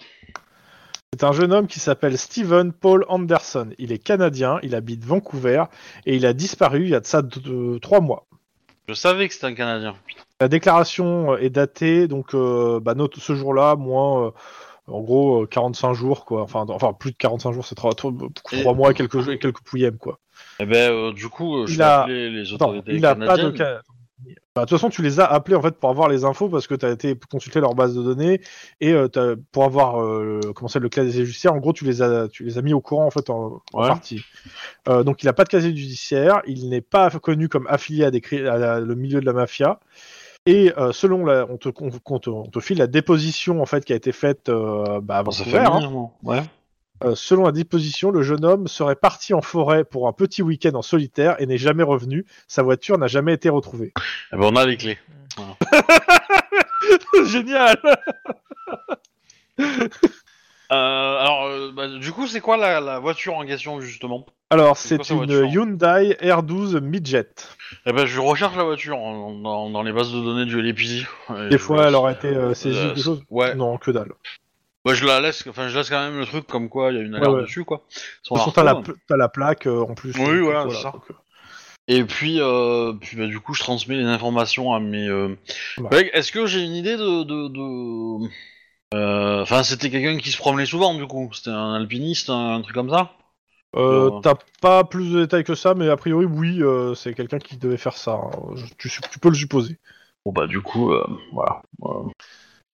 [1.13, 3.69] C'est un jeune homme qui s'appelle Steven Paul Anderson.
[3.77, 5.65] Il est canadien, il habite Vancouver
[6.07, 7.21] et il a disparu il y a de ça
[7.81, 8.25] trois mois.
[8.87, 9.95] Je savais que c'était un Canadien.
[10.41, 14.31] La déclaration euh, est datée, donc euh, bah, note ce jour-là, moins euh,
[14.87, 16.41] en gros euh, 45 jours, quoi.
[16.41, 18.11] Enfin, enfin plus de 45 jours, c'est trois, trois,
[18.53, 20.19] Et- trois mois et quelques, et quelques pouillèmes, quoi.
[20.59, 23.51] Eh ben, euh, du coup, je Il a- les autorités il a pas de
[24.55, 26.65] Bah, de toute façon, tu les as appelés en fait pour avoir les infos parce
[26.65, 28.41] que tu as été consulter leur base de données
[28.81, 31.53] et euh, pour avoir euh, c'est le casier judiciaire.
[31.53, 33.81] En gros, tu les as, tu les as mis au courant en fait en, en
[33.81, 33.87] Ouais.
[33.87, 34.23] partie.
[34.89, 36.41] Euh, donc, il n'a pas de casier judiciaire.
[36.47, 39.79] Il n'est pas connu comme affilié à, des, à la- le milieu de la mafia.
[40.47, 43.65] Et euh, selon la, on te, on, on te, on te file la déposition en
[43.65, 44.49] fait qui a été faite
[45.03, 45.87] bah, Dans sa famille,
[46.23, 46.41] Ouais.
[47.03, 50.73] Euh, selon la disposition, le jeune homme serait parti en forêt pour un petit week-end
[50.75, 52.25] en solitaire et n'est jamais revenu.
[52.47, 53.93] Sa voiture n'a jamais été retrouvée.
[54.33, 54.97] Eh ben, on a les clés.
[57.25, 57.77] Génial
[60.69, 60.75] Euh,
[61.19, 64.25] alors, euh, bah, du coup, c'est quoi la, la voiture en question, justement?
[64.49, 67.29] Alors, C'est une Hyundai R12 Midget.
[67.85, 70.59] Eh ben, je recherche la voiture en- dans, dans les bases de données du.
[70.59, 73.55] Et Des fois, elle aurait été euh, saisie, euh, quelque chose Ouais.
[73.55, 74.11] Non, que dalle.
[74.95, 77.03] Je la laisse, enfin, je laisse quand même le truc comme quoi il y a
[77.03, 77.41] une alerte ouais.
[77.41, 77.77] dessus, quoi.
[77.77, 80.15] De toute façon, t'as la, t'as plaque euh, en plus.
[80.17, 80.91] Oui, euh, voilà, c'est ça.
[80.91, 81.13] donc, euh,
[81.87, 85.35] Et puis, euh, puis bah, du coup, je transmets les informations à mes euh,
[85.77, 86.09] Ouais.
[86.13, 87.23] Est-ce que j'ai une idée de...
[87.23, 88.29] de, de-
[89.41, 91.29] Enfin, c'était quelqu'un qui se promenait souvent, du coup?
[91.33, 93.11] C'était un alpiniste, un, un truc comme ça?
[93.75, 96.61] Euh, T'as pas plus de détails que ça, mais a priori, oui,
[96.95, 98.13] c'est quelqu'un qui devait faire ça.
[98.13, 98.31] hein.
[98.55, 99.77] Je- Tu, tu peux le supposer.
[100.25, 100.93] Bon, bah, du coup,
[101.31, 101.61] voilà.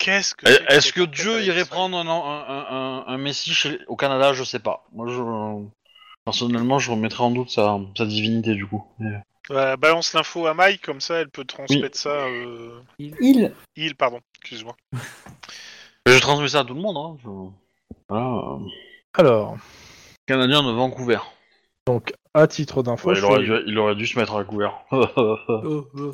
[0.03, 3.53] Qu'est-ce que Est- c'est Est-ce que Dieu irait prendre un, un, un, un- un messie
[3.53, 4.85] chez- au Canada Je sais pas.
[4.93, 5.63] Moi, je...
[6.25, 8.83] Personnellement, je remettrais en doute sa, sa divinité, du coup.
[8.99, 12.09] Mais- balance l'info à Mike, comme ça elle peut transmettre ça.
[12.27, 12.79] Euh...
[12.99, 13.51] Il.
[13.75, 14.75] Il, pardon, excuse-moi.
[16.05, 16.97] Je transmets ça à tout le monde.
[16.97, 17.17] Hein.
[17.23, 18.25] je- Voilà.
[18.25, 18.57] euh,
[19.15, 19.57] Alors,
[20.25, 21.19] Canadien de Vancouver.
[21.87, 24.35] donc, à titre d'info, Ouais, je il, aurait fais- dû, il aurait dû se mettre
[24.35, 24.73] à couvert.
[24.91, 25.05] Oh,
[25.95, 26.13] oh,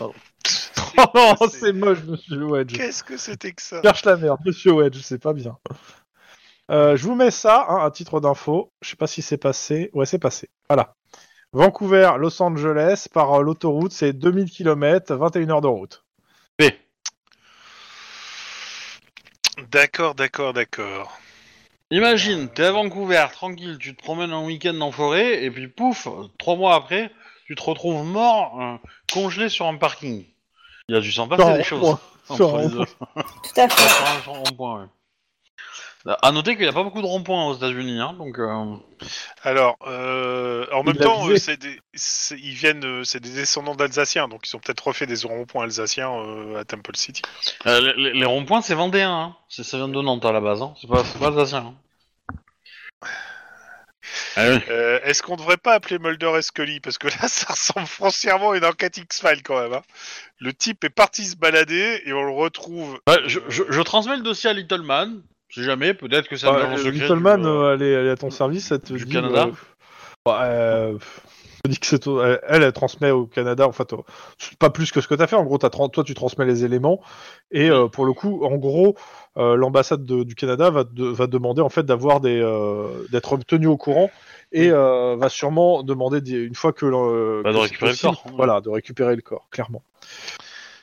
[0.00, 0.12] oh.
[1.14, 2.76] oh, c'est moche, monsieur Wedge.
[2.76, 5.58] Qu'est-ce que c'était que ça Cherche la merde, monsieur Wedge, c'est pas bien.
[6.70, 8.72] Euh, je vous mets ça hein, à titre d'info.
[8.82, 9.90] Je sais pas si c'est passé.
[9.92, 10.50] Ouais, c'est passé.
[10.68, 10.94] Voilà.
[11.52, 16.04] Vancouver, Los Angeles, par euh, l'autoroute, c'est 2000 km, 21 heures de route.
[16.58, 16.64] B.
[19.70, 21.18] D'accord, d'accord, d'accord.
[21.90, 26.08] Imagine, t'es à Vancouver, tranquille, tu te promènes un week-end en forêt, et puis pouf,
[26.36, 27.12] trois mois après,
[27.46, 28.76] tu te retrouves mort, euh,
[29.12, 30.26] congelé sur un parking.
[30.88, 31.96] Il y a dû s'en passer des choses.
[32.34, 32.84] Sur un deux.
[32.84, 34.22] Tout à fait.
[34.22, 34.86] Sur un- rond-point, ouais.
[36.22, 38.38] À noter qu'il n'y a pas beaucoup de ronds-points aux États-Unis, hein, donc.
[38.38, 38.76] euh,
[39.42, 41.80] Alors, euh, en même temps, euh, c'est des,
[42.30, 46.12] ils viennent, euh, c'est des descendants d'Alsaciens, donc ils ont peut-être refait des ronds-points alsaciens
[46.12, 47.22] euh, à Temple City.
[47.66, 49.36] euh, les, ronds-points, c'est vendéen, hein.
[49.48, 50.74] C'est- ça vient de Nantes à la base, hein.
[50.80, 51.74] c'est pas, c'est pas alsacien.
[54.36, 54.58] Ah oui.
[54.70, 56.80] Euh, Est-ce qu'on devrait pas appeler Mulder et Scully?
[56.80, 59.72] Parce que là, ça ressemble foncièrement à une enquête X-Files quand même.
[59.72, 59.82] hein.
[60.40, 62.98] Le type est parti se balader et on le retrouve.
[63.26, 66.76] Je, je- je transmets le dossier à Little Man, si jamais, peut-être que agent euh,
[66.76, 66.90] secret.
[66.90, 69.12] Littleman, du, euh, euh, elle, est, elle est à ton service, elle te du dit,
[69.12, 69.52] Canada euh,
[70.28, 70.98] euh,
[71.66, 73.96] dit que c'est au- elle, elle, elle transmet au Canada, en fait, euh,
[74.58, 75.36] pas plus que ce que t'as fait.
[75.36, 77.00] En gros, t'as tran- toi, tu transmets les éléments,
[77.50, 78.96] et euh, pour le coup, en gros,
[79.36, 83.36] euh, l'ambassade de- du Canada va, de- va demander en fait d'avoir des, euh, d'être
[83.46, 84.10] tenu au courant,
[84.52, 87.90] et euh, va sûrement demander des- une fois que, le- Bah, de que c'est récupérer
[87.92, 89.82] le corps, voilà, de récupérer le corps, clairement.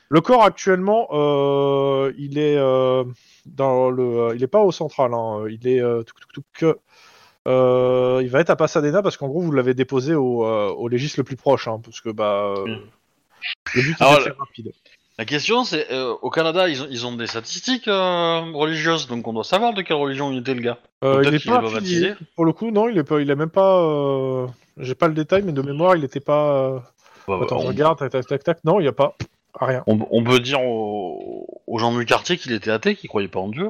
[0.10, 3.04] Le corps actuellement, euh, il est euh,
[3.46, 6.04] dans le, il est pas au central, hein, il est euh,
[7.48, 10.88] euh, il va être à Pasadena parce qu'en gros vous l'avez déposé au, euh, au
[10.88, 12.80] légiste le plus proche, hein, parce que bah euh, Mm.
[13.76, 14.72] le but Alors, faire rapide.
[15.20, 19.34] La question, c'est euh, au Canada, ils ont, ils ont des statistiques religieuses, donc on
[19.34, 20.80] doit savoir de quelle religion il était le gars.
[21.04, 21.72] Il est pas affilié.
[21.74, 22.14] baptisé.
[22.36, 24.48] Pour le coup, non, il est pas, il a même pas.
[24.78, 26.84] J'ai pas le détail, mais de mémoire, il était pas.
[27.28, 28.58] Bah, Attends, on, regarde, tac, tac, tac, tac.
[28.64, 29.16] Non, il y a pas.
[29.60, 29.84] Rien.
[29.86, 33.40] on- on peut dire aux, aux gens du quartier qu'il était athée, qu'il croyait pas
[33.40, 33.70] en Dieu.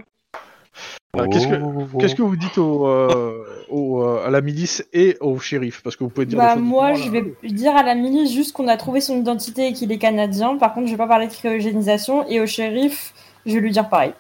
[1.18, 1.98] Ah, qu'est-ce que- Oh.
[2.00, 5.82] Qu'est-ce que vous dites au, euh, au, euh, à la milice et au shérif?
[5.84, 6.38] Parce que vous pouvez dire.
[6.40, 9.74] Bah moi, je vais dire à la milice juste qu'on a trouvé son identité et
[9.74, 10.58] qu'il est canadien.
[10.58, 12.28] Par contre, je vais pas parler de cryogénisation.
[12.28, 13.14] Et au shérif,
[13.46, 14.14] je vais lui dire pareil.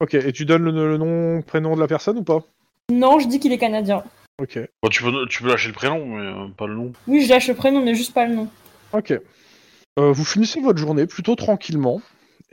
[0.00, 2.40] Ok, et tu donnes le, le nom, prénom de la personne ou pas?
[2.92, 4.02] Non, je dis qu'il est canadien.
[4.40, 4.58] Ok.
[4.82, 6.92] Bon, tu, peux, tu peux lâcher le prénom, mais euh, pas le nom.
[7.06, 8.48] Oui, je lâche le prénom, mais juste pas le nom.
[8.92, 9.12] Ok.
[9.12, 12.00] Euh, vous finissez votre journée plutôt tranquillement.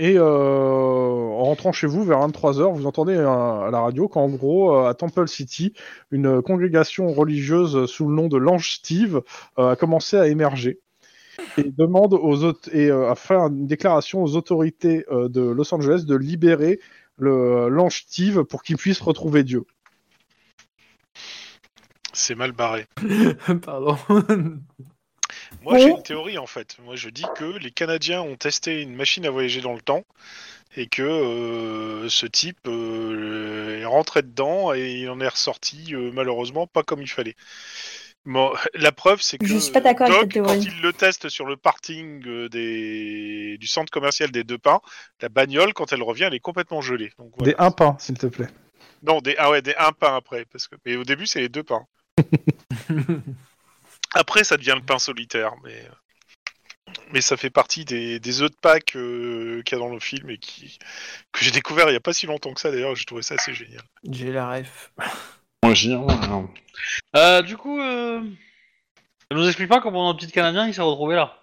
[0.02, 4.30] Et euh, en rentrant chez vous vers 23h, vous entendez euh, à la radio qu'en
[4.30, 5.74] gros, euh, à Temple City,
[6.12, 9.22] une congrégation religieuse sous le nom de l'Ange Steve
[9.60, 10.80] euh, a commencé à émerger.
[11.58, 16.04] Et demande aux et euh, a fait une déclaration aux autorités euh, de Los Angeles
[16.06, 16.80] de libérer
[17.18, 19.66] le- l'Ange Steve pour qu'il puisse retrouver Dieu.
[22.14, 22.86] C'est mal barré.
[23.64, 23.98] Pardon.
[25.70, 26.78] Moi, j'ai une théorie en fait.
[26.84, 30.04] Moi, je dis que les Canadiens ont testé une machine à voyager dans le temps
[30.76, 36.12] et que euh, ce type euh, est rentré dedans et il en est ressorti euh,
[36.14, 37.36] malheureusement pas comme il fallait.
[38.26, 40.94] Bon, la preuve, c'est que Je suis pas d'accord avec Doc, cette quand il le
[40.94, 43.58] teste sur le parking euh, des...
[43.60, 44.82] du centre commercial des Deux Pins,
[45.22, 47.12] la bagnole, quand elle revient, elle est complètement gelée.
[47.18, 47.54] Donc, voilà.
[47.54, 48.50] Des un pain, s'il te plaît.
[49.02, 51.48] Non, des ah ouais, des un pain après, parce que mais au début c'est les
[51.48, 51.86] deux pains.
[54.14, 55.88] Après, ça devient le pain solitaire, mais
[57.12, 60.00] mais ça fait partie des, des œufs de Pâques euh, qu'il y a dans le
[60.00, 60.80] film et qui
[61.32, 62.72] que j'ai découvert il y a pas si longtemps que ça.
[62.72, 63.82] D'ailleurs, j'ai trouvé ça assez génial.
[64.10, 64.92] J'ai la ref.
[65.64, 65.74] Moi.
[67.16, 68.22] Euh, du coup, euh...
[69.30, 71.36] ça nous explique pas comment notre petit Canadien il s'est retrouvé là.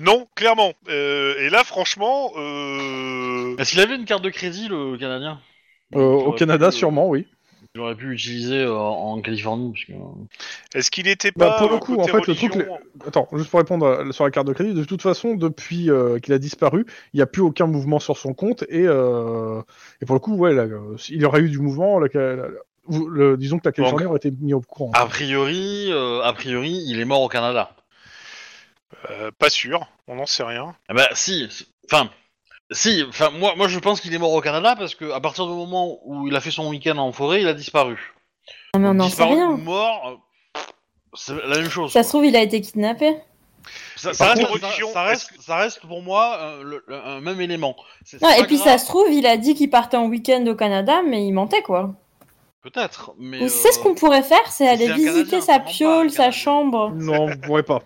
[0.00, 0.72] Non, clairement.
[0.88, 5.40] Euh, et là, franchement, euh, Est-ce qu'il avait une carte de crédit, le Canadien?
[5.96, 7.26] Euh, au Canada, pu, euh, sûrement, oui.
[7.76, 9.72] Il aurait pu utiliser euh, en Californie.
[9.72, 10.78] Parce que...
[10.78, 12.52] Est-ce qu'il était pas Bah, pour le euh, coup, côté en fait, le truc,
[13.06, 16.18] Attends, juste pour répondre à- sur la carte de crédit, de toute façon, depuis euh,
[16.18, 19.62] qu'il a disparu, il n'y a plus aucun mouvement sur son compte et, euh,
[20.02, 22.00] et pour le coup, ouais, là, euh, il y aurait eu du mouvement,
[22.86, 24.90] vous- le- disons que la Californie aurait été mis au courant.
[24.94, 27.70] A priori, euh, a priori, il est mort au Canada.
[29.10, 30.74] euh, Pas sûr, on n'en sait rien.
[30.88, 31.46] Ah bah si,
[31.84, 32.10] enfin,
[32.70, 35.46] si, enfin moi, moi je pense qu'il est mort au Canada parce que à partir
[35.46, 38.14] du moment où il a fait son week-end en forêt, il a disparu.
[38.74, 39.48] Non, mais on n'en sait disparu rien.
[39.50, 40.20] ou mort,
[40.56, 40.60] euh,
[41.14, 41.92] c'est la même chose.
[41.92, 43.16] Ça se trouve, il a été kidnappé.
[43.96, 47.06] Ça, Par reste, contre, ça- religion, ça reste, ça reste pour moi euh, le- le-
[47.06, 47.76] un même élément.
[48.04, 50.06] C'est- Non, et pas puis grave, ça se trouve, il a dit qu'il partait en
[50.06, 51.90] week-end au Canada, mais il mentait quoi.
[52.62, 53.42] Peut-être, mais.
[53.42, 55.64] Ou c'est ce euh, qu'on pourrait faire, c'est aller c'est un visiter Canadien, sa pas,
[55.68, 56.38] un piole, sa Canadien.
[56.40, 56.90] chambre.
[56.94, 57.82] Non, vous pourrez pas.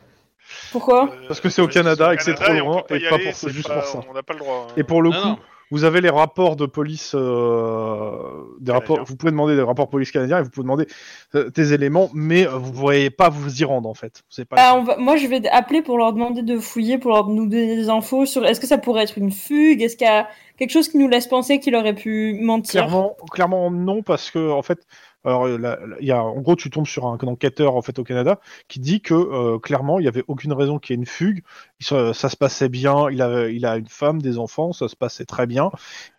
[0.75, 3.31] Pourquoi Euh, Parce que c'est au Canada et que c'est trop loin et pas aller,
[3.41, 4.01] pour- juste pas- pour ça.
[4.11, 4.67] On n'a pas le droit.
[4.69, 4.73] hein.
[4.77, 5.39] Et pour le Non, coup, non.
[5.71, 9.05] vous avez les rapports de police, euh, des rapports, Canadiens.
[9.09, 10.87] vous pouvez demander des rapports police canadiens et vous pouvez demander
[11.35, 14.23] euh, tes éléments, mais euh, vous ne pourrez pas vous y rendre en fait.
[14.51, 17.29] Pas Bah, on va- Moi, je vais appeler pour leur demander de fouiller, pour leur
[17.29, 20.11] nous donner des infos sur est-ce que ça pourrait être une fugue, est-ce qu'il y
[20.11, 20.29] a
[20.59, 22.83] quelque chose qui nous laisse penser qu'il aurait pu mentir?
[22.87, 24.81] Clairement, clairement non, parce que en fait,
[25.25, 27.99] alors euh, là, y a, en gros, tu tombes sur un, un enquêteur en fait
[27.99, 31.01] au Canada qui dit que euh, clairement, il y avait aucune raison qu'il y ait
[31.01, 31.43] une fugue.
[31.81, 33.11] Ça se passait bien.
[33.11, 35.71] Il a, il a une femme, des enfants, ça se passait très bien.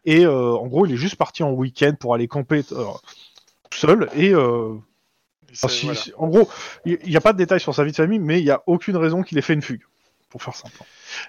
[0.06, 2.86] Et euh, en gros, il est juste parti en week-end pour aller camper euh,
[3.69, 4.10] tout seul.
[4.15, 4.73] Et euh,
[5.53, 5.99] si- voilà.
[6.18, 6.49] en gros,
[6.86, 8.64] il n'y a pas de détails sur sa vie de famille, mais il y a
[8.68, 9.84] aucune raison qu'il ait fait une fugue.
[10.36, 10.76] Pour faire simple.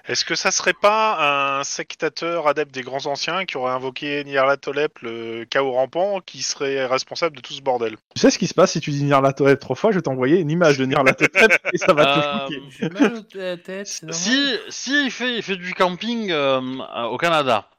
[0.09, 4.99] Est-ce que ça serait pas un sectateur adepte des grands anciens qui aurait invoqué Nyarlathotep,
[4.99, 7.95] le chaos rampant, qui serait responsable de tout ce bordel?
[8.13, 10.39] Tu sais ce qui se passe si tu dis Nyarlathotep trois fois Je vais t'envoyer
[10.41, 12.05] une image de Nyarlathotep et ça va
[12.49, 12.53] te
[12.83, 14.21] Euh, mal au- à la tête, c'est normal.
[14.21, 16.59] Si, si il fait, il fait du camping euh,
[17.05, 17.69] au Canada,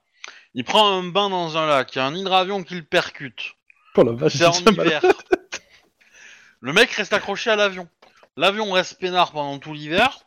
[0.55, 3.53] il prend un bain dans un lac, il y a un hydravion qui le percute.
[3.97, 5.03] Oh la vache, C'est en hiver.
[6.61, 7.87] Le mec reste accroché à l'avion.
[8.39, 10.21] L'avion reste peinard pendant tout l'hiver.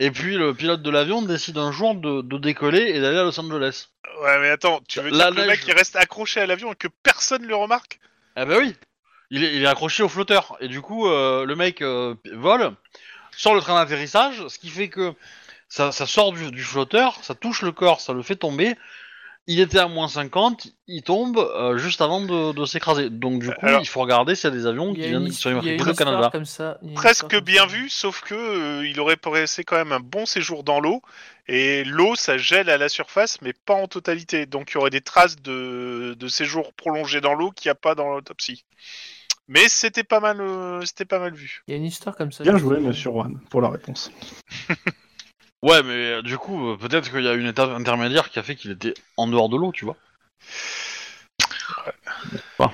[0.00, 3.22] Et puis le pilote de l'avion décide un jour de, de décoller et d'aller à
[3.22, 3.88] Los Angeles.
[4.22, 5.64] Ouais, mais attends, tu veux dire que le mec neige.
[5.68, 8.00] il reste accroché à l'avion et que personne le remarque?
[8.34, 8.74] Ah bah oui
[9.30, 10.56] il est, il est accroché au flotteur.
[10.60, 12.72] Et du coup, euh, le mec euh, vole,
[13.36, 15.14] sort le train d'atterrissage, ce qui fait que
[15.68, 18.74] ça, ça sort du, du flotteur, ça touche le corps, ça le fait tomber.
[19.52, 23.10] Il était à moins 50, il tombe euh, juste avant de, de s'écraser.
[23.10, 25.26] Donc du coup, Alors- il faut regarder s'il y a des avions qui viennent au
[25.26, 26.28] histoire Canada.
[26.30, 26.78] comme ça.
[26.94, 27.66] Presque bien ça.
[27.66, 31.02] vu, sauf que euh, il aurait passé quand même un bon séjour dans l'eau.
[31.48, 34.46] Et l'eau, ça gèle à la surface, mais pas en totalité.
[34.46, 37.74] Donc il y aurait des traces de, de séjour prolongé dans l'eau qu'il n'y a
[37.74, 38.64] pas dans l'autopsie.
[39.48, 41.64] Mais c'était pas mal, euh, c'était pas mal vu.
[41.66, 42.44] Il y a une histoire comme ça.
[42.44, 44.12] Bien joué, monsieur Juan, pour la réponse.
[45.62, 48.42] Ouais, mais euh, du coup, euh, peut-être qu'il y a une étape intermédiaire qui a
[48.42, 49.96] fait qu'il était en dehors de l'eau, tu vois.
[52.56, 52.72] Pas.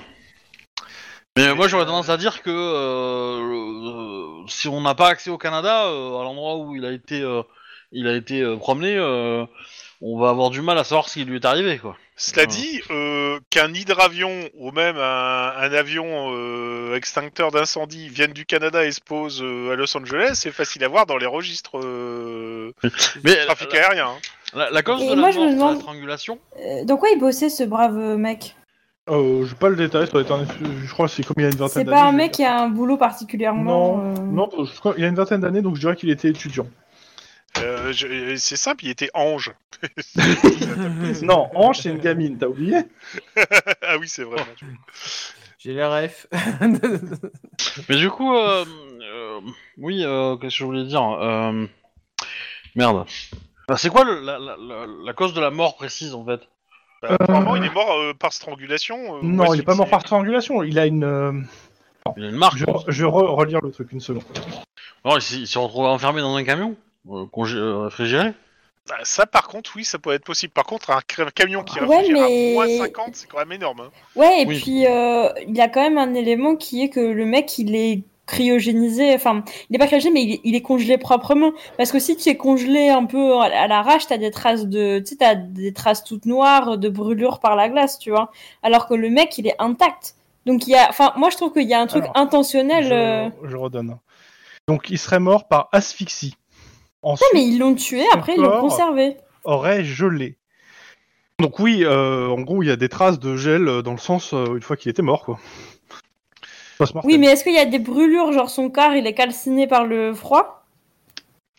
[1.37, 5.37] Mais euh, moi, j'aurais tendance à dire que euh, si on n'a pas accès au
[5.37, 7.43] Canada, euh, à l'endroit où il a été, euh,
[7.91, 9.45] il a été euh, promené, euh,
[10.01, 11.97] on va avoir du mal à savoir ce qui lui est arrivé, quoi.
[12.19, 12.47] Cela Ouais.
[12.47, 18.83] dit, euh, qu'un hydravion ou même un, un avion euh, extincteur d'incendie vienne du Canada
[18.85, 22.71] et se pose euh, à Los Angeles, c'est facile à voir dans les registres euh,
[23.23, 24.07] Mais trafic la, aérien.
[24.07, 24.17] hein.
[24.55, 26.39] la- la cause Et de moi, la je mort, me c'est la demande- strangulation.
[26.59, 28.55] Euh, dans quoi il bossait ce brave mec?
[29.09, 30.45] Euh, j'ai pas le détail, ça doit être un...
[30.85, 31.95] je crois que c'est comme il y a une vingtaine C'est d'années.
[31.97, 33.97] pas un je vais mec qui a un boulot particulièrement.
[33.97, 36.09] Non, euh, non, je crois- il y a une vingtaine d'années, donc je dirais qu'il
[36.09, 36.67] était étudiant.
[37.87, 39.53] Euh, je- c'est simple, il était ange.
[41.23, 42.75] non, Ange, c'est une gamine, t'as oublié
[43.83, 44.41] ah oui, c'est vrai.
[45.59, 46.27] J'ai la ref.
[47.89, 48.65] Mais du coup, euh,
[49.01, 49.39] euh,
[49.77, 51.65] oui, euh, qu'est-ce que je voulais dire euh,
[52.75, 53.05] Merde.
[53.67, 56.41] Bah, c'est quoi le- la, la- la- la cause de la mort précise en fait?
[57.01, 59.17] Bah, apparemment, il est mort euh, par strangulation.
[59.17, 61.03] euh, Non, il est pas mort par strangulation, il a une...
[61.03, 61.31] euh,
[62.17, 62.57] Il a une marque.
[62.57, 64.23] Je, je vais re- relire le truc, une seconde.
[65.05, 66.75] Non, il s'est il s'est retrouvé enfermé dans un camion
[67.11, 68.33] euh, congé- euh, réfrigéré.
[68.87, 70.53] Bah, ça, par contre, oui, ça pourrait être possible.
[70.53, 71.01] Par contre, un
[71.35, 73.81] camion qui Ouais, réfrigère mais- à moins 50, c'est quand même énorme.
[73.81, 73.89] hein.
[74.15, 74.59] Ouais, et Oui.
[74.61, 77.75] puis euh, il y a quand même un élément qui est que le mec il
[77.75, 81.51] est cryogénisé, enfin il est pas cryogénisé mais il est, il est congelé proprement.
[81.77, 84.99] Parce que si tu es congelé un peu à, à l'arrache, t'as des traces de,
[84.99, 88.31] tu sais, t'as des traces toutes noires de brûlure par la glace, tu vois.
[88.63, 90.15] Alors que le mec il est intact.
[90.45, 92.89] Donc il y a, enfin moi je trouve qu'il y a un truc Alors, intentionnel.
[92.91, 93.97] euh, Je, je redonne.
[94.69, 96.35] Donc il serait mort par asphyxie.
[97.15, 99.17] Non mais ils l'ont tué, après ils l'ont conservé.
[99.43, 100.37] aurait gelé.
[101.39, 103.99] Donc oui, euh, en gros, il y a des traces de gel euh, dans le
[103.99, 105.39] sens euh, une fois qu'il était mort, quoi.
[107.03, 109.85] Oui, mais est-ce qu'il y a des brûlures, genre son corps il est calciné par
[109.85, 110.63] le froid?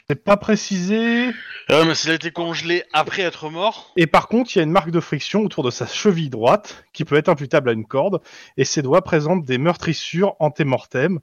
[0.08, 1.30] C'est pas précisé.
[1.70, 4.64] Euh, mais s'il a été congelé après être mort, Et par contre, il y a
[4.64, 7.84] une marque de friction autour de sa cheville droite qui peut être imputable à une
[7.84, 8.22] corde,
[8.56, 11.20] et ses doigts présentent des meurtrissures antémortem.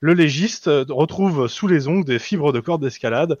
[0.00, 3.38] Le légiste euh, retrouve sous les ongles des fibres de corde d'escalade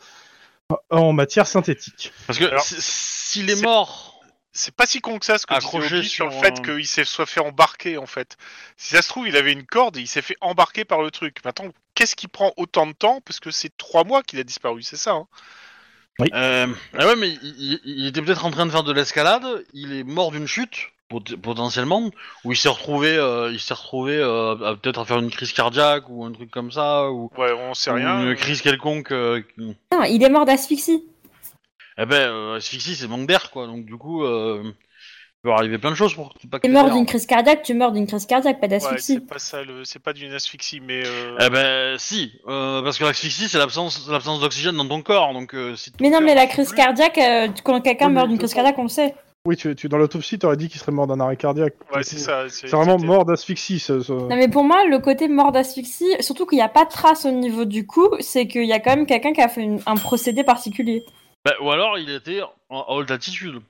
[0.90, 2.12] en matière synthétique.
[2.26, 4.20] parce que Alors, s'il est mort,
[4.52, 6.62] C'est pas si con que ça ce que Accroché Obi sur le sur fait un-
[6.62, 8.36] qu'il s'est soit fait embarquer en fait.
[8.76, 11.10] Si ça se trouve, il avait une corde et il s'est fait embarquer par le
[11.10, 11.36] truc.
[11.44, 13.20] Maintenant, qu'est-ce qui prend autant de temps?
[13.24, 15.26] Parce que c'est trois mois qu'il a disparu, c'est ça hein
[16.34, 16.66] euh,
[16.98, 19.64] ah ouais, mais il, il- il était peut-être en train de faire de l'escalade.
[19.72, 20.76] Il est mort d'une chute
[21.42, 22.10] potentiellement,
[22.44, 25.52] où il s'est retrouvé, euh, il s'est retrouvé euh, à peut-être à faire une crise
[25.52, 28.22] cardiaque ou un truc comme ça, ou, Ouais, on sait ou rien.
[28.22, 29.12] une crise quelconque.
[29.12, 31.04] euh, qui- Non, il est mort d'asphyxie.
[31.98, 33.66] Eh ben, euh, asphyxie, c'est manque d'air, quoi.
[33.66, 34.72] Donc du coup, euh, il
[35.42, 36.94] peut arriver plein de choses pour pas que meurs d'air.
[36.94, 39.14] d'une crise cardiaque, tu meurs d'une crise cardiaque, pas Ouais, d'asphyxie.
[39.14, 39.84] c'est pas ça, le...
[39.84, 41.02] c'est pas d'une asphyxie, mais.
[41.04, 45.32] euh, Eh ben, si, euh, parce que l'asphyxie, c'est l'absence, l'absence d'oxygène dans ton corps,
[45.34, 48.28] donc euh, si ton mais non, mais la crise plus- cardiaque, euh, quand quelqu'un meurt
[48.28, 49.14] d'une crise cardiaque, on le sait.
[49.46, 51.72] Oui, tu, tu- dans l'autopsie, tu aurais dit qu'il serait mort d'un arrêt cardiaque.
[51.94, 52.44] Ouais, c'est ça.
[52.50, 53.82] C'est vraiment mort d'asphyxie.
[54.10, 57.24] Non, mais pour moi, le côté mort d'asphyxie, surtout qu'il n'y a pas de trace
[57.24, 59.80] au niveau du cou, c'est qu'il y a quand même quelqu'un qui a fait une-
[59.86, 61.04] un procédé particulier.
[61.44, 63.62] Bah, ou alors il était en, haute altitude.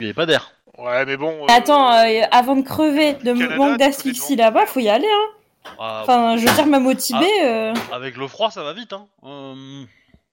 [0.00, 0.52] Il n'y avait pas d'air.
[0.78, 1.42] Ouais, mais bon.
[1.42, 5.06] euh, Attends, euh, avant de crever de Canada, manque d'asphyxie là-bas, faut y aller.
[5.06, 5.70] Hein.
[5.78, 7.28] Ah, Enfin, je veux dire, me motiver.
[7.44, 7.74] euh...
[7.92, 8.94] Avec le froid, ça va vite.
[8.94, 9.06] Hein.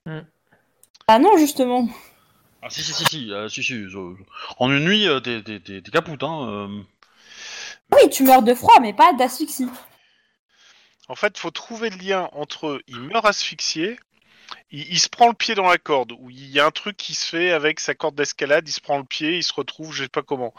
[0.07, 0.21] Euh,
[1.07, 1.87] Ah non, justement.
[2.63, 3.85] Ah si si si si, euh, si, si,
[4.57, 6.23] En une nuit, euh, t'es t'es- t'es- t'es capoute.
[6.23, 6.47] Hein.
[6.49, 6.81] euh.
[7.93, 9.67] Oui, tu meurs de froid, mais pas d'asphyxie.
[11.09, 13.99] En fait, faut trouver le lien entre il meurt asphyxié,
[14.69, 16.95] il, il se prend le pied dans la corde, ou il y a un truc
[16.95, 19.91] qui se fait avec sa corde d'escalade, il se prend le pied, il se retrouve,
[19.93, 20.53] je sais pas comment.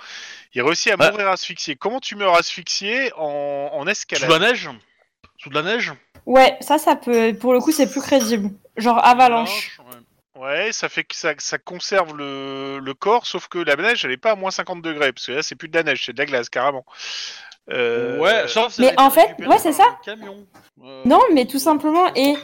[0.54, 1.10] Il réussit à Bah.
[1.10, 1.76] mourir asphyxié.
[1.76, 4.68] Comment tu meurs asphyxié en, en Sous escalade la neige?
[5.38, 5.92] Sous de la neige?
[6.26, 7.34] Ouais, ça, ça peut.
[7.34, 8.50] Pour le coup, c'est plus crédible.
[8.76, 9.78] Genre avalanche.
[9.78, 9.98] ouais.
[10.34, 14.12] Ouais, ça fait que ça, ça conserve le, le corps, sauf que la neige, elle
[14.12, 16.14] est pas à moins 50 degrés, parce que là, c'est plus de la neige, c'est
[16.14, 16.84] de la glace, carrément.
[17.70, 19.84] Euh, Ouais, sauf Mais en fait, ouais, c'est ça.
[19.84, 20.46] un Camion.
[20.82, 22.34] Euh, Non, mais tout simplement, et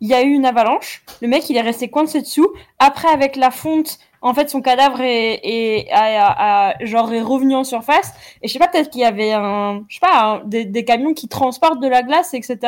[0.00, 1.02] il y a eu une avalanche.
[1.22, 2.52] Le mec, il est resté coincé dessous.
[2.78, 7.22] Après, avec la fonte, en fait, son cadavre est, est, a- a- a- genre, est
[7.22, 8.12] revenu en surface.
[8.42, 10.84] Et je sais pas, peut-être qu'il y avait un, je sais pas, un- des, des
[10.84, 12.58] camions qui transportent de la glace, etc.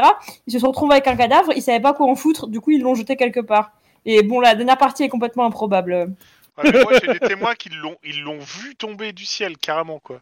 [0.46, 1.52] Ils se sont retrouvés avec un cadavre.
[1.54, 2.46] Ils savaient pas quoi en foutre.
[2.48, 3.70] Du coup, ils l'ont jeté quelque part.
[4.06, 5.92] Et bon, la dernière partie est complètement improbable.
[6.58, 9.98] Ouais, mais moi, j'ai des témoins qui l'ont, ils l'ont vu tomber du ciel, carrément,
[9.98, 10.20] quoi.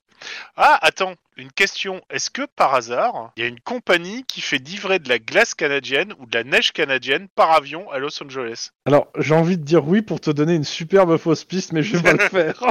[0.57, 2.01] Ah, attends, une question.
[2.11, 5.55] Est-ce que, par hasard, il y a une compagnie qui fait livrer de la glace
[5.55, 8.71] canadienne ou de la neige canadienne par avion à Los Angeles?
[8.87, 11.97] Alors, j'ai envie de dire oui pour te donner une superbe fausse piste, mais je
[11.97, 12.63] vais pas le faire.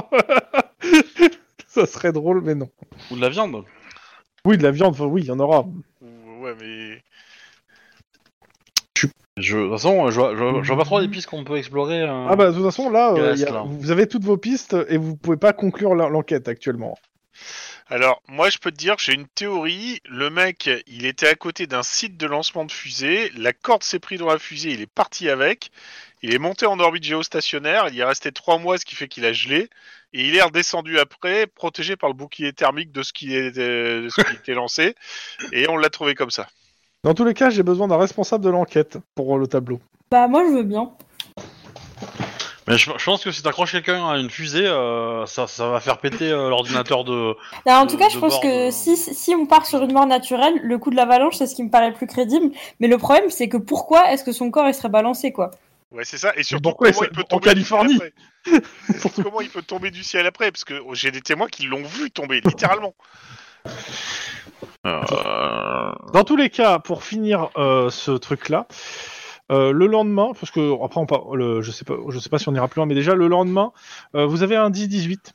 [1.67, 2.69] Ça serait drôle, mais non.
[3.11, 3.63] Ou de la viande.
[4.45, 5.61] Oui, de la viande, enfin, oui, il y en aura.
[5.61, 5.83] Ou-
[6.41, 7.03] Ouais, mais...
[9.37, 11.43] Je, de toute façon, je vois, je vois- je vois pas trop les pistes qu'on
[11.43, 12.01] peut explorer.
[12.01, 12.27] euh.
[12.29, 13.63] Ah bah, de toute façon, là, euh, reste il y a- là.
[13.65, 16.97] vous avez toutes vos pistes et vous pouvez pas conclure l'en- l'enquête actuellement.
[17.89, 20.01] Alors, moi, je peux te dire, j'ai une théorie.
[20.09, 23.31] Le mec, il était à côté d'un site de lancement de fusée.
[23.37, 24.71] La corde s'est prise dans la fusée.
[24.71, 25.71] Il est parti avec.
[26.23, 27.85] Il est monté en orbite géostationnaire.
[27.89, 29.69] Il y est resté trois mois, ce qui fait qu'il a gelé.
[30.13, 34.07] Et il est redescendu après, protégé par le bouclier thermique de ce qui, est, de
[34.09, 34.95] ce qui était lancé.
[35.53, 36.47] Et on l'a trouvé comme ça.
[37.07, 39.79] Dans tous les cas, j'ai besoin d'un responsable de l'enquête pour le tableau.
[40.11, 40.91] Bah, moi, je veux bien.
[42.67, 45.79] Mais je, je pense que si t'accroches quelqu'un à une fusée, euh, ça, ça va
[45.79, 47.33] faire péter euh, l'ordinateur de.
[47.65, 49.93] Non, en de- tout cas, je pense que de- si, si on part sur une
[49.93, 52.53] mort naturelle, le coup de l'avalanche, c'est ce qui me paraît le plus crédible.
[52.81, 55.51] Mais le problème, c'est que pourquoi est-ce que son corps il serait balancé, quoi?
[55.93, 56.33] Ouais, c'est ça.
[56.35, 58.11] Et surtout, pourquoi comment il peut en tomber du Californie ciel
[58.45, 58.61] après?
[58.99, 60.51] Surtout, comment il peut tomber du ciel après?
[60.51, 62.93] Parce que oh, j'ai des témoins qui l'ont vu tomber, littéralement.
[64.85, 68.67] Euh, Dans tous les cas, pour finir euh, ce truc-là,
[69.51, 72.39] euh, le lendemain, parce que après on par- le, je sais pas, je sais pas
[72.39, 73.71] si on ira plus loin, mais déjà le lendemain,
[74.15, 75.31] euh, vous avez un 10-18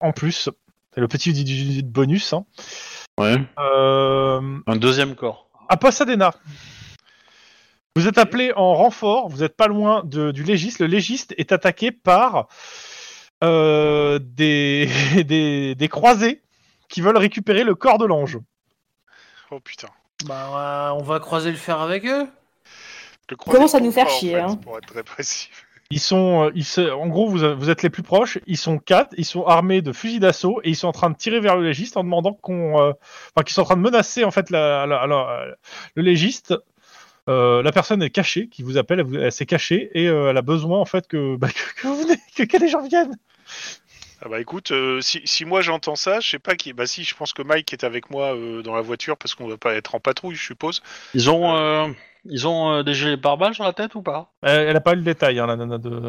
[0.00, 0.50] en plus,
[0.94, 2.32] c'est le petit 10-18 bonus.
[2.32, 2.44] Hein.
[3.18, 3.36] Ouais.
[3.58, 5.48] Euh, Un deuxième corps.
[5.68, 6.32] à Pasadena.
[7.96, 10.80] Vous êtes appelé en renfort, vous n'êtes pas loin de- du légiste.
[10.80, 12.46] Le légiste est attaqué par
[13.42, 14.88] euh, des,
[15.26, 16.42] des, des croisés
[16.88, 18.38] qui veulent récupérer le corps de l'ange.
[19.50, 19.88] Oh putain.
[20.26, 22.26] Bah, on va croiser le fer avec eux.
[23.30, 24.56] Le Commence à nous faire pas, en chier, fait, hein.
[24.56, 25.50] Pour être très précis.
[25.90, 28.38] Ils sont, euh, ils se- en gros, vous, vous êtes les plus proches.
[28.46, 29.14] Ils sont quatre.
[29.18, 31.62] Ils sont armés de fusils d'assaut et ils sont en train de tirer vers le
[31.64, 32.92] légiste en demandant qu'on, euh,
[33.34, 35.46] enfin, qu'ils sont en train de menacer en fait la, la- la-
[35.94, 36.54] le légiste.
[37.28, 40.42] Euh, la personne est cachée, qui vous appelle, elle, s'est cachée et euh, elle a
[40.42, 43.16] besoin en fait que, bah, que, que, vous venez- que, que les gens viennent.
[44.22, 46.72] Ah bah écoute, euh, si, si moi j'entends ça, je sais pas qui.
[46.72, 49.46] Bah si, je pense que Mike est avec moi euh, dans la voiture parce qu'on
[49.46, 50.82] va pas être en patrouille, je suppose.
[51.12, 51.88] Ils ont, euh,
[52.24, 54.32] ils ont euh, des gilets pare-balles sur la tête ou pas?
[54.42, 56.08] Elle, elle a pas eu le détail, hein, la nana de.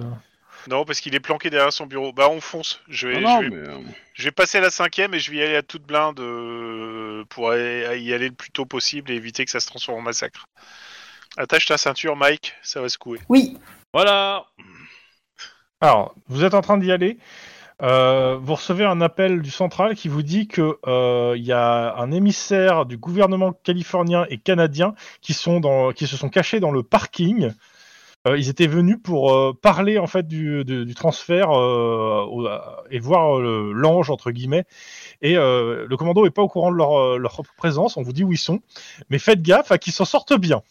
[0.69, 2.13] Non, parce qu'il est planqué derrière son bureau.
[2.13, 2.81] Bah on fonce.
[2.87, 5.43] Je vais, Non, je vais, mais, je vais passer la cinquième et je vais y
[5.43, 6.21] aller à toute blinde
[7.29, 10.01] pour aller- y aller le plus tôt possible et éviter que ça se transforme en
[10.01, 10.45] massacre.
[11.37, 13.19] Attache ta ceinture, Mike, ça va secouer.
[13.29, 13.57] Oui.
[13.93, 14.45] Voilà.
[15.81, 17.17] Alors, vous êtes en train d'y aller.
[17.83, 21.95] Euh, vous recevez un appel du central qui vous dit que euh, il y a
[21.95, 26.71] un émissaire du gouvernement californien et canadien qui sont dans, qui se sont cachés dans
[26.71, 27.51] le parking.
[28.27, 31.49] Euh, ils étaient venus pour parler en fait du, transfert
[32.89, 34.65] et voir l'ange entre guillemets.
[35.21, 37.95] Et le commando est pas au courant de leur, leur présence.
[37.95, 38.59] On vous dit où ils sont,
[39.09, 40.63] mais faites gaffe à qu'ils s'en sortent bien.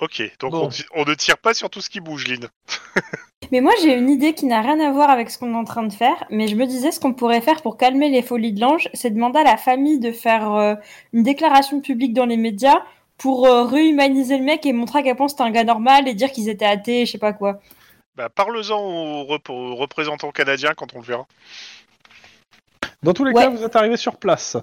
[0.00, 0.68] Ok, donc Bon.
[0.94, 2.48] on, ne tire pas sur tout ce qui bouge, Lynn.
[3.52, 5.64] Mais moi, j'ai une idée qui n'a rien à voir avec ce qu'on est en
[5.64, 6.24] train de faire.
[6.30, 9.10] Mais je me disais, ce qu'on pourrait faire pour calmer les folies de l'ange, c'est
[9.10, 10.74] demander à la famille de faire euh,
[11.12, 12.82] une déclaration publique dans les médias
[13.16, 16.14] pour euh, réhumaniser le mec et montrer à quel point c'était un gars normal et
[16.14, 17.58] dire qu'ils étaient athées, je sais pas quoi.
[18.16, 21.26] Bah parle-en aux, rep- aux représentants canadiens quand on le verra.
[23.02, 23.42] Dans tous les Ouais.
[23.42, 24.56] cas, vous êtes arrivé sur place.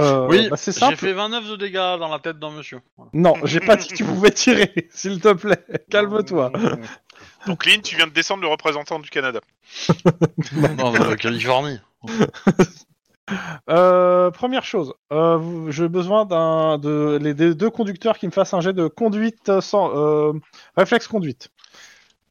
[0.00, 0.96] Euh, oui, bah, c'est j'ai simple.
[0.96, 2.80] fait 29 de dégâts dans la tête d'un monsieur.
[2.96, 3.10] Voilà.
[3.12, 5.64] Non, j'ai pas dit que tu pouvais tirer, s'il te plaît.
[5.90, 6.52] Calme-toi.
[7.46, 9.40] Donc Lynn, tu viens de descendre le représentant du Canada.
[10.78, 11.78] non, de Californie.
[13.68, 18.54] Euh, première chose, euh, j'ai besoin d'un de les des deux conducteurs qui me fassent
[18.54, 20.32] un jet de conduite sans euh,
[20.76, 21.50] réflexe conduite.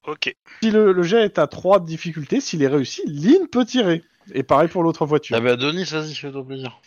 [0.06, 0.36] Ok.
[0.62, 4.04] Si le, le jet est à 3 de difficulté, s'il est réussi, Lynn peut tirer.
[4.34, 5.36] Et pareil pour l'autre voiture.
[5.38, 6.82] Ah bah Denis, vas-y, fais-toi plaisir.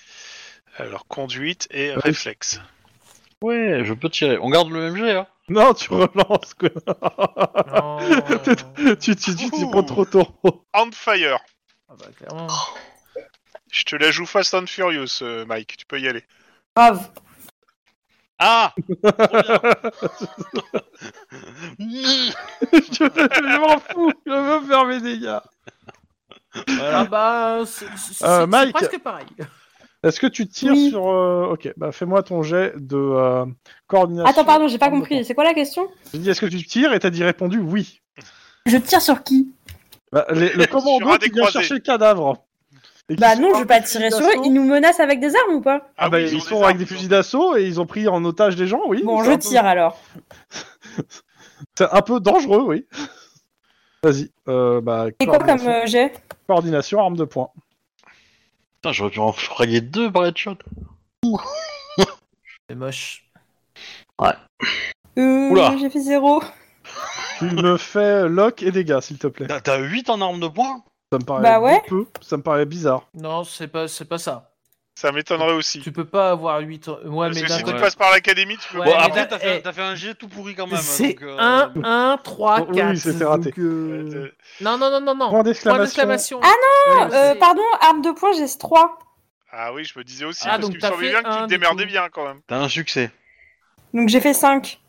[0.79, 1.97] Alors conduite et Ouais.
[2.01, 2.61] réflexe.
[3.43, 4.39] Ouais, je peux tirer.
[4.39, 6.55] On garde le même jet, hein Non, tu relances.
[6.55, 6.71] quoi.
[6.87, 7.99] Non.
[9.01, 10.27] tu tu tu t'y prends trop tôt.
[10.75, 11.39] On fire.
[11.89, 12.47] Ah bah, clairement.
[13.71, 15.77] Je te la joue Fast and Furious, euh, Mike.
[15.77, 16.25] Tu peux y aller.
[16.77, 17.11] Grave.
[18.39, 18.73] Ah
[21.79, 25.39] je m'en fous, je veux faire mes dégâts.
[26.81, 27.87] Ah bah, c'est
[28.25, 28.75] Euh, Mike.
[28.75, 29.27] presque pareil.
[30.03, 30.91] Est-ce que tu tires Oui.
[30.91, 31.09] sur.
[31.09, 33.45] euh, Ok, bah fais-moi ton jet de euh,
[33.87, 34.29] coordination.
[34.31, 35.25] Attends, pardon, j'ai pas compris.
[35.25, 35.89] C'est quoi la question?
[36.13, 36.93] J'ai dit, est-ce que tu tires?
[36.93, 38.01] Et t'as dit répondu oui.
[38.67, 39.53] Je tire sur qui?
[40.11, 42.45] Bah, les- le commando qui vient chercher le cadavre.
[43.19, 44.43] Bah non, je vais pas tirer sur eux.
[44.45, 45.91] Ils nous menacent avec des armes ou pas?
[45.97, 48.09] Ah, bah, oui, ils, ont sont des avec des fusils d'assaut et ils ont pris
[48.09, 49.03] en otage des gens, oui.
[49.05, 49.99] Bon, je peu- tire alors.
[51.77, 52.87] C'est un peu dangereux, oui.
[54.03, 54.31] Vas-y.
[54.49, 56.23] Euh, bah, Et quoi comme coordination, euh, jet?
[56.47, 57.51] Coordination, arme de poing.
[58.83, 60.57] Putain, j'aurais pu en fraguer deux par headshot.
[62.69, 63.31] C'est moche.
[64.21, 65.77] Euh, Oula.
[65.79, 66.43] j'ai fait zéro.
[67.39, 69.47] Tu me fais lock et dégâts, s'il te plaît.
[69.47, 70.83] T'as- T'as 8 en arme de poing?
[71.13, 71.81] Ça me paraît Bah ouais.
[71.87, 72.07] peu.
[72.23, 73.07] Ça me paraît bizarre.
[73.15, 74.52] Non, c'est pas, c'est pas ça.
[75.03, 75.81] Ça m'étonnerait aussi.
[75.81, 76.87] Tu peux pas avoir 8...
[76.87, 79.41] Ouais, Parce mais que si tu passes par l'académie, tu peux Ouais, Bon, après, t'as
[79.41, 80.79] fait, t'as fait un jet tout pourri quand même.
[80.81, 82.97] C'est donc, euh, 1, 1, 3, Oui, 4.
[82.99, 83.51] c'était raté.
[83.51, 85.29] donc, euh, Euh, Non, non, non, non, non.
[85.31, 86.39] Point d'exclamation.
[86.41, 88.97] Ah Euh, c'est- pardon, arme de poing, j'ai 3.
[89.51, 91.43] Ah oui, je me disais aussi, Ah, parce donc t'as semblait fait bien que tu
[91.43, 92.41] un, te démerdais bien quand même.
[92.47, 93.11] T'as un succès.
[93.93, 94.81] Donc j'ai fait 5.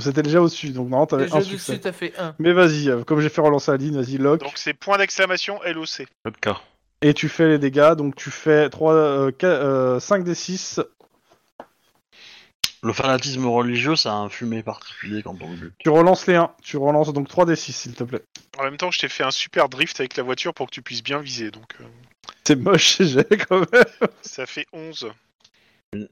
[0.00, 1.72] C'était déjà au-dessus, donc non, t'avais un succès.
[1.74, 2.34] dessus, t'as fait 1.
[2.40, 4.40] Mais vas-y, euh, comme j'ai fait relancer Aline, vas-y, lock.
[4.40, 6.06] Donc c'est point d'exclamation LOC.
[6.40, 6.60] Cas.
[7.02, 10.80] Et tu fais les dégâts, donc tu fais 3, euh, 5 des 6.
[12.84, 15.74] Le fanatisme religieux, ça a un fumé particulier quand on le bute.
[15.78, 16.50] Tu relances les 1.
[16.62, 18.22] Tu relances donc 3 des 6, s'il te plaît.
[18.58, 20.82] En même temps, je t'ai fait un super drift avec la voiture pour que tu
[20.82, 21.50] puisses bien viser.
[21.50, 21.84] Donc euh,
[22.44, 23.84] C'est moche, jets, quand même.
[24.22, 25.10] ça fait 11.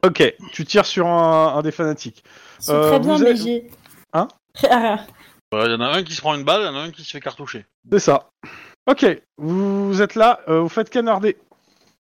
[0.05, 2.23] Ok, tu tires sur un, un des fanatiques.
[2.59, 3.71] C'est Euh, très bien, mais j'ai.
[4.13, 4.29] Hein?
[5.53, 6.79] Ah, Il y en a un qui se prend une balle, il y en a
[6.83, 7.67] un qui se fait cartoucher.
[7.91, 8.31] C'est ça.
[8.87, 9.07] Ok,
[9.39, 11.37] vous êtes là, euh, vous faites canarder.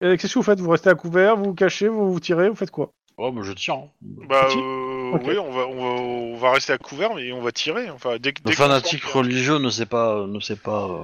[0.00, 0.60] Et Qu'est-ce que vous faites?
[0.60, 2.90] Vous restez à couvert, vous vous cachez, vous vous tirez, vous faites quoi?
[3.18, 3.74] Oh, bah je tire.
[3.74, 3.88] hein.
[4.28, 5.22] Bah Petit euh, Ok.
[5.26, 7.88] oui, on va, on, va, on va rester à couvert, mais on va tirer.
[7.90, 10.26] Enfin, dès, que- Le dès qu'on fanatique sent- religieux ne sait pas.
[10.26, 11.02] Ne sait pas euh,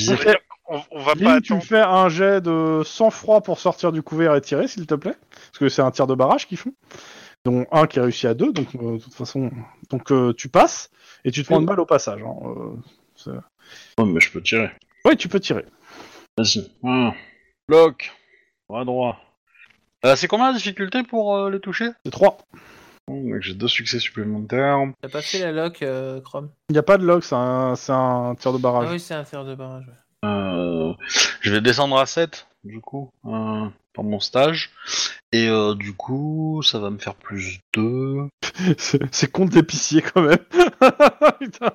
[0.00, 0.14] viser.
[0.14, 0.36] Ok.
[0.66, 1.68] On, on va pas Lynn, tu me attendre.
[1.68, 5.16] fais un jet de sang-froid pour sortir du couvert et tirer, s'il te plaît.
[5.30, 6.72] Parce que c'est un tir de barrage qu'ils font.
[7.44, 9.50] dont un qui réussit à deux, donc euh, de toute façon,
[9.90, 10.88] donc euh, tu passes
[11.26, 12.22] et tu te prends une balle au passage.
[12.22, 12.70] hein, euh,
[13.16, 13.30] c'est-
[13.98, 14.70] Ouais, mais je peux tirer.
[15.04, 15.64] Oui, tu peux tirer.
[16.38, 16.70] Vas-y.
[16.84, 17.12] Un.
[17.68, 18.12] Bloc.
[18.68, 19.20] Droit, droit.
[20.04, 21.90] Euh, c'est combien la difficulté pour euh, les toucher?
[22.04, 22.38] C'est 3.
[23.06, 24.78] Oh, donc J'ai deux succès supplémentaires.
[25.02, 26.50] T'as pas fait la lock, euh, Chrome?
[26.70, 28.90] Il n'y a pas de log, c'est un, c'est un tir de Ah barrage.
[28.90, 29.84] oui, c'est un fer de barrage.
[29.86, 30.28] ouais.
[30.28, 30.92] Euh,
[31.42, 34.70] je vais descendre à 7, du coup, euh, pour mon stage.
[35.32, 38.28] Et euh, du coup, ça va me faire plus 2.
[38.78, 40.38] c'est c'est compte d'épicier quand même.
[41.40, 41.72] Putain.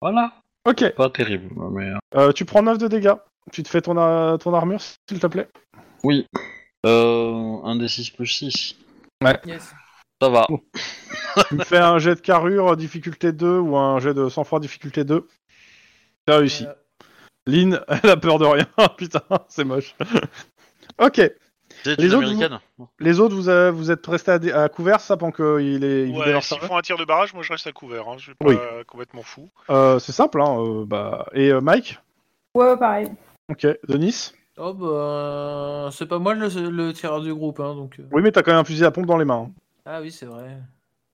[0.00, 0.32] Voilà.
[0.66, 1.90] Ok, Pas terrible, mais...
[1.90, 3.14] euh, euh, tu prends 9 de dégâts.
[3.52, 5.48] Tu te fais ton, a- ton armure, s'il te plaît.
[6.02, 6.26] Oui.
[6.84, 8.76] Euh, un des 6 plus 6.
[9.46, 9.72] Yes.
[10.20, 10.46] Ça va.
[11.48, 15.04] tu me fais un jet de carrure difficulté 2 ou un jet de sang-froid difficulté
[15.04, 15.26] 2.
[16.26, 16.66] C'est réussi.
[16.66, 16.72] Euh,
[17.46, 18.66] Lynn, elle a peur de rien.
[18.96, 19.94] Putain, c'est moche.
[20.98, 21.20] ok.
[21.94, 22.58] C'est Les une autres, américaine
[22.98, 26.08] Les autres, vous, euh, vous êtes restés à, dé- à couvert, ça, pendant qu'il est
[26.08, 28.08] il Ouais, s'ils font un tir de barrage, moi je reste à couvert.
[28.08, 28.14] Hein.
[28.18, 28.56] Je suis pas Oui.
[28.86, 29.48] complètement fou.
[29.70, 30.56] Euh, C'est simple, hein.
[30.60, 31.26] euh, bah...
[31.32, 31.98] Et euh, Mike?
[32.54, 33.08] Ouais, ouais, pareil.
[33.50, 33.66] Ok.
[33.88, 34.32] Denis?
[34.58, 37.96] Oh bah, c'est pas moi le, le tireur du groupe, hein, donc.
[38.12, 39.48] Oui, mais t'as quand même un fusil à pompe dans les mains.
[39.48, 39.52] hein.
[39.84, 40.56] Ah oui, c'est vrai.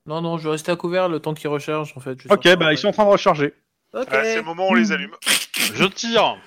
[0.07, 2.21] Non, non, je vais rester à couvert le temps qu'ils rechargent en fait.
[2.23, 3.53] je Ok, bah ils sont en train de recharger.
[3.95, 4.07] Ok.
[4.11, 5.11] Ah, c'est le moment où on les allume.
[5.75, 6.39] Je tire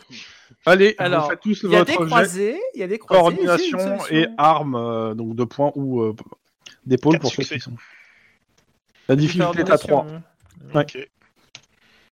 [0.65, 2.87] Allez, Alors, vous faites tous Il y a des votre jet croisés, il y a
[2.87, 3.21] des croisés.
[3.21, 6.15] coordination et armes, euh, donc deux points ou euh,
[6.85, 7.75] d'épaule pour ceux qui sont.
[9.07, 10.03] La difficulté est à 3.
[10.05, 10.21] Coordination,
[10.71, 10.73] hein.
[10.73, 10.81] Ouais.
[10.83, 11.09] Ok.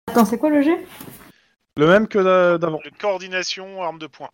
[0.09, 0.85] Attends, c'est quoi le jet
[1.77, 2.81] Le même que d'a- d'avant.
[2.99, 4.31] Coordination, arme de poing.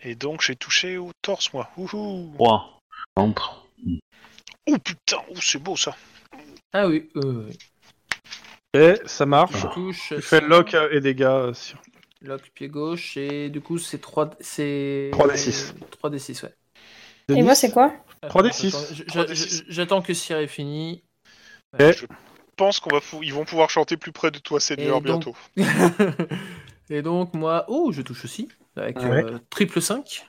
[0.00, 1.70] Et donc j'ai touché au torse, moi.
[1.76, 2.32] Ouhou.
[2.34, 2.80] 3.
[3.16, 3.66] Entre.
[4.66, 5.96] Oh putain, oh, c'est beau ça.
[6.72, 7.58] Ah oui, euh, oui.
[8.74, 9.54] Et ça marche.
[9.56, 10.08] Je touche.
[10.16, 11.78] Tu fais lock et dégâts euh, sur.
[12.24, 15.74] Lock pied gauche et du coup c'est 3 c'est 3d6.
[16.02, 16.54] 3d6 ouais.
[17.36, 17.92] Et moi, c'est quoi
[18.22, 18.68] 3d6.
[18.68, 19.34] Attends, je- je- 3d6.
[19.34, 21.02] je- J'attends que Cyr est fini.
[21.78, 22.06] Et- Je
[22.56, 25.36] pense qu'on va ils vont pouvoir chanter plus près de toi, Seigneur, donc- bientôt.
[26.90, 29.24] et donc moi, oh, je touche aussi avec Ouais.
[29.24, 30.26] euh, triple 5.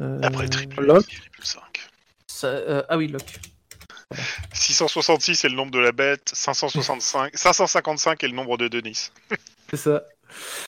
[0.00, 1.06] Euh, Après triple, lock.
[1.06, 1.88] triple 5.
[2.26, 3.38] ça- euh, ah oui, lock.
[4.52, 9.10] 666 est le nombre de la bête, 565, 555 est le nombre de Denis.
[9.70, 10.04] C'est ça.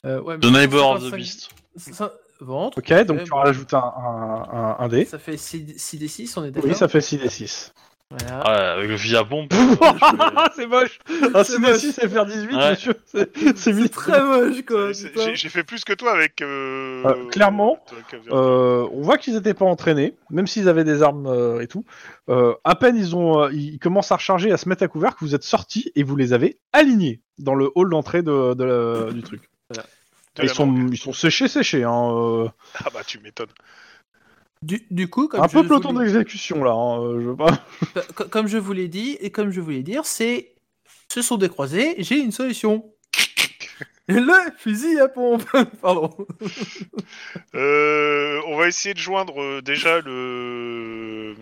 [0.05, 1.49] Euh, ouais, The Neighbor of the 55 Beast.
[1.95, 2.77] ça- Ventre.
[2.77, 5.05] Ok, donc tu rajoutes un, un, un, un dé.
[5.05, 5.61] Ça fait 6,
[5.97, 7.73] d 6 on est d'accord Oui, ça fait 6 d 6.
[8.11, 8.37] Voilà.
[8.47, 9.51] Ouais, avec le fusil à pompe.
[10.55, 10.99] c'est moche
[11.33, 11.77] Un C'est 6 d moche.
[11.79, 12.69] 6 c'est faire 18, Ouais.
[12.69, 13.89] monsieur C'est c'est C'est mis.
[13.89, 14.91] très moche quoi.
[14.93, 16.41] J'ai j'ai fait plus que toi avec.
[16.43, 17.79] euh, Euh, clairement.
[18.31, 21.85] Euh, on voit qu'ils n'étaient pas entraînés, même s'ils avaient des armes euh, et tout.
[22.29, 25.15] Euh, à peine ils ont, euh, ils commencent à recharger, à se mettre à couvert,
[25.15, 28.63] que vous êtes sortis et vous les avez alignés dans le hall d'entrée de, de
[28.63, 29.49] la- du truc.
[30.41, 31.83] Ils sont, ils sont séchés, séchés.
[31.83, 33.49] Hein, euh, Ah bah tu m'étonnes.
[34.61, 36.71] Du, du coup, comme un je peu peloton l'ai- d'exécution là.
[36.71, 37.63] hein, euh, je veux pas.
[38.15, 40.53] Co- Comme je vous l'ai dit, et comme je voulais dire, c'est.
[41.11, 42.91] Ce sont des croisés, j'ai une solution.
[44.09, 45.43] Le fusil à pompe
[45.81, 46.15] Pardon.
[47.55, 51.35] Euh, on va essayer de joindre déjà le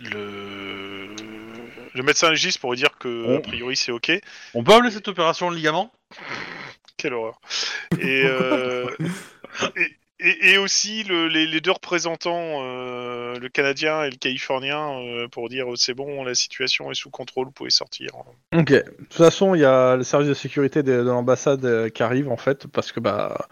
[0.00, 1.08] le
[1.94, 4.12] le médecin légiste pour lui dire que a priori c'est ok.
[4.54, 5.92] On peut appeler cette opération le ligament?
[6.96, 7.40] Quelle horreur.
[8.00, 8.86] Et, euh,
[9.76, 14.98] et, et- et aussi le- les, les deux représentants, euh, le Canadien et le Californien,
[15.00, 18.12] euh, pour dire c'est bon, la situation est sous contrôle, vous pouvez sortir.
[18.54, 18.70] Ok.
[18.70, 22.30] De toute façon, il y a le service de sécurité de, de l'ambassade qui arrive
[22.30, 23.46] en fait, parce que bah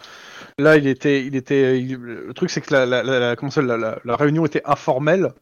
[0.58, 3.50] là, il était, il était, il- le truc c'est que la, la, la- la- comment
[3.50, 5.32] ça, la, la- la réunion était informelle.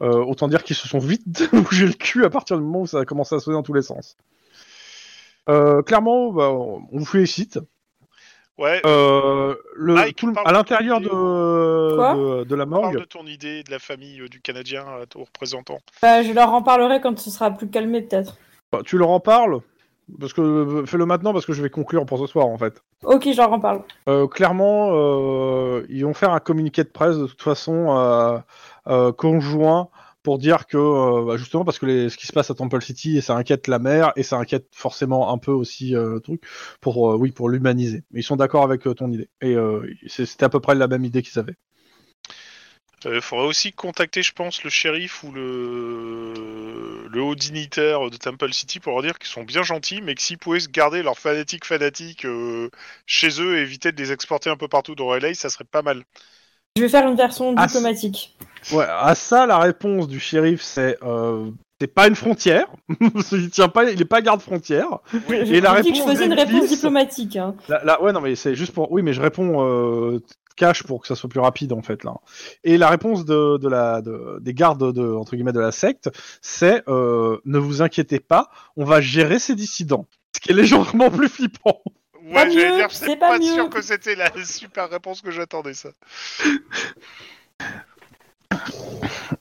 [0.00, 2.86] Euh, autant dire qu'ils se sont vite bougé le cul à partir du moment où
[2.86, 4.16] ça a commencé à sonner dans tous les sens.
[5.48, 7.58] Euh, clairement, bah, on vous félicite.
[8.58, 12.82] Ouais, Euh, le, Mike, tout le- parle à de l'intérieur de, de, de la parle
[12.82, 15.78] morgue, de ton idée de la famille euh, du Canadien à ton représentant.
[16.02, 18.36] Bah, je leur en parlerai quand ce sera plus calmé, peut-être.
[18.72, 19.60] bah, tu leur en parles
[20.18, 22.82] parce que fais-le maintenant parce que je vais conclure pour ce soir en fait.
[23.04, 23.82] Ok, je leur en parle.
[24.08, 28.38] Euh, clairement, euh, ils vont faire un communiqué de presse de toute façon euh,
[28.88, 29.88] euh, conjoint
[30.22, 33.20] pour dire que euh, bah, justement parce que ce qui se passe à Temple City,
[33.22, 36.42] ça inquiète la mère et ça inquiète forcément un peu aussi euh, le truc
[36.80, 38.04] pour euh, oui pour l'humaniser.
[38.10, 39.56] Mais ils sont d'accord avec ton idée et
[40.08, 41.56] c'était à peu près la même idée qu'ils avaient.
[43.04, 48.52] Il faudrait aussi contacter, je pense, le shérif ou le, le haut dignitaire de Temple
[48.52, 51.16] City pour leur dire qu'ils sont bien gentils, mais que s'ils pouvaient se garder leurs
[51.16, 52.26] fanatiques fanatiques
[53.06, 55.82] chez eux et éviter de les exporter un peu partout dans LA, ça serait pas
[55.82, 56.02] mal.
[56.76, 58.36] Je vais faire une version Ah, diplomatique.
[58.72, 61.50] Ouais, à ça la réponse du shérif c'est euh,
[61.80, 62.66] c'est pas une frontière,
[63.32, 64.98] il tient pas, il est pas garde frontière.
[65.12, 67.36] Je- Et la je dis que je réponse faisais une réponse diplomatique.
[67.36, 67.54] Hein.
[67.68, 68.90] Là, là- ouais, non, mais c'est juste pour.
[68.90, 70.18] Oui, mais je réponds euh,
[70.56, 72.14] cash pour que ça soit plus rapide en fait là.
[72.64, 76.10] Et la réponse de, de la de- des gardes de entre guillemets de la secte,
[76.42, 80.06] c'est euh, ne vous inquiétez pas, on va gérer ces dissidents.
[80.34, 81.80] Ce qui est légèrement plus flippant.
[82.28, 83.44] Ouais, Pas j'allais mieux, dire, c'est c'est pas pas, mieux.
[83.54, 85.90] sûr que c'était la super réponse que j'attendais, ça.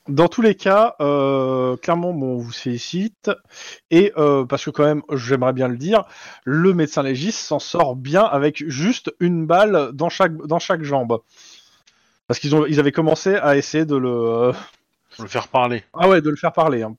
[0.08, 3.30] Dans tous les cas, euh, clairement, bon, on vous félicite.
[3.92, 6.06] Et euh, parce que quand même, j'aimerais bien le dire,
[6.46, 11.20] le médecin légiste s'en sort bien avec juste une balle dans chaque dans chaque jambe.
[12.28, 14.54] Parce qu'ils ont ils avaient commencé à essayer de le euh,
[15.20, 15.84] Le faire parler.
[15.94, 16.84] ah ouais de le faire parler.
[16.84, 16.96] hein.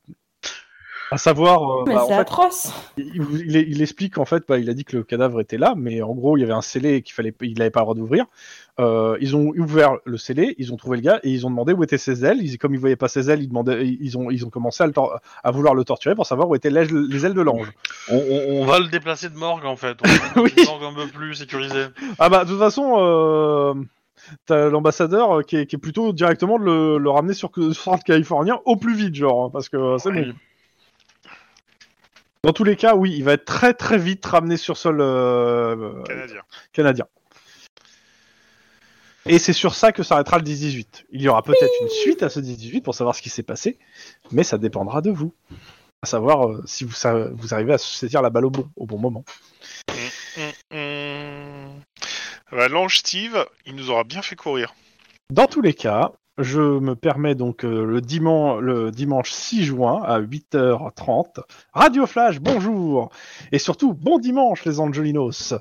[1.11, 2.73] À savoir, euh, Mais bah, en c'est fait, atroce.
[2.99, 3.07] il,
[3.47, 6.03] il- il explique en fait, bah, il a dit que le cadavre était là, mais
[6.03, 8.27] en gros, il y avait un scellé qu'il fallait, il n'avait pas le droit d'ouvrir.
[8.79, 11.73] Euh, ils ont ouvert le scellé, ils ont trouvé le gars et ils ont demandé
[11.73, 12.39] où étaient ses ailes.
[12.43, 14.87] Ils, comme ils voyaient pas ses ailes, ils demandaient, ils ont, ils ont commencé à,
[14.87, 17.73] le tor- à vouloir le torturer pour savoir où étaient les, les ailes de l'ange.
[18.11, 19.97] On, on- on va le déplacer de morgue en fait.
[20.05, 20.53] On va Oui.
[20.59, 21.87] une morgue un peu plus sécurisée.
[22.19, 23.75] Ah bah de toute façon, euh,
[24.47, 28.05] t'as l'ambassadeur qui est, qui est plutôt directement de le, le ramener sur le centre
[28.05, 30.35] californien au plus vite, genre, hein, parce que c'est bon.
[32.49, 36.03] Dans tous les cas, oui, il va être très très vite ramené sur sol euh,
[36.05, 36.41] Canadien.
[36.73, 37.07] canadien.
[39.27, 41.05] Et c'est sur ça que s'arrêtera le 10-18.
[41.11, 43.79] Il y aura peut-être une suite à ce 10-18 pour savoir ce qui s'est passé,
[44.31, 45.35] mais ça dépendra de vous.
[46.01, 46.95] À savoir euh, si vous,
[47.35, 49.27] vous arrivez à saisir la balle au bon, au bon moment.
[50.39, 51.83] Hum, hum.
[52.51, 54.75] Bah, L'ange Steve, il nous aura bien fait courir.
[55.29, 60.01] Dans tous les cas, je me permets donc euh, le, dimanche, le dimanche 6 juin
[60.05, 61.41] à 8h30.
[61.73, 63.11] Radio Flash, bonjour
[63.51, 65.55] Et surtout, bon dimanche les Angelinos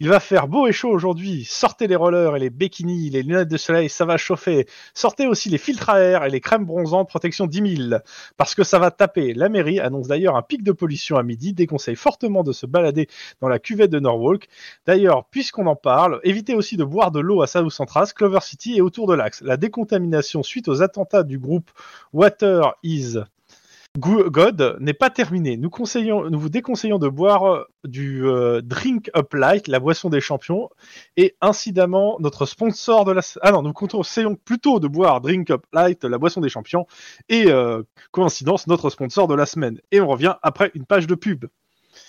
[0.00, 1.44] Il va faire beau et chaud aujourd'hui.
[1.44, 4.66] Sortez les rollers et les bikinis, les lunettes de soleil, ça va chauffer.
[4.92, 8.00] Sortez aussi les filtres à air et les crèmes bronzantes protection 10 000.
[8.36, 9.34] Parce que ça va taper.
[9.34, 13.08] La mairie annonce d'ailleurs un pic de pollution à midi, déconseille fortement de se balader
[13.40, 14.48] dans la cuvette de Norwalk.
[14.84, 18.74] D'ailleurs, puisqu'on en parle, évitez aussi de boire de l'eau à South Central, Clover City
[18.76, 19.40] et autour de l'axe.
[19.40, 21.70] La décontamination suite aux attentats du groupe
[22.12, 23.18] Water is
[23.96, 25.56] Go- God n'est pas terminée.
[25.56, 30.08] Nous, conseillons, nous vous déconseillons de boire euh, du euh, Drink Up Light, la boisson
[30.10, 30.68] des champions,
[31.16, 33.20] et incidemment notre sponsor de la...
[33.42, 36.88] Ah non, nous conseillons plutôt de boire Drink Up Light, la boisson des champions,
[37.28, 39.80] et euh, coïncidence, notre sponsor de la semaine.
[39.92, 41.44] Et on revient après une page de pub.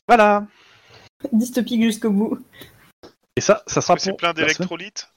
[0.08, 0.48] Voilà.
[1.32, 2.40] Dystopique jusqu'au bout.
[3.36, 5.08] Et ça, ça sera C'est pour plein d'électrolytes.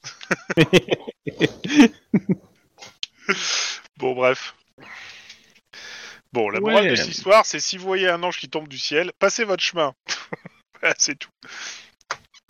[3.98, 4.55] Bon, bref.
[6.32, 6.90] Bon, la morale Ouais.
[6.90, 9.62] de cette histoire, c'est si vous voyez un ange qui tombe du ciel, passez votre
[9.62, 9.94] chemin.
[10.80, 11.30] Voilà, c'est tout.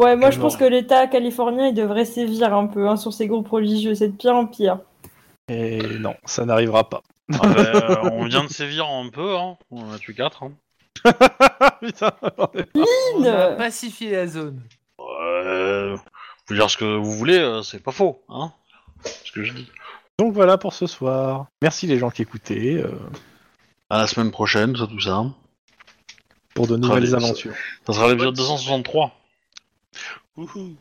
[0.03, 0.43] Ouais, moi je Non.
[0.43, 4.09] pense que l'État californien il devrait sévir un peu hein, sur ces groupes religieux, c'est
[4.09, 4.81] de pire en pire.
[5.49, 7.03] Et non, ça n'arrivera pas.
[7.33, 7.55] Ah bah,
[8.05, 9.57] euh, on vient de sévir un peu, hein.
[9.71, 10.43] On en a tué 4.
[10.43, 10.53] Hein.
[11.81, 14.63] Putain, On a Lynn pacifié la zone.
[15.01, 16.03] Euh, vous
[16.47, 18.53] pouvez dire ce que vous voulez, euh, c'est pas faux, hein.
[19.25, 19.71] Ce que je dis.
[20.19, 21.47] Donc voilà pour ce soir.
[21.63, 22.91] Merci les gens qui écoutaient euh,
[23.89, 25.25] À la semaine prochaine, ça, tout ça.
[26.55, 27.55] pour de nouvelles aventures.
[27.87, 29.13] Ça sera l'épisode 263.
[30.37, 30.77] Wouhou.